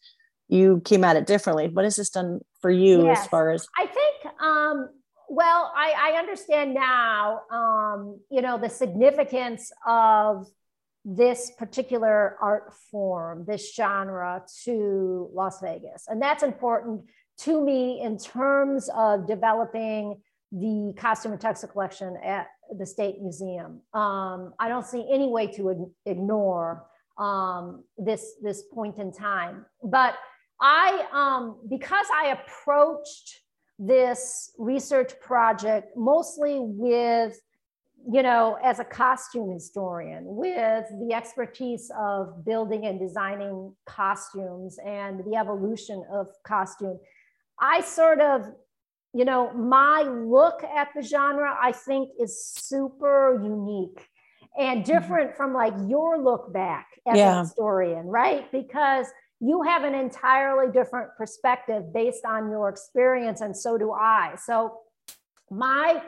You 0.48 0.80
came 0.86 1.04
at 1.04 1.16
it 1.16 1.26
differently. 1.26 1.68
What 1.68 1.84
has 1.84 1.96
this 1.96 2.08
done 2.08 2.40
for 2.62 2.70
you 2.70 3.04
yes. 3.04 3.20
as 3.20 3.26
far 3.26 3.50
as? 3.50 3.66
I 3.78 3.84
think, 3.84 4.09
um, 4.40 4.88
well, 5.28 5.72
I, 5.76 6.12
I 6.12 6.18
understand 6.18 6.74
now, 6.74 7.42
um, 7.52 8.18
you 8.30 8.42
know, 8.42 8.58
the 8.58 8.68
significance 8.68 9.70
of 9.86 10.46
this 11.04 11.52
particular 11.56 12.36
art 12.42 12.74
form, 12.90 13.44
this 13.46 13.74
genre 13.74 14.42
to 14.64 15.30
Las 15.32 15.60
Vegas. 15.60 16.06
And 16.08 16.20
that's 16.20 16.42
important 16.42 17.02
to 17.38 17.64
me 17.64 18.02
in 18.02 18.18
terms 18.18 18.90
of 18.94 19.26
developing 19.26 20.20
the 20.52 20.92
costume 20.98 21.32
and 21.32 21.40
textile 21.40 21.70
collection 21.70 22.16
at 22.24 22.48
the 22.76 22.84
State 22.84 23.20
Museum. 23.22 23.80
Um, 23.94 24.52
I 24.58 24.68
don't 24.68 24.84
see 24.84 25.06
any 25.10 25.28
way 25.28 25.46
to 25.52 25.92
ignore 26.06 26.86
um, 27.18 27.84
this, 27.96 28.34
this 28.42 28.64
point 28.74 28.98
in 28.98 29.12
time. 29.12 29.64
But 29.82 30.16
I, 30.60 31.06
um, 31.12 31.60
because 31.68 32.06
I 32.14 32.36
approached 32.38 33.40
this 33.80 34.52
research 34.58 35.18
project 35.20 35.96
mostly 35.96 36.58
with, 36.60 37.40
you 38.12 38.22
know, 38.22 38.58
as 38.62 38.78
a 38.78 38.84
costume 38.84 39.50
historian, 39.52 40.24
with 40.26 40.84
the 41.00 41.14
expertise 41.14 41.90
of 41.98 42.44
building 42.44 42.84
and 42.84 43.00
designing 43.00 43.74
costumes 43.86 44.78
and 44.84 45.24
the 45.24 45.36
evolution 45.36 46.04
of 46.12 46.28
costume, 46.44 46.98
I 47.58 47.80
sort 47.80 48.20
of 48.20 48.46
you 49.12 49.24
know, 49.24 49.52
my 49.52 50.02
look 50.02 50.62
at 50.62 50.88
the 50.94 51.02
genre, 51.02 51.56
I 51.60 51.72
think, 51.72 52.10
is 52.20 52.44
super 52.44 53.40
unique 53.42 54.06
and 54.58 54.82
mm-hmm. 54.84 54.92
different 54.92 55.30
mm-hmm. 55.30 55.36
from 55.36 55.54
like 55.54 55.74
your 55.88 56.22
look 56.22 56.52
back 56.52 56.86
as 57.06 57.16
yeah. 57.16 57.36
a 57.36 57.40
historian, 57.40 58.06
right? 58.06 58.50
Because 58.52 59.06
you 59.40 59.62
have 59.62 59.84
an 59.84 59.94
entirely 59.94 60.70
different 60.70 61.10
perspective 61.16 61.92
based 61.92 62.24
on 62.24 62.50
your 62.50 62.68
experience, 62.68 63.40
and 63.40 63.56
so 63.56 63.78
do 63.78 63.92
I. 63.92 64.34
So, 64.44 64.78
my 65.50 66.02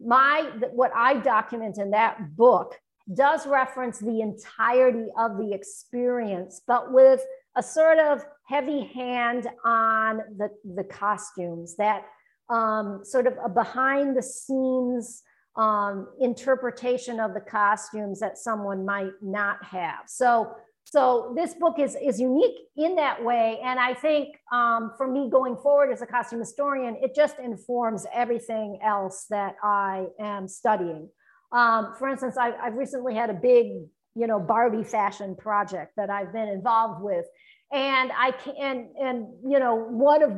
my 0.00 0.50
what 0.72 0.90
I 0.94 1.14
document 1.14 1.78
in 1.78 1.90
that 1.90 2.36
book 2.36 2.74
does 3.14 3.46
reference 3.46 3.98
the 3.98 4.20
entirety 4.20 5.06
of 5.18 5.38
the 5.38 5.52
experience, 5.52 6.62
but 6.66 6.92
with 6.92 7.22
a 7.56 7.62
sort 7.62 7.98
of 7.98 8.24
heavy 8.46 8.84
hand 8.84 9.48
on 9.64 10.22
the 10.38 10.50
the 10.74 10.84
costumes 10.84 11.76
that 11.76 12.04
um, 12.48 13.00
sort 13.04 13.26
of 13.26 13.34
a 13.44 13.48
behind 13.48 14.16
the 14.16 14.22
scenes 14.22 15.22
um, 15.56 16.08
interpretation 16.20 17.20
of 17.20 17.34
the 17.34 17.40
costumes 17.40 18.20
that 18.20 18.38
someone 18.38 18.86
might 18.86 19.12
not 19.20 19.62
have. 19.64 20.04
So, 20.06 20.54
so 20.90 21.34
this 21.36 21.52
book 21.52 21.78
is, 21.78 21.94
is 22.02 22.18
unique 22.18 22.56
in 22.74 22.94
that 22.94 23.22
way. 23.22 23.60
And 23.62 23.78
I 23.78 23.92
think 23.92 24.36
um, 24.50 24.92
for 24.96 25.06
me 25.06 25.28
going 25.30 25.56
forward 25.56 25.92
as 25.92 26.00
a 26.00 26.06
costume 26.06 26.38
historian, 26.38 26.96
it 27.02 27.14
just 27.14 27.38
informs 27.38 28.06
everything 28.14 28.78
else 28.82 29.26
that 29.28 29.56
I 29.62 30.06
am 30.18 30.48
studying. 30.48 31.10
Um, 31.52 31.92
for 31.98 32.08
instance, 32.08 32.38
I, 32.38 32.52
I've 32.52 32.76
recently 32.76 33.14
had 33.14 33.28
a 33.28 33.34
big, 33.34 33.66
you 34.14 34.26
know, 34.26 34.40
Barbie 34.40 34.82
fashion 34.82 35.36
project 35.36 35.92
that 35.98 36.08
I've 36.08 36.32
been 36.32 36.48
involved 36.48 37.02
with. 37.02 37.26
And 37.70 38.10
I 38.16 38.30
can, 38.30 38.54
and, 38.58 38.86
and 38.96 39.26
you 39.46 39.58
know, 39.58 39.74
one 39.74 40.22
of 40.22 40.32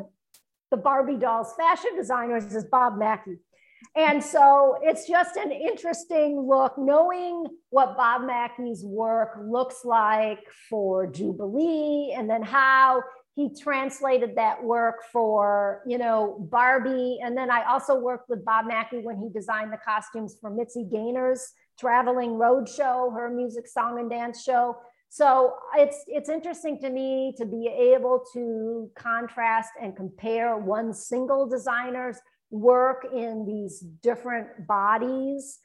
the 0.72 0.78
Barbie 0.78 1.16
dolls 1.16 1.54
fashion 1.56 1.90
designers 1.96 2.52
is 2.52 2.64
Bob 2.64 2.98
Mackie. 2.98 3.38
And 3.96 4.22
so 4.22 4.78
it's 4.82 5.08
just 5.08 5.36
an 5.36 5.50
interesting 5.50 6.40
look, 6.40 6.76
knowing 6.78 7.46
what 7.70 7.96
Bob 7.96 8.26
Mackie's 8.26 8.84
work 8.84 9.38
looks 9.42 9.84
like 9.84 10.40
for 10.68 11.06
Jubilee, 11.06 12.14
and 12.16 12.28
then 12.28 12.42
how 12.42 13.02
he 13.34 13.48
translated 13.54 14.36
that 14.36 14.62
work 14.62 15.04
for, 15.12 15.82
you 15.86 15.98
know, 15.98 16.46
Barbie. 16.50 17.20
And 17.22 17.36
then 17.36 17.50
I 17.50 17.64
also 17.64 17.98
worked 17.98 18.28
with 18.28 18.44
Bob 18.44 18.66
Mackie 18.66 18.98
when 18.98 19.16
he 19.16 19.28
designed 19.30 19.72
the 19.72 19.78
costumes 19.78 20.36
for 20.40 20.50
Mitzi 20.50 20.84
Gaynor's 20.84 21.52
traveling 21.78 22.34
road 22.34 22.68
show, 22.68 23.10
her 23.16 23.30
music, 23.30 23.66
song, 23.66 23.98
and 23.98 24.10
dance 24.10 24.42
show. 24.42 24.76
So 25.08 25.54
it's 25.74 26.04
it's 26.06 26.28
interesting 26.28 26.78
to 26.80 26.90
me 26.90 27.34
to 27.36 27.44
be 27.44 27.66
able 27.66 28.24
to 28.32 28.90
contrast 28.94 29.70
and 29.80 29.96
compare 29.96 30.56
one 30.56 30.94
single 30.94 31.48
designer's 31.48 32.18
work 32.50 33.06
in 33.12 33.46
these 33.46 33.80
different 33.80 34.66
bodies. 34.66 35.58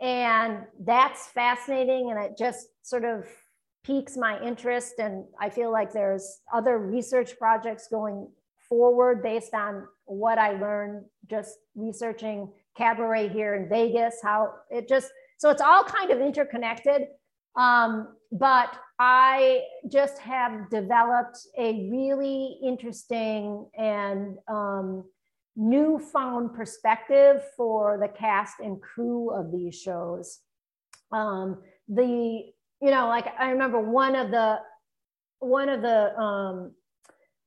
And 0.00 0.64
that's 0.80 1.26
fascinating. 1.28 2.10
And 2.10 2.18
it 2.24 2.38
just 2.38 2.68
sort 2.82 3.04
of 3.04 3.26
piques 3.84 4.16
my 4.16 4.40
interest. 4.42 4.94
And 4.98 5.24
I 5.38 5.50
feel 5.50 5.70
like 5.70 5.92
there's 5.92 6.40
other 6.52 6.78
research 6.78 7.38
projects 7.38 7.88
going 7.88 8.28
forward 8.68 9.22
based 9.22 9.54
on 9.54 9.86
what 10.06 10.38
I 10.38 10.52
learned 10.52 11.04
just 11.28 11.58
researching 11.74 12.52
cabaret 12.76 13.28
here 13.28 13.54
in 13.54 13.68
Vegas, 13.68 14.16
how 14.22 14.54
it 14.70 14.88
just, 14.88 15.10
so 15.38 15.50
it's 15.50 15.62
all 15.62 15.84
kind 15.84 16.10
of 16.10 16.20
interconnected. 16.20 17.02
Um, 17.56 18.16
but 18.32 18.76
I 18.98 19.62
just 19.90 20.18
have 20.18 20.70
developed 20.70 21.38
a 21.58 21.88
really 21.90 22.58
interesting 22.62 23.66
and 23.76 24.38
um, 24.48 25.04
newfound 25.56 26.54
perspective 26.54 27.42
for 27.56 27.98
the 28.00 28.08
cast 28.08 28.60
and 28.60 28.80
crew 28.80 29.30
of 29.30 29.52
these 29.52 29.74
shows. 29.74 30.38
Um, 31.12 31.62
the 31.88 32.44
you 32.82 32.90
know, 32.90 33.08
like 33.08 33.26
I 33.38 33.50
remember 33.50 33.80
one 33.80 34.14
of 34.14 34.30
the 34.30 34.58
one 35.40 35.68
of 35.68 35.82
the 35.82 36.16
um, 36.16 36.72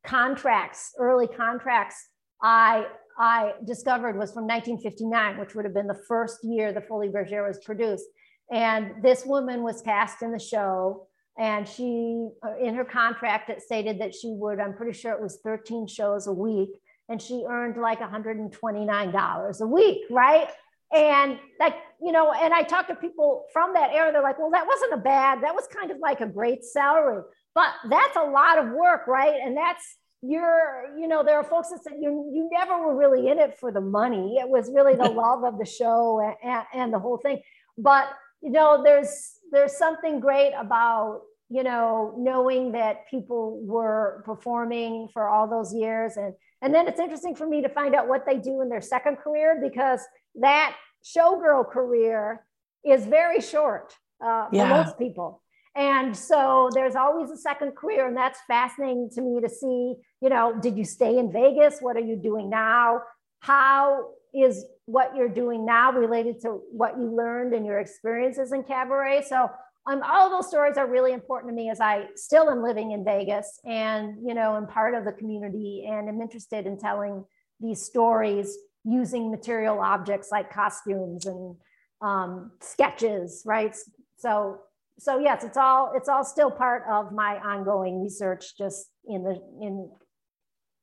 contracts, 0.06 0.94
early 1.00 1.28
contracts 1.28 2.10
I 2.42 2.86
I 3.18 3.54
discovered 3.66 4.18
was 4.18 4.32
from 4.32 4.48
1959, 4.48 5.40
which 5.40 5.56
would 5.56 5.66
have 5.66 5.74
been 5.74 5.88
the 5.88 6.04
first 6.08 6.44
year 6.44 6.74
the 6.74 6.82
Folies 6.82 7.12
Bergère 7.12 7.48
was 7.48 7.60
produced. 7.64 8.06
And 8.52 9.02
this 9.02 9.26
woman 9.26 9.64
was 9.64 9.82
cast 9.82 10.22
in 10.22 10.32
the 10.32 10.40
show. 10.40 11.08
And 11.38 11.68
she, 11.68 12.28
uh, 12.46 12.58
in 12.62 12.76
her 12.76 12.86
contract, 12.86 13.50
it 13.50 13.62
stated 13.62 14.00
that 14.00 14.14
she 14.14 14.34
would, 14.34 14.60
I'm 14.60 14.74
pretty 14.76 14.98
sure 14.98 15.14
it 15.14 15.22
was 15.22 15.40
13 15.44 15.88
shows 15.88 16.28
a 16.28 16.34
week. 16.34 16.70
And 17.10 17.22
she 17.22 17.46
earned 17.48 17.78
like 17.78 18.00
$129 18.00 19.62
a 19.62 19.68
week, 19.68 20.02
right? 20.10 20.48
And 20.94 21.40
like, 21.60 21.76
you 22.02 22.12
know, 22.12 22.32
and 22.32 22.54
I 22.54 22.64
talked 22.64 22.90
to 22.90 22.96
people 22.96 23.46
from 23.52 23.74
that 23.74 23.92
era, 23.94 24.12
they're 24.12 24.22
like, 24.22 24.40
well, 24.40 24.52
that 24.52 24.68
wasn't 24.68 24.94
a 24.94 24.98
bad, 24.98 25.42
that 25.44 25.56
was 25.56 25.68
kind 25.68 25.92
of 25.92 25.98
like 25.98 26.22
a 26.22 26.28
great 26.28 26.64
salary. 26.64 27.24
But 27.56 27.70
that's 27.90 28.16
a 28.16 28.24
lot 28.24 28.58
of 28.58 28.72
work, 28.72 29.08
right? 29.08 29.40
And 29.44 29.58
that's, 29.58 29.98
you're, 30.22 30.96
you 30.98 31.08
know, 31.08 31.24
there 31.24 31.38
are 31.38 31.44
folks 31.44 31.70
that 31.70 31.84
said 31.84 31.94
you, 32.00 32.32
you 32.34 32.50
never 32.52 32.80
were 32.80 32.96
really 32.96 33.30
in 33.30 33.40
it 33.40 33.60
for 33.60 33.72
the 33.72 33.82
money. 33.82 34.38
It 34.40 34.48
was 34.48 34.72
really 34.74 34.96
the 34.96 35.10
love 35.10 35.44
of 35.44 35.60
the 35.60 35.66
show 35.66 36.20
and, 36.20 36.36
and, 36.52 36.66
and 36.74 36.94
the 36.94 37.00
whole 37.00 37.18
thing. 37.18 37.42
But 37.78 38.08
you 38.44 38.52
know, 38.52 38.84
there's 38.84 39.40
there's 39.52 39.78
something 39.78 40.20
great 40.20 40.52
about 40.54 41.22
you 41.50 41.64
know 41.64 42.14
knowing 42.18 42.74
that 42.74 43.08
people 43.10 43.62
were 43.64 44.22
performing 44.26 45.08
for 45.14 45.30
all 45.30 45.48
those 45.48 45.74
years 45.74 46.18
and 46.18 46.34
and 46.64 46.74
then 46.74 46.88
it's 46.88 47.00
interesting 47.00 47.36
for 47.36 47.46
me 47.46 47.62
to 47.62 47.70
find 47.70 47.94
out 47.94 48.08
what 48.08 48.26
they 48.26 48.38
do 48.38 48.62
in 48.62 48.70
their 48.70 48.82
second 48.82 49.18
career 49.18 49.60
because 49.62 50.02
that 50.36 50.76
showgirl 51.06 51.70
career 51.70 52.46
is 52.84 53.06
very 53.06 53.40
short 53.40 53.94
uh, 54.26 54.50
for 54.50 54.56
yeah. 54.56 54.70
most 54.70 54.98
people 54.98 55.42
and 55.76 56.16
so 56.16 56.70
there's 56.74 56.96
always 56.96 57.30
a 57.30 57.38
second 57.38 57.76
career 57.76 58.08
and 58.08 58.18
that's 58.18 58.40
fascinating 58.48 59.10
to 59.14 59.22
me 59.22 59.40
to 59.42 59.50
see 59.50 59.94
you 60.22 60.30
know 60.30 60.58
did 60.60 60.76
you 60.78 60.86
stay 60.86 61.20
in 61.20 61.32
vegas 61.32 61.80
what 61.82 61.96
are 61.96 62.08
you 62.12 62.16
doing 62.16 62.50
now 62.50 63.00
how 63.42 64.08
is 64.34 64.66
what 64.86 65.16
you're 65.16 65.30
doing 65.30 65.66
now 65.66 65.92
related 65.92 66.42
to 66.42 66.62
what 66.72 66.98
you 66.98 67.16
learned 67.16 67.54
and 67.54 67.66
your 67.66 67.80
experiences 67.80 68.52
in 68.52 68.64
cabaret. 68.64 69.24
So 69.30 69.50
um, 69.86 70.02
all 70.04 70.30
those 70.30 70.48
stories 70.48 70.78
are 70.78 70.88
really 70.88 71.12
important 71.12 71.52
to 71.52 71.56
me 71.56 71.70
as 71.70 71.82
I 71.82 72.08
still 72.16 72.50
am 72.50 72.64
living 72.64 72.92
in 72.92 73.04
Vegas 73.04 73.60
and, 73.66 74.16
you 74.26 74.34
know, 74.34 74.56
I'm 74.56 74.68
part 74.68 74.96
of 74.96 75.04
the 75.04 75.12
community 75.12 75.86
and 75.90 76.08
I'm 76.08 76.22
interested 76.22 76.66
in 76.66 76.78
telling 76.78 77.26
these 77.60 77.82
stories 77.82 78.58
using 78.86 79.30
material 79.30 79.80
objects 79.80 80.30
like 80.32 80.54
costumes 80.54 81.26
and 81.26 81.56
um, 82.02 82.52
sketches, 82.62 83.44
right? 83.46 83.76
So, 84.18 84.60
so 85.00 85.20
yes, 85.20 85.44
it's 85.44 85.58
all, 85.58 85.92
it's 85.96 86.08
all 86.08 86.24
still 86.24 86.52
part 86.52 86.84
of 86.90 87.12
my 87.12 87.38
ongoing 87.40 88.02
research, 88.02 88.58
just 88.58 88.88
in 89.06 89.24
the, 89.24 89.42
in 89.62 89.90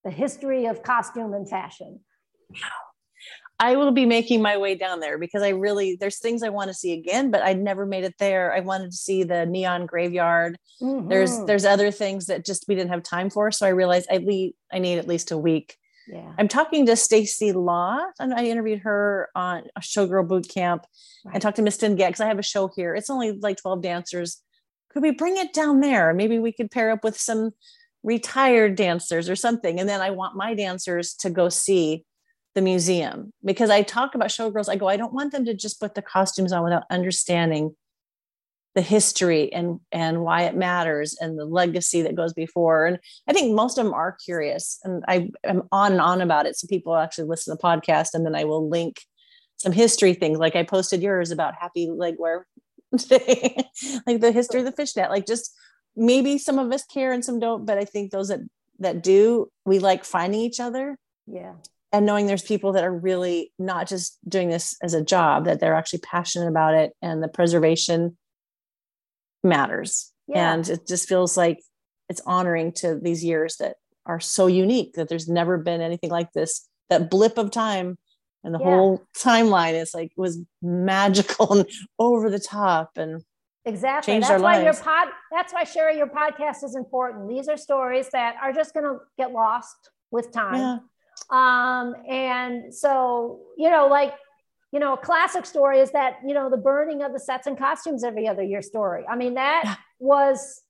the 0.05 0.11
history 0.11 0.67
of 0.67 0.83
costume 0.83 1.33
and 1.33 1.49
fashion. 1.49 2.01
I 3.61 3.77
will 3.77 3.93
be 3.93 4.07
making 4.07 4.43
my 4.43 4.57
way 4.57 4.75
down 4.75 5.01
there 5.01 5.19
because 5.19 5.43
I 5.43 5.51
really 5.51 5.97
there's 6.01 6.19
things 6.19 6.43
I 6.43 6.49
want 6.49 6.69
to 6.69 6.75
see 6.75 6.93
again, 6.93 7.31
but 7.31 7.43
I'd 7.43 7.61
never 7.61 7.87
made 7.87 8.05
it 8.05 8.15
there. 8.19 8.53
I 8.53 8.61
wanted 8.61 8.91
to 8.91 8.97
see 8.97 9.23
the 9.23 9.47
neon 9.47 9.87
graveyard. 9.87 10.59
Mm-hmm. 10.83 11.09
There's 11.09 11.45
there's 11.45 11.65
other 11.65 11.91
things 11.91 12.27
that 12.27 12.45
just 12.45 12.65
we 12.67 12.75
didn't 12.75 12.91
have 12.91 13.03
time 13.03 13.31
for. 13.31 13.53
So 13.53 13.67
I 13.67 13.71
realized 13.71 14.09
I 14.11 14.19
need 14.19 14.55
I 14.73 14.79
need 14.79 14.99
at 14.99 15.07
least 15.07 15.31
a 15.31 15.39
week 15.39 15.77
yeah. 16.11 16.33
I'm 16.39 16.49
talking 16.49 16.87
to 16.87 16.97
Stacy 16.97 17.53
Law, 17.53 17.99
and 18.19 18.35
I 18.35 18.45
interviewed 18.45 18.81
her 18.81 19.29
on 19.35 19.65
a 19.77 19.81
Showgirl 19.81 20.29
Boot 20.29 20.49
Camp, 20.49 20.85
right. 21.25 21.35
and 21.35 21.43
talked 21.43 21.57
to 21.57 21.63
Miss 21.63 21.77
Get 21.77 21.97
because 21.97 22.21
I 22.21 22.27
have 22.27 22.39
a 22.39 22.43
show 22.43 22.69
here. 22.75 22.95
It's 22.95 23.11
only 23.11 23.33
like 23.33 23.59
12 23.59 23.83
dancers. 23.83 24.43
Could 24.93 25.03
we 25.03 25.13
bring 25.13 25.37
it 25.37 25.53
down 25.53 25.81
there? 25.81 26.13
Maybe 26.13 26.39
we 26.39 26.53
could 26.53 26.71
pair 26.71 26.91
up 26.91 27.05
with 27.05 27.17
some 27.17 27.53
retired 28.03 28.75
dancers 28.75 29.29
or 29.29 29.37
something. 29.37 29.79
And 29.79 29.89
then 29.89 30.01
I 30.01 30.11
want 30.11 30.37
my 30.37 30.55
dancers 30.55 31.15
to 31.17 31.31
go 31.31 31.49
see 31.49 32.05
the 32.55 32.61
museum 32.61 33.33
because 33.45 33.71
I 33.71 33.83
talk 33.83 34.15
about 34.15 34.29
showgirls. 34.29 34.69
I 34.69 34.77
go, 34.77 34.89
I 34.89 34.97
don't 34.97 35.13
want 35.13 35.33
them 35.33 35.45
to 35.45 35.55
just 35.55 35.81
put 35.81 35.95
the 35.95 36.03
costumes 36.03 36.53
on 36.53 36.65
without 36.65 36.85
understanding 36.91 37.77
the 38.75 38.83
history 38.83 39.53
and 39.53 39.81
and 39.91 40.23
why 40.23 40.43
it 40.43 40.55
matters 40.55 41.17
and 41.21 41.39
the 41.39 41.45
legacy 41.45 42.03
that 42.03 42.15
goes 42.15 42.33
before. 42.33 42.87
And 42.87 42.99
i 43.29 43.33
think 43.33 43.55
most 43.55 43.79
of 43.79 43.85
them 43.85 43.95
are 43.95 44.17
curious 44.25 44.79
and 44.85 45.05
i 45.09 45.29
am 45.45 45.63
on 45.73 45.93
and 45.93 46.01
on 46.01 46.21
about 46.21 46.47
it. 46.47 46.57
So 46.57 46.69
people 46.69 46.97
actually 46.97 47.29
listen 47.29 47.53
to 47.53 47.61
the 47.61 47.67
podcast 47.67 48.15
and 48.15 48.25
then 48.25 48.37
i 48.37 48.45
will 48.45 48.69
link 48.69 49.01
some 49.57 49.73
history 49.73 50.15
things. 50.15 50.39
Like 50.39 50.55
i 50.55 50.63
posted 50.63 51.03
yours 51.03 51.33
about 51.33 51.55
happy 51.61 51.89
legwear 51.89 52.43
today, 52.97 53.65
like 54.07 54.21
the 54.21 54.33
history 54.33 54.61
of 54.61 54.67
the 54.67 54.73
fishnet 54.73 55.11
like 55.11 55.27
just 55.27 55.53
maybe 55.97 56.39
some 56.39 56.59
of 56.59 56.73
us 56.73 56.85
care 56.85 57.13
and 57.13 57.25
some 57.25 57.41
don't 57.41 57.67
but 57.67 57.77
i 57.77 57.85
think 57.85 58.13
those 58.13 58.29
that 58.29 58.41
that 58.79 59.03
do 59.03 59.51
we 59.65 59.79
like 59.79 60.05
finding 60.05 60.41
each 60.41 60.61
other. 60.61 60.97
Yeah 61.27 61.55
and 61.93 62.07
knowing 62.07 62.27
there's 62.27 62.43
people 62.43 62.73
that 62.73 62.85
are 62.85 62.97
really 62.97 63.53
not 63.59 63.89
just 63.89 64.19
doing 64.29 64.49
this 64.49 64.77
as 64.83 64.95
a 64.95 65.05
job 65.05 65.45
that 65.45 65.61
they're 65.61 65.75
actually 65.75 65.99
passionate 66.01 66.49
about 66.49 66.75
it 66.75 66.93
and 67.03 67.23
the 67.23 67.29
preservation 67.29 68.17
matters 69.43 70.13
yeah. 70.29 70.53
and 70.53 70.69
it 70.69 70.87
just 70.87 71.09
feels 71.09 71.37
like 71.37 71.61
it's 72.09 72.21
honoring 72.27 72.73
to 72.73 72.99
these 73.01 73.25
years 73.25 73.57
that 73.57 73.77
are 74.07 74.21
so 74.21 74.47
unique 74.47 74.95
that 74.95 75.09
there's 75.09 75.29
never 75.29 75.59
been 75.59 75.81
anything 75.81 76.11
like 76.11 76.33
this 76.33 76.69
that 76.89 77.11
blip 77.11 77.39
of 77.39 77.51
time 77.51 77.97
and 78.45 78.55
the 78.55 78.59
yeah. 78.59 78.65
whole 78.65 79.03
timeline 79.17 79.81
is 79.81 79.95
like 79.95 80.13
was 80.17 80.39
magical 80.63 81.53
and 81.53 81.69
over 81.99 82.31
the 82.31 82.39
top 82.39 82.93
and 82.97 83.23
exactly 83.65 84.19
that's 84.19 84.43
why 84.43 84.63
lives. 84.63 84.65
your 84.65 84.85
pod 84.85 85.09
that's 85.31 85.53
why 85.53 85.65
Sherry 85.65 85.97
your 85.97 86.09
podcast 86.09 86.65
is 86.65 86.75
important 86.75 87.29
these 87.29 87.49
are 87.49 87.57
stories 87.57 88.09
that 88.13 88.37
are 88.43 88.53
just 88.53 88.75
going 88.75 88.85
to 88.85 88.99
get 89.19 89.33
lost 89.33 89.91
with 90.11 90.33
time 90.33 90.57
yeah. 90.57 90.79
Um 91.31 91.95
and 92.09 92.75
so 92.75 93.41
you 93.57 93.71
know 93.71 93.87
like 93.87 94.15
you 94.73 94.79
know, 94.79 94.95
a 94.95 94.97
classic 94.97 95.47
story 95.47 95.81
is 95.81 95.91
that, 95.93 96.19
you 96.25 96.33
know, 96.33 96.49
the 96.49 96.57
burning 96.57 97.03
of 97.03 97.13
the 97.13 97.19
sets 97.19 97.47
and 97.47 97.59
costumes 97.59 98.05
every 98.05 98.29
other 98.29 98.43
year 98.43 98.63
story. 98.63 99.05
I 99.09 99.17
mean, 99.17 99.35
that 99.35 99.79
was, 99.99 100.63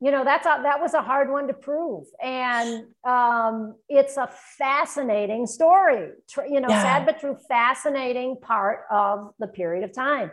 you 0.00 0.10
know, 0.10 0.22
that's 0.22 0.44
a, 0.44 0.60
that 0.62 0.80
was 0.80 0.92
a 0.92 1.00
hard 1.00 1.30
one 1.30 1.46
to 1.46 1.54
prove. 1.54 2.04
And 2.22 2.84
um, 3.04 3.76
it's 3.88 4.18
a 4.18 4.28
fascinating 4.58 5.46
story, 5.46 6.10
you 6.46 6.60
know, 6.60 6.68
yeah. 6.68 6.82
sad 6.82 7.06
but 7.06 7.20
true, 7.20 7.38
fascinating 7.48 8.36
part 8.42 8.80
of 8.90 9.32
the 9.38 9.46
period 9.46 9.84
of 9.84 9.94
time. 9.94 10.30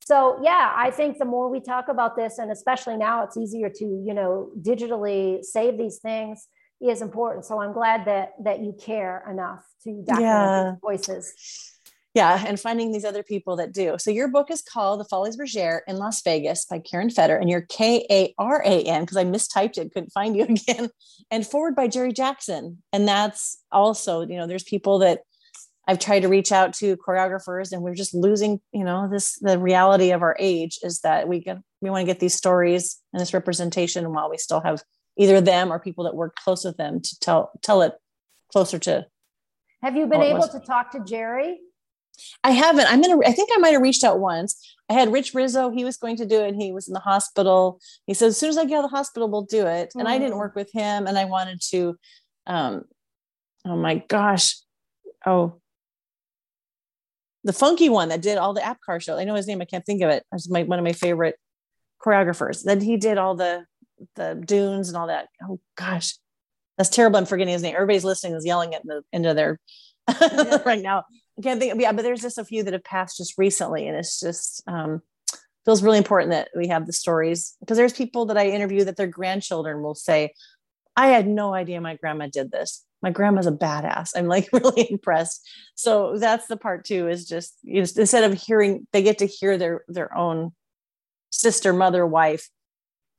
So 0.00 0.38
yeah, 0.42 0.72
I 0.76 0.90
think 0.90 1.18
the 1.18 1.24
more 1.24 1.48
we 1.48 1.60
talk 1.60 1.88
about 1.88 2.16
this, 2.16 2.36
and 2.36 2.50
especially 2.50 2.96
now 2.96 3.22
it's 3.24 3.38
easier 3.38 3.70
to, 3.70 3.84
you 3.84 4.12
know, 4.12 4.50
digitally 4.60 5.42
save 5.42 5.78
these 5.78 6.00
things 6.00 6.48
is 6.88 7.02
important. 7.02 7.44
So 7.44 7.60
I'm 7.60 7.72
glad 7.72 8.04
that 8.06 8.34
that 8.44 8.60
you 8.60 8.72
care 8.72 9.24
enough 9.30 9.64
to 9.84 10.02
document 10.02 10.22
yeah. 10.22 10.74
voices 10.80 11.72
yeah 12.14 12.44
and 12.46 12.60
finding 12.60 12.92
these 12.92 13.04
other 13.04 13.22
people 13.22 13.56
that 13.56 13.72
do 13.72 13.96
so 13.98 14.10
your 14.10 14.28
book 14.28 14.50
is 14.50 14.62
called 14.62 15.00
the 15.00 15.04
folies 15.04 15.36
bergère 15.36 15.80
in 15.86 15.96
las 15.96 16.22
vegas 16.22 16.64
by 16.66 16.78
karan 16.78 17.10
feder 17.10 17.36
and 17.36 17.48
you're 17.48 17.62
k-a-r-a-n 17.62 19.02
because 19.02 19.16
i 19.16 19.24
mistyped 19.24 19.78
it 19.78 19.92
couldn't 19.92 20.12
find 20.12 20.36
you 20.36 20.44
again 20.48 20.88
and 21.30 21.46
forward 21.46 21.74
by 21.74 21.88
jerry 21.88 22.12
jackson 22.12 22.82
and 22.92 23.08
that's 23.08 23.62
also 23.70 24.22
you 24.22 24.36
know 24.36 24.46
there's 24.46 24.64
people 24.64 24.98
that 24.98 25.20
i've 25.88 25.98
tried 25.98 26.20
to 26.20 26.28
reach 26.28 26.52
out 26.52 26.72
to 26.72 26.96
choreographers 26.96 27.72
and 27.72 27.82
we're 27.82 27.94
just 27.94 28.14
losing 28.14 28.60
you 28.72 28.84
know 28.84 29.08
this 29.10 29.38
the 29.40 29.58
reality 29.58 30.10
of 30.10 30.22
our 30.22 30.36
age 30.38 30.78
is 30.82 31.00
that 31.00 31.28
we 31.28 31.42
can 31.42 31.62
we 31.80 31.90
want 31.90 32.02
to 32.02 32.06
get 32.06 32.20
these 32.20 32.34
stories 32.34 32.98
and 33.12 33.20
this 33.20 33.34
representation 33.34 34.12
while 34.12 34.30
we 34.30 34.38
still 34.38 34.60
have 34.60 34.82
either 35.16 35.40
them 35.40 35.72
or 35.72 35.78
people 35.78 36.04
that 36.04 36.14
work 36.14 36.34
close 36.36 36.64
with 36.64 36.76
them 36.76 37.00
to 37.00 37.18
tell 37.20 37.50
tell 37.62 37.82
it 37.82 37.94
closer 38.50 38.78
to 38.78 39.06
have 39.82 39.96
you 39.96 40.06
been 40.06 40.22
able 40.22 40.48
to 40.48 40.60
talk 40.60 40.90
to 40.90 41.00
jerry 41.00 41.58
I 42.44 42.50
haven't. 42.50 42.86
I'm 42.90 43.00
gonna. 43.00 43.18
I 43.26 43.32
think 43.32 43.50
I 43.52 43.58
might 43.58 43.72
have 43.72 43.82
reached 43.82 44.04
out 44.04 44.20
once. 44.20 44.76
I 44.88 44.94
had 44.94 45.12
Rich 45.12 45.34
Rizzo. 45.34 45.70
He 45.70 45.84
was 45.84 45.96
going 45.96 46.16
to 46.16 46.26
do 46.26 46.40
it. 46.40 46.54
He 46.54 46.72
was 46.72 46.88
in 46.88 46.94
the 46.94 47.00
hospital. 47.00 47.80
He 48.06 48.14
said 48.14 48.28
as 48.28 48.38
soon 48.38 48.50
as 48.50 48.58
I 48.58 48.64
get 48.64 48.78
out 48.78 48.84
of 48.84 48.90
the 48.90 48.96
hospital, 48.96 49.28
we'll 49.28 49.42
do 49.42 49.66
it. 49.66 49.92
And 49.94 50.06
mm. 50.06 50.10
I 50.10 50.18
didn't 50.18 50.34
mm. 50.34 50.38
work 50.38 50.54
with 50.54 50.70
him, 50.72 51.06
and 51.06 51.18
I 51.18 51.24
wanted 51.24 51.60
to. 51.70 51.96
Um, 52.46 52.84
oh 53.64 53.76
my 53.76 54.02
gosh! 54.08 54.56
Oh, 55.24 55.60
the 57.44 57.52
funky 57.52 57.88
one 57.88 58.08
that 58.10 58.22
did 58.22 58.38
all 58.38 58.54
the 58.54 58.64
app 58.64 58.80
car 58.80 59.00
show. 59.00 59.16
I 59.16 59.24
know 59.24 59.34
his 59.34 59.46
name. 59.46 59.62
I 59.62 59.66
can't 59.66 59.84
think 59.84 60.02
of 60.02 60.10
it. 60.10 60.24
It's 60.32 60.50
my 60.50 60.62
one 60.64 60.78
of 60.78 60.84
my 60.84 60.92
favorite 60.92 61.36
choreographers. 62.04 62.64
Then 62.64 62.80
he 62.80 62.96
did 62.96 63.18
all 63.18 63.34
the 63.34 63.64
the 64.14 64.40
dunes 64.44 64.88
and 64.88 64.96
all 64.96 65.06
that. 65.08 65.28
Oh 65.42 65.60
gosh, 65.76 66.14
that's 66.78 66.90
terrible. 66.90 67.18
I'm 67.18 67.26
forgetting 67.26 67.52
his 67.52 67.62
name. 67.62 67.74
Everybody's 67.74 68.04
listening 68.04 68.34
is 68.34 68.46
yelling 68.46 68.74
at 68.74 68.82
the 68.84 69.02
into 69.12 69.34
their 69.34 69.58
right 70.64 70.82
now. 70.82 71.04
I 71.38 71.42
can't 71.42 71.60
think. 71.60 71.72
Of, 71.72 71.80
Yeah, 71.80 71.92
but 71.92 72.02
there's 72.02 72.22
just 72.22 72.38
a 72.38 72.44
few 72.44 72.62
that 72.64 72.72
have 72.72 72.84
passed 72.84 73.18
just 73.18 73.38
recently, 73.38 73.86
and 73.88 73.96
it's 73.96 74.20
just 74.20 74.62
um, 74.66 75.02
feels 75.64 75.82
really 75.82 75.98
important 75.98 76.30
that 76.30 76.48
we 76.56 76.68
have 76.68 76.86
the 76.86 76.92
stories 76.92 77.56
because 77.60 77.76
there's 77.76 77.92
people 77.92 78.26
that 78.26 78.38
I 78.38 78.48
interview 78.48 78.84
that 78.84 78.96
their 78.96 79.06
grandchildren 79.06 79.82
will 79.82 79.94
say, 79.94 80.34
"I 80.96 81.08
had 81.08 81.26
no 81.26 81.54
idea 81.54 81.80
my 81.80 81.96
grandma 81.96 82.26
did 82.26 82.50
this. 82.50 82.84
My 83.02 83.10
grandma's 83.10 83.46
a 83.46 83.52
badass." 83.52 84.10
I'm 84.16 84.26
like 84.26 84.48
really 84.52 84.90
impressed. 84.90 85.48
So 85.74 86.18
that's 86.18 86.46
the 86.46 86.56
part 86.56 86.84
too. 86.84 87.08
Is 87.08 87.26
just 87.26 87.56
you 87.62 87.82
know, 87.82 87.88
instead 87.96 88.24
of 88.24 88.40
hearing, 88.40 88.86
they 88.92 89.02
get 89.02 89.18
to 89.18 89.26
hear 89.26 89.56
their 89.56 89.84
their 89.88 90.16
own 90.16 90.52
sister, 91.30 91.72
mother, 91.72 92.06
wife, 92.06 92.48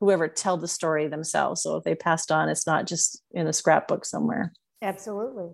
whoever 0.04 0.28
tell 0.28 0.58
the 0.58 0.68
story 0.68 1.08
themselves. 1.08 1.62
So 1.62 1.78
if 1.78 1.86
they 1.86 1.96
passed 1.96 2.30
on, 2.30 2.50
it's 2.50 2.68
not 2.68 2.88
just 2.88 3.22
in 3.32 3.48
a 3.48 3.54
scrapbook 3.54 4.04
somewhere. 4.04 4.52
Absolutely. 4.82 5.52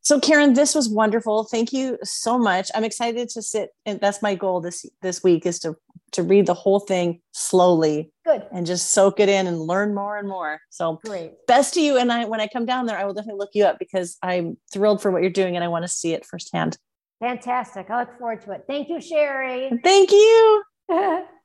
So 0.00 0.18
Karan, 0.18 0.54
this 0.54 0.74
was 0.74 0.88
wonderful. 0.88 1.44
Thank 1.44 1.70
you 1.70 1.98
so 2.02 2.38
much. 2.38 2.70
I'm 2.74 2.84
excited 2.84 3.28
to 3.30 3.42
sit 3.42 3.70
and 3.84 4.00
that's 4.00 4.22
my 4.22 4.34
goal 4.34 4.62
this 4.62 4.86
this 5.02 5.22
week 5.22 5.44
is 5.44 5.58
to 5.60 5.76
to 6.12 6.22
read 6.22 6.46
the 6.46 6.54
whole 6.54 6.80
thing 6.80 7.20
slowly. 7.32 8.10
Good. 8.24 8.46
And 8.50 8.64
just 8.64 8.92
soak 8.92 9.20
it 9.20 9.28
in 9.28 9.46
and 9.46 9.60
learn 9.60 9.94
more 9.94 10.16
and 10.16 10.26
more. 10.26 10.60
So 10.70 10.98
great. 11.04 11.32
Best 11.46 11.74
to 11.74 11.82
you. 11.82 11.98
And 11.98 12.10
I 12.10 12.24
when 12.24 12.40
I 12.40 12.46
come 12.46 12.64
down 12.64 12.86
there, 12.86 12.96
I 12.96 13.04
will 13.04 13.12
definitely 13.12 13.40
look 13.40 13.50
you 13.52 13.64
up 13.64 13.78
because 13.78 14.16
I'm 14.22 14.56
thrilled 14.72 15.02
for 15.02 15.10
what 15.10 15.20
you're 15.20 15.30
doing 15.30 15.56
and 15.56 15.64
I 15.64 15.68
want 15.68 15.84
to 15.84 15.88
see 15.88 16.14
it 16.14 16.24
firsthand. 16.24 16.78
Fantastic. 17.20 17.90
I 17.90 18.00
look 18.00 18.16
forward 18.18 18.40
to 18.44 18.52
it. 18.52 18.64
Thank 18.66 18.88
you, 18.88 19.02
Sherry. 19.02 19.70
Thank 19.84 20.10
you. 20.10 20.62